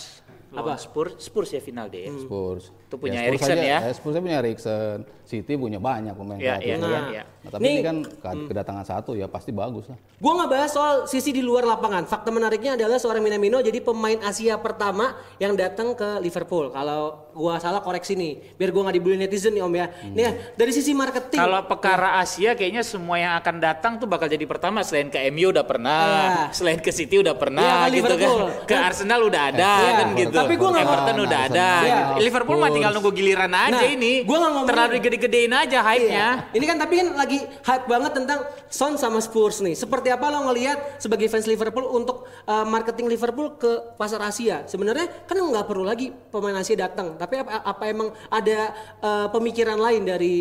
lawan 0.52 0.76
Spurs, 0.76 1.14
Spurs 1.20 1.50
ya 1.50 1.60
final 1.60 1.86
deh. 1.88 2.04
ya. 2.04 2.14
Spurs. 2.16 2.74
Itu 2.82 2.98
punya 2.98 3.22
Spurs 3.22 3.30
Eriksen 3.46 3.56
aja- 3.56 3.64
ya. 3.64 3.80
Spurs 3.92 4.16
punya 4.18 4.38
Eriksen. 4.38 4.98
City 5.24 5.54
punya 5.54 5.78
banyak 5.78 6.10
pemain 6.12 6.42
kreatif. 6.42 6.66
iya, 6.66 6.76
kan. 6.76 6.90
iya, 6.90 7.00
iya. 7.08 7.24
Nah, 7.40 7.50
tapi 7.52 7.62
Nih- 7.62 7.72
ini 7.72 7.82
kan 7.84 7.98
ke- 8.02 8.46
kedatangan 8.50 8.82
satu 8.84 9.14
ya 9.14 9.30
pasti 9.30 9.54
bagus 9.54 9.86
lah. 9.86 9.98
Gue 10.18 10.32
nggak 10.34 10.50
bahas 10.50 10.72
soal 10.72 11.06
sisi 11.06 11.30
di 11.30 11.40
luar 11.40 11.64
lapangan. 11.64 12.04
Fakta 12.04 12.28
menariknya 12.30 12.74
adalah 12.74 12.98
seorang 12.98 13.22
Minamino 13.22 13.62
jadi 13.62 13.78
pemain 13.78 14.18
Asia 14.20 14.58
pertama 14.58 15.06
yang 15.38 15.54
datang 15.54 15.94
ke 15.94 16.18
Liverpool. 16.18 16.70
Kalau 16.70 17.30
gua 17.32 17.56
salah 17.56 17.78
koreksi 17.80 18.18
nih, 18.18 18.58
biar 18.58 18.74
gua 18.74 18.82
nggak 18.84 18.96
dibully 18.96 19.18
netizen 19.18 19.54
nih 19.54 19.62
Om 19.62 19.70
ya. 19.72 19.86
Nih 20.10 20.24
ya, 20.24 20.32
dari 20.56 20.72
sisi 20.72 20.92
marketing. 20.92 21.38
Kalau 21.38 21.62
perkara 21.64 22.18
Asia 22.18 22.52
kayaknya 22.52 22.82
semua 22.82 23.16
yang 23.16 23.38
akan 23.38 23.56
datang 23.60 23.94
tuh 23.96 24.08
bakal 24.08 24.26
jadi 24.26 24.44
pertama 24.44 24.82
selain 24.82 25.08
ke 25.08 25.30
MU 25.30 25.54
udah 25.54 25.64
pernah, 25.64 26.02
Iya. 26.50 26.58
selain 26.58 26.80
ke 26.80 26.90
City 26.90 27.16
udah 27.16 27.38
pernah 27.38 27.86
ke 27.86 27.94
gitu 27.94 28.10
Liverpool. 28.10 28.50
kan. 28.50 28.66
Ke 28.66 28.76
Arsenal 28.76 29.22
udah 29.22 29.42
ada 29.48 29.72
Iya. 29.78 29.92
kan 29.96 30.08
gitu. 30.18 30.39
Tapi 30.40 30.56
gua 30.56 30.70
nggak- 30.70 30.86
Everton 30.86 31.18
udah 31.20 31.40
ada. 31.42 31.68
Arsenal, 31.70 31.90
gitu. 32.10 32.22
Liverpool 32.22 32.58
mah 32.58 32.70
tinggal 32.70 32.92
nunggu 32.92 33.12
giliran 33.12 33.52
aja 33.52 33.72
Nah, 33.74 33.84
ini. 33.86 34.14
gua 34.22 34.38
nggak 34.38 34.52
ngomongin- 34.52 34.72
Terlalu 34.72 34.96
gede-gedein 35.00 35.54
aja 35.54 35.80
hype-nya. 35.82 36.28
Iya. 36.42 36.52
Ini 36.52 36.66
kan 36.66 36.78
tapi 36.78 36.94
kan 36.96 37.08
lagi 37.14 37.40
hype 37.42 37.86
banget 37.86 38.12
tentang 38.14 38.40
Son 38.68 38.94
sama 38.96 39.20
Spurs 39.20 39.60
nih. 39.60 39.74
Seperti 39.74 40.08
apa 40.08 40.26
lo 40.28 40.46
ngelihat 40.46 40.78
sebagai 40.98 41.26
fans 41.26 41.46
Liverpool 41.46 41.86
untuk 41.86 42.18
uh, 42.44 42.64
marketing 42.64 43.08
Liverpool 43.08 43.56
ke 43.56 43.70
pasar 43.96 44.20
Asia? 44.22 44.64
Sebenarnya 44.64 45.08
kan 45.24 45.36
nggak 45.36 45.66
perlu 45.66 45.84
lagi 45.84 46.10
pemain 46.28 46.56
Asia 46.56 46.76
datang. 46.76 47.14
Tapi 47.14 47.36
apa, 47.38 47.62
apa 47.62 47.84
emang 47.86 48.10
ada 48.28 48.60
uh, 49.00 49.28
pemikiran 49.30 49.76
lain 49.76 50.04
dari 50.04 50.36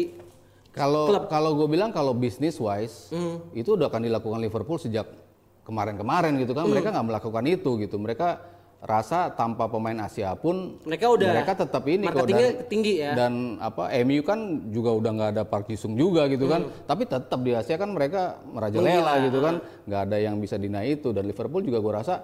Kalau 0.70 1.11
kalau 1.26 1.56
gue 1.56 1.66
bilang 1.68 1.90
kalau 1.90 2.12
bisnis 2.12 2.54
wise 2.56 3.11
Hmm. 3.11 3.42
itu 3.50 3.74
udah 3.74 3.87
akan 3.87 3.98
dilakukan 4.00 4.38
Liverpool 4.38 4.78
sejak 4.78 5.11
kemarin-kemarin 5.62 6.38
gitu 6.38 6.52
kan 6.52 6.64
mereka 6.64 6.88
Hmm. 6.88 6.94
nggak 6.94 7.06
melakukan 7.08 7.44
itu 7.46 7.70
gitu 7.78 7.96
mereka 7.96 8.40
rasa 8.78 9.34
tanpa 9.34 9.66
pemain 9.66 9.98
Asia 9.98 10.38
pun 10.38 10.78
Mereka 10.86 11.10
udah 11.10 11.28
mereka 11.34 11.52
tetap 11.58 11.82
ini 11.84 12.06
kok 12.06 12.30
dan, 12.30 12.62
tinggi 12.70 13.02
ya. 13.02 13.10
dan 13.10 13.58
apa 13.58 13.90
MU 14.06 14.22
kan 14.22 14.38
juga 14.70 14.94
udah 14.94 15.10
nggak 15.10 15.30
ada 15.34 15.42
Park 15.42 15.66
Ji-sung 15.66 15.98
juga 15.98 16.30
gitu 16.30 16.46
kan 16.46 16.62
Hmm. 16.62 16.86
tapi 16.86 17.02
tetap 17.02 17.42
di 17.42 17.52
Asia 17.52 17.74
kan 17.74 17.90
mereka 17.90 18.38
merajalela 18.46 19.18
gitu 19.26 19.38
kan 19.40 19.54
nggak 19.82 20.00
ada 20.06 20.16
yang 20.16 20.38
bisa 20.38 20.54
deny 20.54 20.94
itu 20.94 21.10
dan 21.10 21.26
Liverpool 21.26 21.60
juga 21.60 21.78
gue 21.78 21.92
rasa 21.92 22.14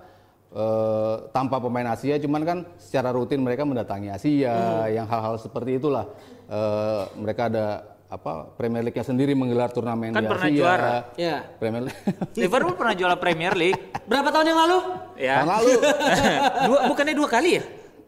eh, 0.52 1.16
tanpa 1.28 1.58
pemain 1.58 1.90
Asia 1.90 2.14
cuman 2.16 2.42
kan 2.46 2.58
secara 2.78 3.10
rutin 3.10 3.42
mereka 3.42 3.66
mendatangi 3.66 4.08
Asia 4.08 4.54
Hmm. 4.54 4.94
yang 4.94 5.06
hal-hal 5.06 5.34
seperti 5.36 5.76
itulah 5.76 6.06
Eh, 6.44 7.04
mereka 7.16 7.48
ada 7.48 7.93
apa 8.04 8.52
Premier 8.54 8.84
League-nya 8.84 9.02
sendiri 9.02 9.32
menggelar 9.32 9.68
turnamen 9.68 10.12
Kan 10.12 10.22
di 10.22 10.30
pernah 10.30 10.46
Asia. 10.46 10.56
juara. 10.56 10.94
Ya. 11.16 11.36
Premier 11.58 11.82
League. 11.88 12.00
Liverpool 12.40 12.76
pernah 12.76 12.94
juara 12.94 13.16
Premier 13.16 13.54
League. 13.54 13.80
Berapa 14.04 14.28
tahun 14.30 14.46
yang 14.48 14.60
lalu? 14.60 14.78
ya. 15.16 15.34
Tahun 15.42 15.50
lalu 15.50 15.72
dua, 16.68 16.78
bukannya 16.88 17.14
dua 17.16 17.28
kali 17.28 17.50
ya? 17.58 17.62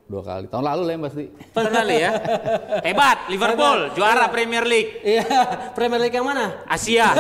Dua 0.07 0.23
kali. 0.23 0.47
Tahun 0.47 0.63
lalu 0.63 0.83
lah 0.83 0.93
yang 0.95 1.03
pasti. 1.03 1.25
Tahun 1.51 1.67
lalu 1.69 1.95
ya. 1.99 2.11
Hebat 2.81 3.27
Liverpool 3.27 3.79
juara 3.93 4.27
Premier 4.27 4.63
League 4.63 5.03
Iya, 5.03 5.27
Premier 5.75 5.99
League 5.99 6.15
yang 6.15 6.23
mana? 6.23 6.63
Asia. 6.65 7.11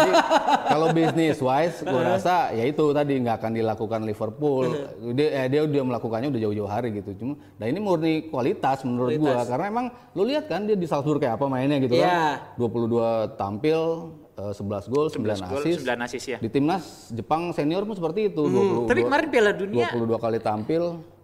Kalau 0.64 0.94
bisnis 0.94 1.38
wise, 1.38 1.83
gue 1.83 2.01
rasa 2.01 2.55
ya 2.55 2.62
itu 2.62 2.85
tadi 2.90 3.18
nggak 3.18 3.37
akan 3.37 3.53
dilakukan 3.53 4.01
Liverpool. 4.03 4.66
Dia, 5.12 5.29
eh, 5.35 5.46
dia 5.49 5.61
udah 5.62 5.83
melakukannya 5.85 6.31
udah 6.31 6.40
jauh-jauh 6.40 6.70
hari 6.70 6.94
gitu. 6.94 7.11
Cuma, 7.16 7.35
nah 7.59 7.66
ini 7.66 7.79
murni 7.79 8.14
kualitas 8.27 8.83
menurut 8.83 9.18
gua 9.18 9.42
karena 9.42 9.66
emang 9.66 9.87
lu 10.14 10.22
lihat 10.22 10.46
kan 10.46 10.62
dia 10.62 10.79
di 10.79 10.87
Salzburg 10.87 11.18
kayak 11.18 11.37
apa 11.37 11.46
mainnya 11.46 11.83
gitu 11.83 11.99
Iya. 11.99 12.38
kan. 12.55 12.55
22 12.55 13.35
tampil, 13.35 13.79
eh, 14.37 14.53
11 14.55 14.87
gol, 14.87 15.07
9 15.11 15.42
gol, 15.42 15.59
asis. 15.59 15.83
9 15.83 16.01
assist 16.07 16.27
ya. 16.29 16.38
Di 16.38 16.46
timnas 16.46 17.11
Jepang 17.11 17.51
senior 17.51 17.83
pun 17.83 17.99
seperti 17.99 18.31
itu. 18.31 18.42
22, 18.46 18.87
Tapi 18.87 19.01
kemarin 19.03 19.27
Piala 19.27 19.53
Dunia 19.53 19.90
22 19.90 20.16
kali 20.16 20.38
tampil. 20.38 21.15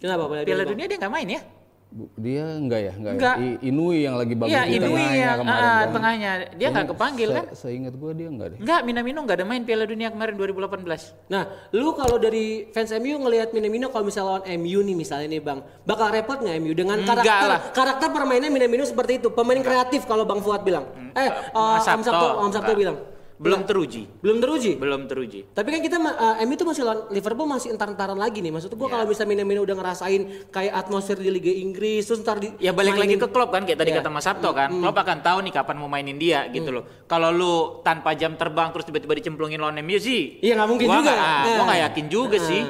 Kenapa 0.00 0.22
Piala 0.26 0.42
Piala 0.42 0.64
Dunia? 0.64 0.86
Dia 0.88 0.98
nggak 0.98 1.12
main 1.12 1.28
ya? 1.28 1.42
Bu- 1.90 2.06
Dia 2.14 2.46
enggak 2.54 2.80
ya, 2.80 2.92
enggak, 2.94 3.12
Enggak. 3.18 3.34
ya. 3.34 3.42
I- 3.42 3.60
Inui 3.66 3.98
yang 4.00 4.14
lagi 4.14 4.34
bagus 4.38 4.54
Iya, 4.54 4.62
di 4.62 4.70
Inui 4.72 4.86
tengahnya 4.86 5.18
yang 5.18 5.38
kemarin 5.42 5.58
ah, 5.58 5.74
kan. 5.74 5.88
tengahnya. 5.90 6.30
Dia 6.54 6.68
nggak 6.70 6.86
kepanggil 6.88 7.28
se- 7.28 7.34
kan? 7.34 7.44
Seingat 7.52 7.94
gua 7.98 8.10
dia 8.14 8.28
enggak 8.30 8.46
deh. 8.46 8.58
Enggak, 8.62 8.80
Minamino 8.86 9.18
nggak 9.20 9.36
ada 9.36 9.44
main 9.44 9.62
Piala 9.66 9.84
Dunia 9.84 10.08
kemarin 10.08 10.34
2018. 10.38 10.86
Nah, 11.26 11.42
lu 11.72 11.90
kalau 11.92 12.16
dari 12.16 12.44
fans 12.70 12.94
MU 12.94 13.16
ngelihat 13.18 13.50
Minamino 13.50 13.90
kalau 13.90 14.06
misalnya 14.06 14.28
lawan 14.32 14.44
MU 14.54 14.78
nih 14.80 14.96
misalnya 14.96 15.28
nih 15.28 15.42
Bang, 15.42 15.58
bakal 15.82 16.08
repot 16.08 16.38
nggak 16.38 16.56
MU 16.56 16.72
dengan 16.72 16.96
Enggak 16.96 17.20
karakter 17.20 17.48
lah. 17.48 17.60
karakter 17.74 18.08
permainan 18.08 18.48
Minamino 18.48 18.86
seperti 18.86 19.18
itu, 19.18 19.28
pemain 19.28 19.58
kreatif 19.58 20.06
kalau 20.06 20.22
Bang 20.22 20.38
Fuad 20.40 20.62
bilang. 20.62 20.86
Eh, 21.10 21.26
uh, 21.50 21.74
Om 21.74 22.00
Sabto, 22.00 22.26
Om 22.38 22.50
Sabto 22.54 22.70
enggak. 22.70 22.78
bilang. 22.78 22.96
Belum 23.40 23.64
teruji. 23.64 24.04
Belum 24.20 24.36
teruji. 24.36 24.76
Belum 24.76 25.08
teruji. 25.08 25.48
Tapi 25.48 25.68
kan 25.70 25.80
kita 25.80 25.96
uh, 25.96 26.44
MU 26.44 26.52
itu 26.52 26.62
masih 26.62 26.82
lawan 26.84 27.08
Liverpool 27.08 27.48
masih 27.48 27.72
entar-entaran 27.72 28.14
lagi 28.14 28.38
nih. 28.38 28.52
Maksud 28.52 28.68
gua 28.72 28.84
Iya. 28.84 28.92
kalau 28.92 29.04
misalnya 29.08 29.30
Minamino 29.32 29.60
udah 29.62 29.72
ngerasain 29.74 30.20
kayak 30.48 30.72
atmosfer 30.76 31.16
di 31.16 31.32
Liga 31.32 31.48
Inggris 31.48 32.04
terus 32.04 32.20
ntar 32.20 32.36
di 32.36 32.52
Ya 32.58 32.70
balik 32.70 32.94
lagi 32.94 33.16
mainin- 33.16 33.18
ke 33.18 33.28
Klopp 33.28 33.48
kan 33.48 33.64
kayak 33.64 33.80
tadi 33.80 33.90
Iya. 33.90 33.98
kata 33.98 34.08
Mas 34.08 34.22
Sabto 34.22 34.52
kan. 34.52 34.68
Klopp 34.68 34.92
akan 34.94 35.18
tahu 35.20 35.38
nih 35.40 35.52
kapan 35.54 35.76
mau 35.76 35.88
mainin 35.88 36.14
dia 36.14 36.44
gitu 36.48 36.68
loh. 36.70 36.84
Kalau 37.06 37.32
lu 37.32 37.54
tanpa 37.80 38.12
jam 38.12 38.36
terbang 38.36 38.68
terus 38.70 38.84
tiba-tiba 38.84 39.16
dicemplungin 39.16 39.56
lawan 39.56 39.80
MU 39.80 39.96
sih. 39.96 40.36
Iya 40.38 40.54
nggak 40.54 40.68
mungkin 40.68 40.86
gua 40.86 40.96
juga. 40.96 41.08
nggak- 41.08 41.18
ah, 41.18 41.40
Nah. 41.40 41.56
Gua 41.56 41.64
nggak 41.64 41.80
yakin 41.82 42.06
juga 42.06 42.36
Nah, 42.36 42.44
sih. 42.44 42.62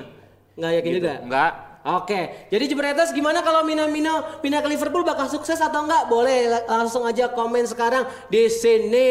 Nggak 0.54 0.72
yakin 0.72 0.90
juga. 0.94 1.12
Enggak. 1.20 1.52
Oke, 1.80 2.52
jadi 2.52 2.68
Jebretas 2.68 3.08
gimana 3.08 3.40
kalau 3.40 3.64
Minamino 3.64 4.40
pindah 4.44 4.60
ke 4.60 4.68
Liverpool 4.68 5.00
bakal 5.00 5.32
sukses 5.32 5.56
atau 5.56 5.88
enggak? 5.88 6.12
Boleh 6.12 6.44
la- 6.44 6.84
langsung 6.84 7.08
aja 7.08 7.32
komen 7.32 7.64
sekarang 7.64 8.04
di 8.28 8.52
sini. 8.52 9.08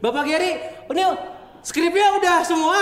Bapak 0.00 0.24
Gary, 0.24 0.56
ini 0.88 1.04
skripnya 1.60 2.16
udah 2.16 2.40
semua. 2.40 2.78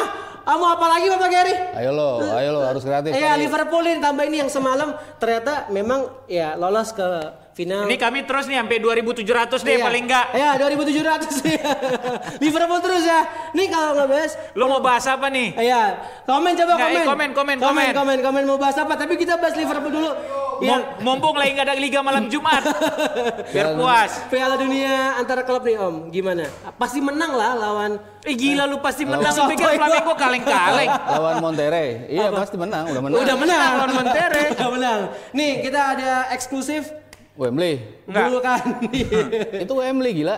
Ah, 0.46 0.54
mau 0.54 0.70
apa 0.70 0.86
lagi 0.86 1.10
Bapak 1.10 1.28
Gary? 1.28 1.50
Ayo 1.50 1.90
lo, 1.92 2.22
ayo 2.22 2.50
lo 2.56 2.60
harus 2.62 2.86
kreatif. 2.86 3.10
Iya. 3.10 3.34
Liverpool 3.36 3.82
ini 3.84 3.98
tambah 3.98 4.22
ini 4.22 4.38
yang 4.38 4.48
semalam 4.48 4.94
ternyata 5.18 5.66
memang 5.68 6.08
ya 6.30 6.54
lolos 6.54 6.94
ke 6.94 7.04
final. 7.58 7.82
Ini 7.84 7.96
kami 7.96 8.22
terus 8.22 8.46
nih 8.46 8.56
sampai 8.56 8.78
2700 8.78 9.26
deh 9.58 9.74
Iya. 9.74 9.82
paling 9.82 10.04
enggak. 10.06 10.26
Iya 10.30 10.50
2700 10.54 11.42
Liverpool 12.44 12.78
terus 12.78 13.02
ya. 13.02 13.20
Nih 13.50 13.66
kalau 13.66 13.90
nggak 13.92 14.08
bahas 14.08 14.32
Lu 14.54 14.64
mau 14.66 14.78
bahas 14.78 15.04
apa 15.04 15.26
nih? 15.26 15.58
Iya, 15.58 15.82
komen 16.22 16.52
coba 16.54 16.72
Nggak, 16.72 16.88
eh, 16.88 16.94
komen. 16.94 17.04
komen, 17.04 17.28
komen, 17.32 17.56
komen, 17.56 17.58
komen. 17.58 17.92
komen, 17.92 18.18
komen 18.20 18.42
mau 18.44 18.56
bahas 18.56 18.78
apa? 18.78 18.94
Tapi 18.94 19.14
kita 19.14 19.34
bahas 19.34 19.54
Liverpool 19.54 19.90
dulu. 19.90 20.10
Mom- 20.58 20.86
Mumpung 21.00 21.34
lagi 21.34 21.54
nggak 21.54 21.66
ada 21.66 21.74
liga 21.74 21.98
malam 22.00 22.26
Jumat. 22.26 22.62
Biar 23.54 23.74
puas. 23.74 24.26
Piala 24.26 24.54
Dunia 24.54 25.14
antara 25.14 25.42
klub 25.42 25.62
nih 25.62 25.78
Om, 25.78 26.10
gimana? 26.10 26.46
Pasti 26.74 26.98
menang 26.98 27.32
lah 27.32 27.54
lawan 27.54 27.92
Eh 28.20 28.34
gila 28.34 28.66
lu 28.66 28.78
pasti 28.78 29.06
menang. 29.06 29.30
Sotoy 29.30 29.46
Lu 29.46 29.52
pikir 29.54 29.64
gua. 29.64 29.78
Flamengo 29.78 30.12
kaleng-kaleng. 30.14 30.90
Lawan 31.14 31.36
Monterrey. 31.38 31.88
Iya 32.08 32.28
pasti 32.28 32.58
menang, 32.58 32.90
udah 32.90 33.00
menang. 33.00 33.18
Udah 33.18 33.36
menang 33.36 33.70
lawan 33.78 33.92
Monterrey. 33.94 34.46
Udah 34.52 34.68
menang. 34.68 35.00
Nih, 35.30 35.62
kita 35.62 35.80
ada 35.94 36.10
eksklusif 36.28 36.90
Wembley. 37.38 37.74
Enggak. 38.10 38.24
dulu 38.26 38.38
kan. 38.42 38.60
Itu 39.64 39.72
Wembley 39.78 40.10
gila. 40.10 40.36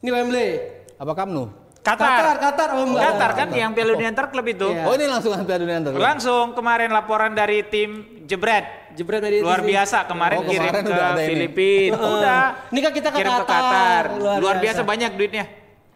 Ini 0.00 0.08
Wembley. 0.08 0.48
Apa 0.96 1.12
Camp 1.12 1.30
Nou? 1.36 1.46
Qatar, 1.80 2.04
Qatar. 2.04 2.36
Qatar 2.40 2.68
Om. 2.76 2.92
enggak. 2.92 3.04
Qatar 3.08 3.30
kan 3.36 3.48
yang 3.56 3.70
Piala 3.72 3.92
Dunia 3.96 4.08
antar 4.12 4.26
klub 4.28 4.44
itu. 4.48 4.68
Iya. 4.68 4.84
Oh 4.84 4.92
ini 4.96 5.04
langsung 5.08 5.32
Piala 5.32 5.60
Dunia 5.60 5.76
antar. 5.80 5.92
Langsung 5.96 6.44
kemarin 6.52 6.88
laporan 6.92 7.32
dari 7.32 7.64
tim 7.68 8.20
Jebret. 8.24 8.92
Jebret 8.96 9.20
dari 9.22 9.40
Luar 9.40 9.64
biasa 9.64 10.04
kemarin 10.04 10.42
Oh, 10.42 10.48
kirim 10.48 10.66
kemarin 10.66 10.82
ke 10.84 10.92
udah 10.92 11.06
ada 11.12 11.22
ini. 11.24 11.28
Filipina. 11.28 11.96
Heeh. 11.96 12.12
Udah. 12.20 12.42
Ini 12.72 12.80
kan 12.84 12.92
kita 12.92 13.08
ke 13.12 13.16
kirim 13.20 13.32
ke 13.32 13.44
Qatar. 13.44 13.52
Qatar. 13.52 14.02
Luar 14.20 14.36
Luar, 14.40 14.56
biasa. 14.60 14.80
biasa. 14.80 14.88
banyak 14.88 15.10
duitnya. 15.16 15.44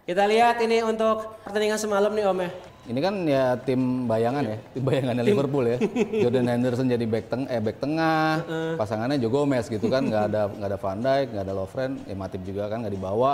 Kita 0.05 0.23
lihat 0.29 0.57
ini 0.61 0.85
untuk 0.85 1.41
pertandingan 1.41 1.81
semalam 1.81 2.13
nih 2.13 2.25
Om 2.29 2.39
ya. 2.45 2.51
Ini 2.85 3.01
kan 3.01 3.15
ya 3.25 3.57
tim 3.57 4.05
bayangan 4.05 4.45
ya, 4.45 4.57
tim 4.77 4.83
bayangannya 4.85 5.25
Liverpool 5.25 5.65
ya. 5.65 5.79
Jordan 6.21 6.53
Henderson 6.53 6.85
jadi 6.85 7.05
back 7.09 7.33
teng 7.33 7.49
eh 7.49 7.57
back 7.57 7.81
tengah, 7.81 8.45
pasangannya 8.77 9.17
Joe 9.17 9.33
Gomez 9.33 9.73
gitu 9.73 9.89
kan, 9.89 10.05
nggak 10.05 10.25
ada 10.29 10.53
nggak 10.53 10.69
ada 10.69 10.79
Van 10.79 10.99
Dijk, 11.01 11.27
nggak 11.33 11.45
ada 11.49 11.55
Lovren, 11.57 11.93
ya 12.05 12.15
Matip 12.15 12.45
juga 12.45 12.69
kan 12.69 12.85
nggak 12.85 12.93
dibawa. 12.93 13.33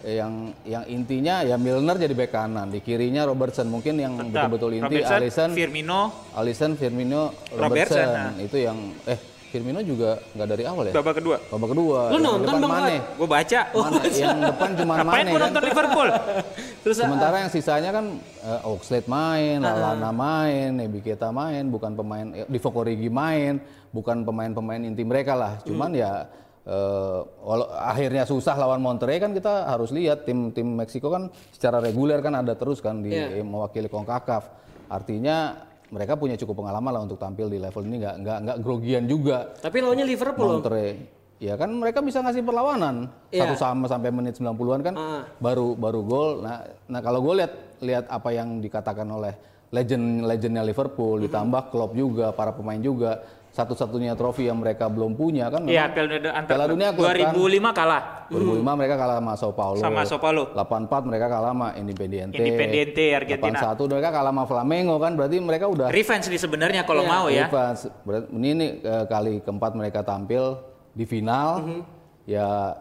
Eh, 0.00 0.16
yang 0.16 0.50
yang 0.64 0.84
intinya 0.88 1.44
ya 1.44 1.60
Milner 1.60 2.00
jadi 2.00 2.16
back 2.16 2.32
kanan, 2.32 2.72
di 2.72 2.80
kirinya 2.80 3.28
Robertson 3.28 3.68
mungkin 3.68 4.00
yang 4.00 4.16
betul-betul 4.32 4.80
inti 4.80 4.96
Robertson, 4.96 5.20
Alisson, 5.20 5.50
Firmino. 5.52 6.00
Alisson, 6.32 6.70
Firmino, 6.74 7.22
Robertson, 7.52 7.60
Robertson, 7.60 8.08
nah. 8.10 8.32
itu 8.40 8.56
yang 8.58 8.78
eh 9.04 9.29
Firmino 9.50 9.82
juga 9.82 10.22
nggak 10.32 10.48
dari 10.48 10.62
awal 10.62 10.84
ya. 10.88 10.94
Babak 10.94 11.18
kedua. 11.18 11.36
Babak 11.50 11.68
kedua. 11.70 11.98
Lu 12.08 12.16
Yang 12.16 12.22
nonton, 12.22 12.54
Bang 12.56 12.70
Mane. 12.70 12.96
Gue 13.18 13.28
baca. 13.28 13.60
Mane. 13.68 14.08
Yang 14.08 14.38
depan 14.46 14.68
cuma 14.78 14.92
Ngapain 14.96 15.10
Mane 15.10 15.26
gue 15.26 15.34
kan. 15.34 15.44
nonton 15.50 15.62
Liverpool? 15.66 16.08
Terus 16.86 16.96
Sementara 16.96 17.36
yang 17.36 17.50
sisanya 17.50 17.90
kan 17.90 18.06
eh, 18.40 18.60
Oxlade 18.64 19.04
main, 19.04 19.58
Lallana 19.58 20.10
main, 20.10 20.68
Nebi 20.72 20.98
Keita 20.98 21.28
main, 21.28 21.66
bukan 21.66 21.92
pemain 21.92 22.26
eh, 22.32 22.46
Divock 22.46 22.78
Origi 22.78 23.10
main, 23.10 23.58
bukan 23.90 24.22
pemain-pemain 24.22 24.80
inti 24.80 25.02
mereka 25.02 25.34
lah. 25.34 25.58
Cuman 25.60 25.90
ya 25.92 26.30
eh, 26.62 27.18
walau 27.42 27.66
akhirnya 27.74 28.22
susah 28.24 28.54
lawan 28.54 28.78
Monterrey 28.78 29.18
kan 29.18 29.34
kita 29.34 29.66
harus 29.66 29.90
lihat 29.90 30.22
tim 30.22 30.48
tim 30.50 30.78
Meksiko 30.78 31.10
kan 31.10 31.26
secara 31.50 31.82
reguler 31.82 32.22
kan 32.22 32.32
ada 32.32 32.54
terus 32.54 32.78
kan 32.78 33.02
di 33.02 33.10
Iya. 33.10 33.42
mewakili 33.42 33.90
CONCACAF. 33.90 34.46
Artinya 34.86 35.54
mereka 35.90 36.14
punya 36.14 36.38
cukup 36.38 36.62
pengalaman 36.62 36.90
lah 36.90 37.02
untuk 37.02 37.18
tampil 37.18 37.46
di 37.46 37.58
level 37.58 37.82
ini 37.82 37.96
nggak 37.98 38.16
nggak 38.22 38.38
nggak 38.46 38.58
grogian 38.62 39.04
juga. 39.04 39.50
tapi 39.58 39.82
lawannya 39.82 40.06
Liverpool 40.06 40.46
loh. 40.46 40.58
Monterrey. 40.62 40.90
Ya 41.40 41.56
kan 41.56 41.72
mereka 41.72 42.04
bisa 42.04 42.20
ngasih 42.20 42.44
perlawanan 42.44 43.08
Iya. 43.32 43.48
satu 43.48 43.54
sama 43.56 43.88
sampai 43.88 44.12
menit 44.12 44.36
90-an 44.36 44.80
kan 44.84 44.94
Ah. 44.94 45.22
baru 45.40 45.72
baru 45.72 46.00
gol. 46.04 46.30
Nah, 46.40 46.62
nah 46.84 47.00
kalau 47.00 47.24
gue 47.24 47.40
lihat 47.40 47.52
lihat 47.80 48.04
apa 48.06 48.28
yang 48.30 48.60
dikatakan 48.60 49.08
oleh 49.08 49.32
legend 49.70 50.28
legendnya 50.28 50.60
Liverpool 50.60 51.16
Hmm. 51.16 51.24
ditambah 51.26 51.62
Klopp 51.70 51.96
juga 51.96 52.30
para 52.30 52.52
pemain 52.52 52.76
juga 52.76 53.24
satu-satunya 53.50 54.14
trofi 54.14 54.46
yang 54.46 54.62
mereka 54.62 54.86
belum 54.86 55.18
punya 55.18 55.50
kan 55.50 55.66
Iya, 55.66 55.90
Piala 55.90 56.06
Dunia 56.08 56.30
antar 56.32 56.50
Piala 56.54 56.66
Dunia 56.70 56.88
Klub, 56.94 57.10
kan? 57.10 57.34
2005 57.34 57.74
kalah 57.74 58.02
2005 58.30 58.78
mereka 58.78 58.94
kalah 58.94 59.16
sama 59.18 59.32
Sao 59.34 59.52
Paulo. 59.52 59.78
sama 59.78 60.00
Sao 60.06 60.18
Paulo. 60.18 60.42
84 60.54 61.02
mereka 61.02 61.26
kalah 61.26 61.50
sama 61.50 61.68
Independiente. 61.74 62.38
Independiente 62.38 63.04
Argentina. 63.10 63.58
81 63.74 63.90
mereka 63.90 64.10
kalah 64.10 64.30
sama 64.30 64.44
Flamengo 64.46 64.94
kan 64.96 65.12
berarti 65.18 65.36
mereka 65.38 65.66
udah 65.66 65.90
Revenge 65.90 66.26
nih 66.26 66.38
sebenarnya 66.38 66.82
kalau 66.84 67.02
Iya. 67.02 67.10
mau 67.10 67.26
ya. 67.26 67.44
Revenge. 67.46 67.82
Berarti 68.00 68.26
ini 68.32 68.50
nih, 68.54 68.70
eh, 68.80 69.04
kali 69.04 69.32
keempat 69.42 69.72
mereka 69.74 70.00
tampil 70.00 70.42
di 70.92 71.04
final. 71.04 71.48
Mhm. 71.60 71.80
Ya 72.24 72.78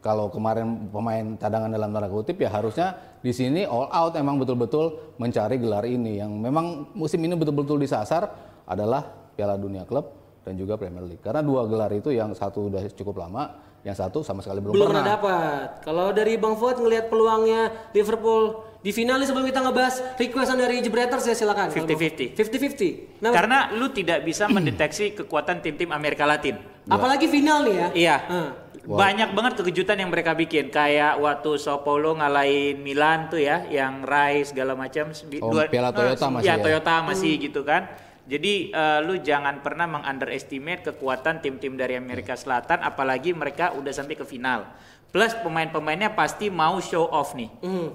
kalau 0.00 0.30
kemarin 0.30 0.88
pemain 0.88 1.36
cadangan 1.36 1.68
dalam 1.68 1.90
tanda 1.90 2.06
kutip 2.06 2.38
ya 2.38 2.48
harusnya 2.48 2.94
di 3.20 3.34
sini 3.34 3.66
all 3.66 3.90
out 3.90 4.14
emang 4.14 4.38
betul-betul 4.38 5.18
mencari 5.18 5.58
gelar 5.58 5.82
ini 5.82 6.22
yang 6.22 6.30
memang 6.30 6.88
musim 6.94 7.18
ini 7.18 7.34
betul-betul 7.34 7.76
disasar 7.76 8.30
adalah 8.64 9.25
Piala 9.36 9.60
Dunia 9.60 9.84
Klub 9.84 10.08
dan 10.42 10.56
juga 10.56 10.80
Premier 10.80 11.04
League. 11.04 11.20
Karena 11.20 11.44
dua 11.44 11.68
gelar 11.68 11.92
itu 11.92 12.08
yang 12.08 12.32
satu 12.32 12.72
udah 12.72 12.80
cukup 12.96 13.20
lama, 13.20 13.60
yang 13.84 13.94
satu 13.94 14.24
sama 14.24 14.40
sekali 14.40 14.64
belum, 14.64 14.74
belum 14.74 14.88
pernah. 14.90 15.04
dapat. 15.04 15.68
Kalau 15.84 16.10
dari 16.10 16.34
Bang 16.40 16.56
Fuad 16.56 16.80
ngelihat 16.80 17.06
peluangnya 17.12 17.92
Liverpool 17.94 18.64
di 18.86 18.94
final 18.94 19.18
nih 19.18 19.26
sebelum 19.26 19.46
kita 19.50 19.60
ngebahas 19.66 19.94
requestan 20.14 20.62
dari 20.62 20.78
Jebreters 20.78 21.26
ya 21.26 21.34
silakan. 21.34 21.74
50-50. 21.74 22.38
50-50. 22.38 23.18
Nah, 23.18 23.34
Karena 23.34 23.58
lu 23.74 23.90
tidak 23.90 24.22
bisa 24.22 24.46
mendeteksi 24.46 25.18
kekuatan 25.18 25.58
tim-tim 25.58 25.90
Amerika 25.90 26.22
Latin. 26.22 26.56
apalagi 26.86 27.26
final 27.26 27.66
nih 27.66 27.74
ya. 27.74 27.88
Iya. 27.90 28.16
Ah. 28.30 28.50
Banyak 28.86 29.34
banget 29.34 29.58
kejutan 29.66 29.98
yang 29.98 30.14
mereka 30.14 30.38
bikin 30.38 30.70
kayak 30.70 31.18
waktu 31.18 31.58
Sao 31.58 31.82
Paulo 31.82 32.14
ngalahin 32.14 32.78
Milan 32.78 33.26
tuh 33.26 33.42
ya, 33.42 33.66
yang 33.66 34.06
Rai 34.06 34.46
segala 34.46 34.78
macam. 34.78 35.10
Oh, 35.42 35.50
Piala 35.66 35.90
Toyota 35.90 36.30
masih 36.30 36.46
ya, 36.46 36.54
ya? 36.54 36.62
Toyota 36.62 36.94
masih 37.02 37.32
gitu 37.42 37.66
kan. 37.66 37.90
Jadi 38.26 38.74
eh, 38.74 38.98
lu 39.06 39.22
jangan 39.22 39.62
pernah 39.62 39.86
mengunderestimate 39.86 40.92
kekuatan 40.92 41.38
tim-tim 41.38 41.78
dari 41.78 41.94
Amerika 41.94 42.34
Selatan 42.34 42.82
apalagi 42.82 43.30
mereka 43.30 43.72
udah 43.78 43.94
sampai 43.94 44.18
ke 44.18 44.26
final. 44.26 44.66
Plus 45.14 45.32
pemain-pemainnya 45.38 46.12
pasti 46.12 46.50
mau 46.50 46.82
show 46.82 47.06
off 47.06 47.32
nih. 47.38 47.48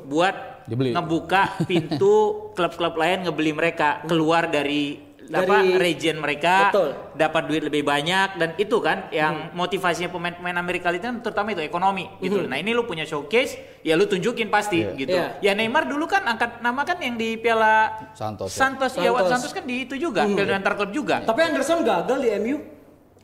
Buat 0.07 0.65
Dibeli. 0.65 0.95
ngebuka 0.95 1.67
pintu 1.67 2.15
klub-klub 2.57 2.95
lain 2.97 3.27
ngebeli 3.27 3.51
mereka 3.51 4.01
keluar 4.07 4.47
dari, 4.47 5.10
apa 5.33 5.63
Dari- 5.63 5.79
region 5.79 6.19
mereka 6.19 6.69
Betul. 6.69 6.89
dapat 7.15 7.43
duit 7.47 7.63
lebih 7.63 7.81
banyak 7.81 8.35
dan 8.35 8.49
itu 8.55 8.77
kan 8.77 9.07
yang 9.09 9.49
motivasinya 9.51 10.07
pemain-pemain 10.07 10.55
Amerika 10.55 10.91
itu 10.91 11.01
kan 11.01 11.19
terutama 11.19 11.51
itu 11.51 11.61
ekonomi 11.61 12.11
gitu. 12.19 12.43
Nah 12.43 12.55
ini 12.55 12.71
lu 12.71 12.83
punya 12.83 13.03
showcase 13.03 13.55
ya 13.79 13.95
lu 13.95 14.05
tunjukin 14.05 14.47
pasti 14.47 14.83
gitu. 14.93 15.15
Iya. 15.15 15.39
Ya 15.39 15.51
Neymar 15.51 15.87
dulu 15.87 16.03
kan 16.05 16.23
angkat 16.25 16.59
nama 16.59 16.83
kan 16.83 16.99
yang 16.99 17.15
di 17.15 17.35
Piala 17.35 17.95
Santos, 18.11 18.51
ya. 18.51 18.57
Santos, 18.59 18.91
ya 18.93 19.07
Santos. 19.07 19.29
Santos 19.31 19.51
kan 19.51 19.63
di 19.63 19.83
itu 19.83 19.95
juga 19.95 20.23
Piala 20.23 20.59
antar 20.59 20.75
klub 20.75 20.91
juga. 20.91 21.23
Tapi 21.23 21.39
Anderson 21.41 21.81
gagal 21.81 22.17
di 22.19 22.29
MU. 22.37 22.57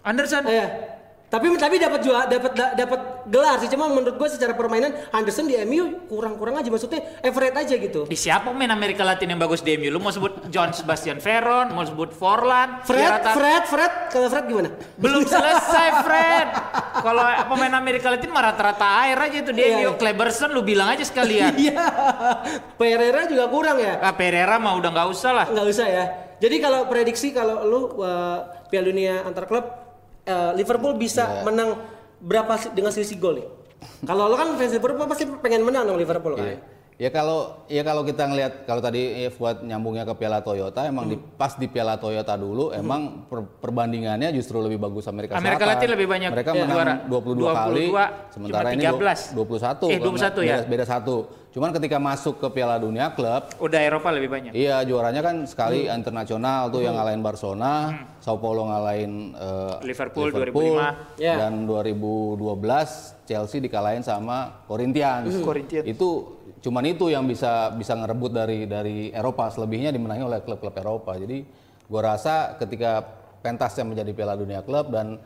Anderson 0.02 0.44
Iya. 0.44 0.68
Tapi 1.28 1.52
tapi 1.54 1.76
dapat 1.76 2.00
jual 2.00 2.24
dapat 2.24 2.52
da- 2.56 2.72
dapat 2.74 3.00
gelar 3.28 3.60
sih. 3.60 3.68
Cuma 3.68 3.88
menurut 3.88 4.16
gue 4.16 4.30
secara 4.30 4.52
permainan 4.52 4.92
Anderson 5.10 5.46
di 5.46 5.60
MU 5.62 6.08
kurang-kurang 6.08 6.56
aja 6.56 6.68
maksudnya 6.68 7.04
average 7.20 7.56
aja 7.58 7.76
gitu. 7.76 8.02
di 8.04 8.16
siapa 8.16 8.48
pemain 8.48 8.70
Amerika 8.70 9.02
Latin 9.02 9.30
yang 9.30 9.38
bagus 9.38 9.60
di 9.60 9.76
MU? 9.76 9.88
Lu 9.88 10.00
mau 10.00 10.10
sebut 10.10 10.48
John 10.48 10.72
Sebastian 10.72 11.18
Veron, 11.18 11.70
mau 11.70 11.84
sebut 11.84 12.10
Forlan, 12.10 12.82
Fred, 12.82 13.04
Gerrard- 13.04 13.36
Fred, 13.36 13.64
Fred, 13.66 13.94
kalau 14.10 14.28
Fred 14.28 14.46
gimana? 14.46 14.70
belum 14.96 15.24
selesai 15.30 15.88
Fred. 16.02 16.48
Kalau 16.98 17.22
pemain 17.46 17.74
Amerika 17.74 18.08
Latin 18.08 18.30
mah 18.30 18.48
rata-rata 18.48 18.88
air 19.04 19.18
aja 19.20 19.38
itu 19.38 19.52
dia 19.52 19.66
Iya, 19.68 19.78
MU. 19.84 19.90
Cleberson 19.96 20.50
lu 20.50 20.62
bilang 20.62 20.90
aja 20.90 21.04
sekalian. 21.04 21.54
Iya. 21.54 21.76
Pereira 22.76 23.26
juga 23.26 23.46
kurang 23.48 23.78
ya. 23.78 24.00
Ah, 24.00 24.14
Pereira 24.14 24.58
mah 24.58 24.74
udah 24.76 24.90
nggak 24.90 25.08
usah 25.10 25.32
lah. 25.34 25.46
Nggak 25.48 25.68
usah 25.68 25.86
ya. 25.86 26.04
Jadi 26.38 26.56
kalau 26.58 26.86
prediksi 26.86 27.34
kalau 27.34 27.66
lu 27.66 27.80
uh, 27.98 28.40
Piala 28.70 28.86
Dunia 28.86 29.26
antar 29.26 29.50
klub 29.50 29.66
uh, 30.24 30.52
Liverpool 30.54 30.94
bisa 30.94 31.42
menang 31.42 31.82
berapa 32.20 32.54
sih 32.58 32.70
dengan 32.72 32.92
selisih 32.92 33.18
gol 33.18 33.42
nih? 33.42 33.48
Kalau 34.04 34.26
lu 34.26 34.36
kan 34.36 34.58
fans 34.58 34.74
Liverpool 34.74 35.06
pasti 35.06 35.24
pengen 35.40 35.62
menang 35.62 35.86
dong 35.86 35.98
Liverpool 35.98 36.34
kan. 36.34 36.46
Iya. 36.46 36.60
Ya 36.98 37.14
kalau 37.14 37.62
ya 37.70 37.86
kalau 37.86 38.02
kita 38.02 38.26
ngelihat 38.26 38.66
kalau 38.66 38.82
tadi 38.82 39.22
ya 39.22 39.30
buat 39.30 39.62
nyambungnya 39.62 40.02
ke 40.02 40.18
Piala 40.18 40.42
Toyota 40.42 40.82
emang 40.82 41.06
di, 41.06 41.14
pas 41.14 41.54
di 41.54 41.70
Piala 41.70 41.94
Toyota 42.02 42.34
dulu 42.34 42.74
emang 42.74 43.22
per- 43.30 43.46
perbandingannya 43.62 44.34
justru 44.34 44.58
lebih 44.58 44.82
bagus 44.82 45.06
Amerika, 45.06 45.38
Amerika 45.38 45.62
Selatan. 45.62 45.78
Latin 45.78 45.90
lebih 45.94 46.08
banyak 46.10 46.30
Mereka 46.34 46.52
ya, 46.58 46.66
juara. 46.66 46.74
menang 46.74 47.00
22, 47.06 47.54
kali 47.54 47.86
22, 47.94 48.34
sementara 48.34 48.66
cuma 48.66 48.74
ini 48.74 48.84
13. 48.90 49.38
21. 49.38 49.86
Eh, 49.94 50.00
21 50.02 50.42
ya? 50.42 50.58
Beda, 50.58 50.58
beda 50.66 50.86
satu. 50.90 51.16
Cuman 51.58 51.74
ketika 51.74 51.98
masuk 51.98 52.38
ke 52.38 52.54
Piala 52.54 52.78
Dunia 52.78 53.10
klub 53.18 53.50
Udah 53.58 53.82
Eropa 53.82 54.14
lebih 54.14 54.30
banyak. 54.30 54.54
Iya 54.54 54.86
juaranya 54.86 55.26
kan 55.26 55.42
sekali 55.50 55.90
Hmm. 55.90 55.98
internasional 55.98 56.70
tuh 56.70 56.86
yang 56.86 56.94
ngalahin 56.94 57.26
Barcelona, 57.26 57.98
Sao 58.22 58.38
Paulo 58.38 58.70
ngalahin 58.70 59.34
eh, 59.34 59.74
Liverpool 59.82 60.30
2005. 60.30 61.18
Ya. 61.18 61.42
dan 61.42 61.66
2012 61.66 62.46
Chelsea 63.26 63.58
dikalahin 63.58 64.06
sama 64.06 64.62
Corinthians. 64.70 65.34
Hmm. 65.34 65.42
Corinthians. 65.42 65.90
Itu 65.90 66.38
cuman 66.62 66.86
itu 66.86 67.10
yang 67.10 67.26
bisa 67.26 67.74
bisa 67.74 67.98
ngerebut 67.98 68.38
dari 68.38 68.70
dari 68.70 68.98
Eropa, 69.10 69.50
selebihnya 69.50 69.90
dimenangi 69.90 70.30
oleh 70.30 70.46
klub-klub 70.46 70.78
Eropa. 70.78 71.18
Jadi 71.18 71.42
gua 71.90 72.14
rasa 72.14 72.54
ketika 72.62 73.02
pentasnya 73.42 73.82
menjadi 73.82 74.14
Piala 74.14 74.38
Dunia 74.38 74.62
klub 74.62 74.94
dan 74.94 75.18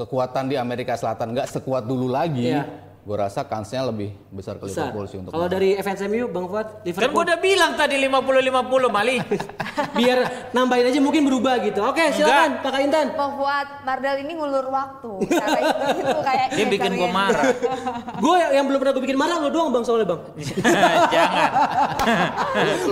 kekuatan 0.00 0.48
di 0.48 0.56
Amerika 0.56 0.96
Selatan 0.96 1.36
nggak 1.36 1.50
sekuat 1.50 1.84
dulu 1.84 2.08
lagi, 2.08 2.56
Iya. 2.56 2.87
Gua 3.08 3.24
rasa 3.24 3.40
kansnya 3.40 3.88
lebih 3.88 4.12
besar 4.28 4.60
ke 4.60 4.68
Besar. 4.68 4.92
Liverpool 4.92 5.08
sih 5.08 5.16
untuk 5.16 5.32
Kalau 5.32 5.48
dari 5.48 5.80
fans 5.80 5.96
MU 6.04 6.28
Bang 6.28 6.44
Fuad 6.44 6.68
Kan 6.68 6.84
Liverpool 6.84 7.16
gua 7.16 7.24
udah 7.24 7.38
bilang 7.40 7.72
tadi 7.72 7.96
50-50 7.96 8.92
Mali. 8.92 9.16
biar 9.98 10.18
nambahin 10.52 10.92
aja 10.92 11.00
mungkin 11.00 11.24
berubah 11.24 11.56
gitu. 11.64 11.80
Oke, 11.80 12.12
silakan 12.12 12.60
Kakak 12.60 12.80
Intan. 12.84 13.06
Bang 13.16 13.32
Fuad, 13.40 13.66
Mardal 13.88 14.20
ini 14.20 14.32
ngulur 14.36 14.68
waktu. 14.68 15.10
Cara 15.24 15.58
itu 15.96 16.18
kayaknya. 16.20 16.52
Dia 16.52 16.66
bikin 16.68 16.90
gua 16.92 17.08
caranya. 17.08 17.16
marah. 17.16 17.44
Gue 18.28 18.36
yang 18.50 18.64
belum 18.66 18.78
pernah 18.82 18.92
gue 18.92 19.04
bikin 19.08 19.18
marah 19.18 19.36
lo 19.38 19.48
doang 19.48 19.70
Bang 19.72 19.84
soalnya 19.88 20.06
Bang. 20.10 20.20
Jangan. 21.14 21.50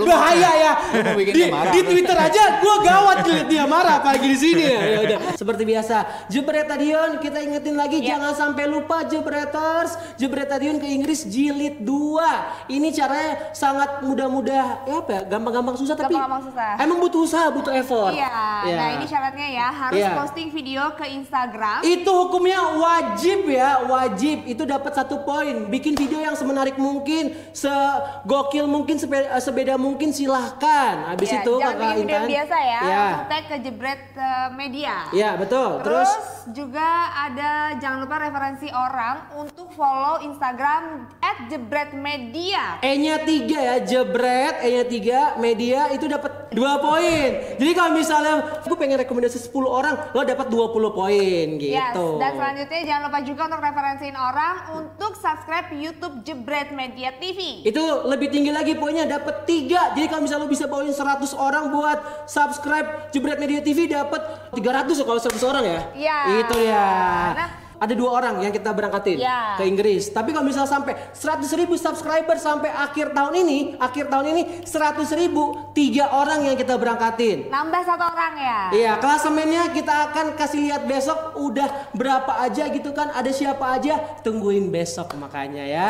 Bahaya 0.01 0.51
ya. 0.57 0.71
Di, 1.13 1.31
dia 1.35 1.47
marah. 1.51 1.73
di 1.75 1.79
Twitter 1.83 2.17
aja 2.17 2.43
gue 2.57 2.75
gawat 2.81 3.17
ngeliat 3.21 3.47
dia 3.51 3.63
marah 3.69 4.01
apalagi 4.01 4.25
di 4.25 4.37
sini 4.39 4.63
ya. 4.65 4.79
Ya 4.81 4.99
udah. 5.03 5.19
Seperti 5.37 5.61
biasa, 5.61 6.25
Jebretadion 6.31 7.21
kita 7.21 7.37
ingetin 7.43 7.75
lagi 7.77 7.99
Ya. 8.01 8.15
jangan 8.15 8.33
sampai 8.33 8.65
lupa 8.65 9.03
Jebreters. 9.05 10.06
Jebretadion 10.15 10.77
ke 10.77 10.87
Inggris 10.87 11.23
jilid 11.23 11.79
2. 11.79 12.69
Ini 12.69 12.87
caranya 12.89 13.51
sangat 13.51 13.99
mudah-mudah 14.01 14.65
ya 14.81 14.95
apa 14.97 15.11
ya? 15.11 15.21
Gampang-gampang 15.27 15.75
susah 15.75 15.93
tapi 15.93 16.09
Gampang-gampang 16.09 16.43
susah. 16.47 16.71
emang 16.79 16.97
butuh 16.97 17.21
usaha, 17.21 17.47
butuh 17.49 17.73
effort. 17.73 18.13
Iya, 18.13 18.31
Ya. 18.63 18.75
nah 18.75 18.89
ini 18.93 19.05
syaratnya 19.05 19.47
ya 19.49 19.67
harus 19.67 19.97
Iya. 19.97 20.15
posting 20.15 20.47
video 20.49 20.83
ke 20.93 21.05
Instagram. 21.05 21.79
Itu 21.81 22.11
hukumnya 22.17 22.61
wajib 22.73 23.43
ya, 23.45 23.83
wajib. 23.83 24.45
Itu 24.45 24.63
dapat 24.63 24.93
satu 24.93 25.21
poin. 25.21 25.67
Bikin 25.67 25.93
video 25.93 26.19
yang 26.19 26.33
semenarik 26.33 26.77
mungkin, 26.77 27.33
segokil 27.51 28.65
mungkin, 28.65 28.95
sepeda, 28.95 29.33
sebeda 29.37 29.73
mungkin 29.75 30.11
silahkan. 30.11 31.09
Habis 31.09 31.27
Ya, 31.27 31.39
itu 31.39 31.53
jangan 31.53 31.67
kakak 31.67 31.81
bikin 31.83 31.97
video 31.97 32.15
Intan. 32.15 32.29
biasa 32.29 32.57
ya, 32.59 32.79
Ya, 32.83 33.05
tag 33.25 33.43
ke 33.45 33.57
jebret 33.59 34.01
eh, 34.13 34.47
media. 34.51 34.95
ya 35.11 35.29
betul. 35.33 35.81
Terus, 35.81 36.09
Terus 36.09 36.36
juga 36.55 37.11
ada 37.15 37.75
jangan 37.79 38.03
lupa 38.03 38.21
referensi 38.21 38.67
orang 38.71 39.35
untuk 39.35 39.71
follow 39.75 40.23
Instagram 40.23 41.11
@jebretmedia. 41.51 42.81
E-nya 42.81 43.21
3 43.21 43.57
ya, 43.57 43.75
jebret, 43.83 44.63
E-nya 44.63 44.83
3, 44.87 45.19
media 45.41 45.91
itu 45.91 46.07
dapat 46.07 46.51
2 46.51 46.83
poin. 46.83 47.29
Jadi 47.59 47.71
kalau 47.75 47.91
misalnya 47.93 48.63
gue 48.63 48.77
pengen 48.77 48.97
rekomendasi 49.03 49.37
10 49.49 49.67
orang, 49.67 49.95
lo 50.15 50.21
dapat 50.23 50.47
20 50.49 50.91
poin 50.95 51.45
gitu. 51.59 52.05
Yes, 52.07 52.21
dan 52.21 52.31
selanjutnya 52.35 52.81
jangan 52.87 53.01
lupa 53.11 53.19
juga 53.23 53.41
untuk 53.51 53.61
referensiin 53.61 54.17
orang 54.17 54.55
untuk 54.75 55.11
subscribe 55.19 55.67
YouTube 55.75 56.15
Jebret 56.23 56.71
Media 56.73 57.13
TV. 57.15 57.61
Itu 57.67 57.81
lebih 58.07 58.31
tinggi 58.31 58.51
lagi 58.51 58.73
poinnya 58.73 59.05
dapat 59.05 59.45
3. 59.45 59.93
Jadi 59.93 60.05
kalau 60.09 60.21
misalnya 60.23 60.43
lo 60.45 60.51
bisa 60.51 60.65
bawain 60.65 60.93
100 60.93 61.33
orang 61.37 61.69
buat 61.69 62.27
subscribe 62.29 63.11
Jebret 63.11 63.37
Media 63.37 63.61
TV 63.61 63.85
dapat 63.91 64.51
300 64.55 65.05
kalau 65.05 65.19
100 65.21 65.43
orang 65.43 65.63
ya. 65.63 65.81
Iya. 65.93 66.17
Itu 66.43 66.57
ya. 66.61 66.87
Nah. 67.33 67.51
ada 67.77 67.93
dua 67.93 68.09
orang 68.09 68.41
yang 68.41 68.49
kita 68.49 68.73
berangkatin 68.73 69.21
Iya. 69.21 69.53
ke 69.53 69.69
Inggris. 69.69 70.09
Tapi 70.09 70.33
kalau 70.33 70.49
misalnya 70.49 70.65
sampai 70.65 70.97
100 71.13 71.53
ribu 71.53 71.77
subscriber 71.77 72.33
sampai 72.41 72.73
akhir 72.73 73.13
tahun 73.13 73.45
ini, 73.45 73.77
akhir 73.77 74.09
tahun 74.09 74.33
ini 74.33 74.41
100 74.65 75.13
ribu, 75.13 75.69
tiga 75.77 76.09
orang 76.09 76.41
yang 76.41 76.57
kita 76.57 76.73
berangkatin. 76.73 77.53
Nambah 77.53 77.81
satu 77.85 78.01
orang 78.01 78.33
ya. 78.33 78.59
Iya, 78.73 78.91
klasemennya 78.97 79.69
kita 79.77 80.09
akan 80.09 80.33
kasih 80.33 80.65
lihat 80.65 80.89
besok 80.89 81.37
udah 81.37 81.93
berapa 81.93 82.49
aja 82.49 82.65
gitu 82.65 82.97
kan, 82.97 83.13
ada 83.13 83.29
siapa 83.29 83.77
aja, 83.77 84.01
tungguin 84.25 84.73
besok 84.73 85.13
makanya 85.13 85.61
ya. 85.61 85.87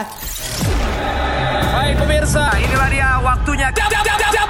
Baik 1.71 2.03
pemirsa, 2.03 2.51
inilah 2.59 2.89
dia 2.91 3.09
waktunya. 3.23 3.71
Jab, 3.71 3.87
jab, 3.87 4.03
jab, 4.03 4.19
jab, 4.19 4.49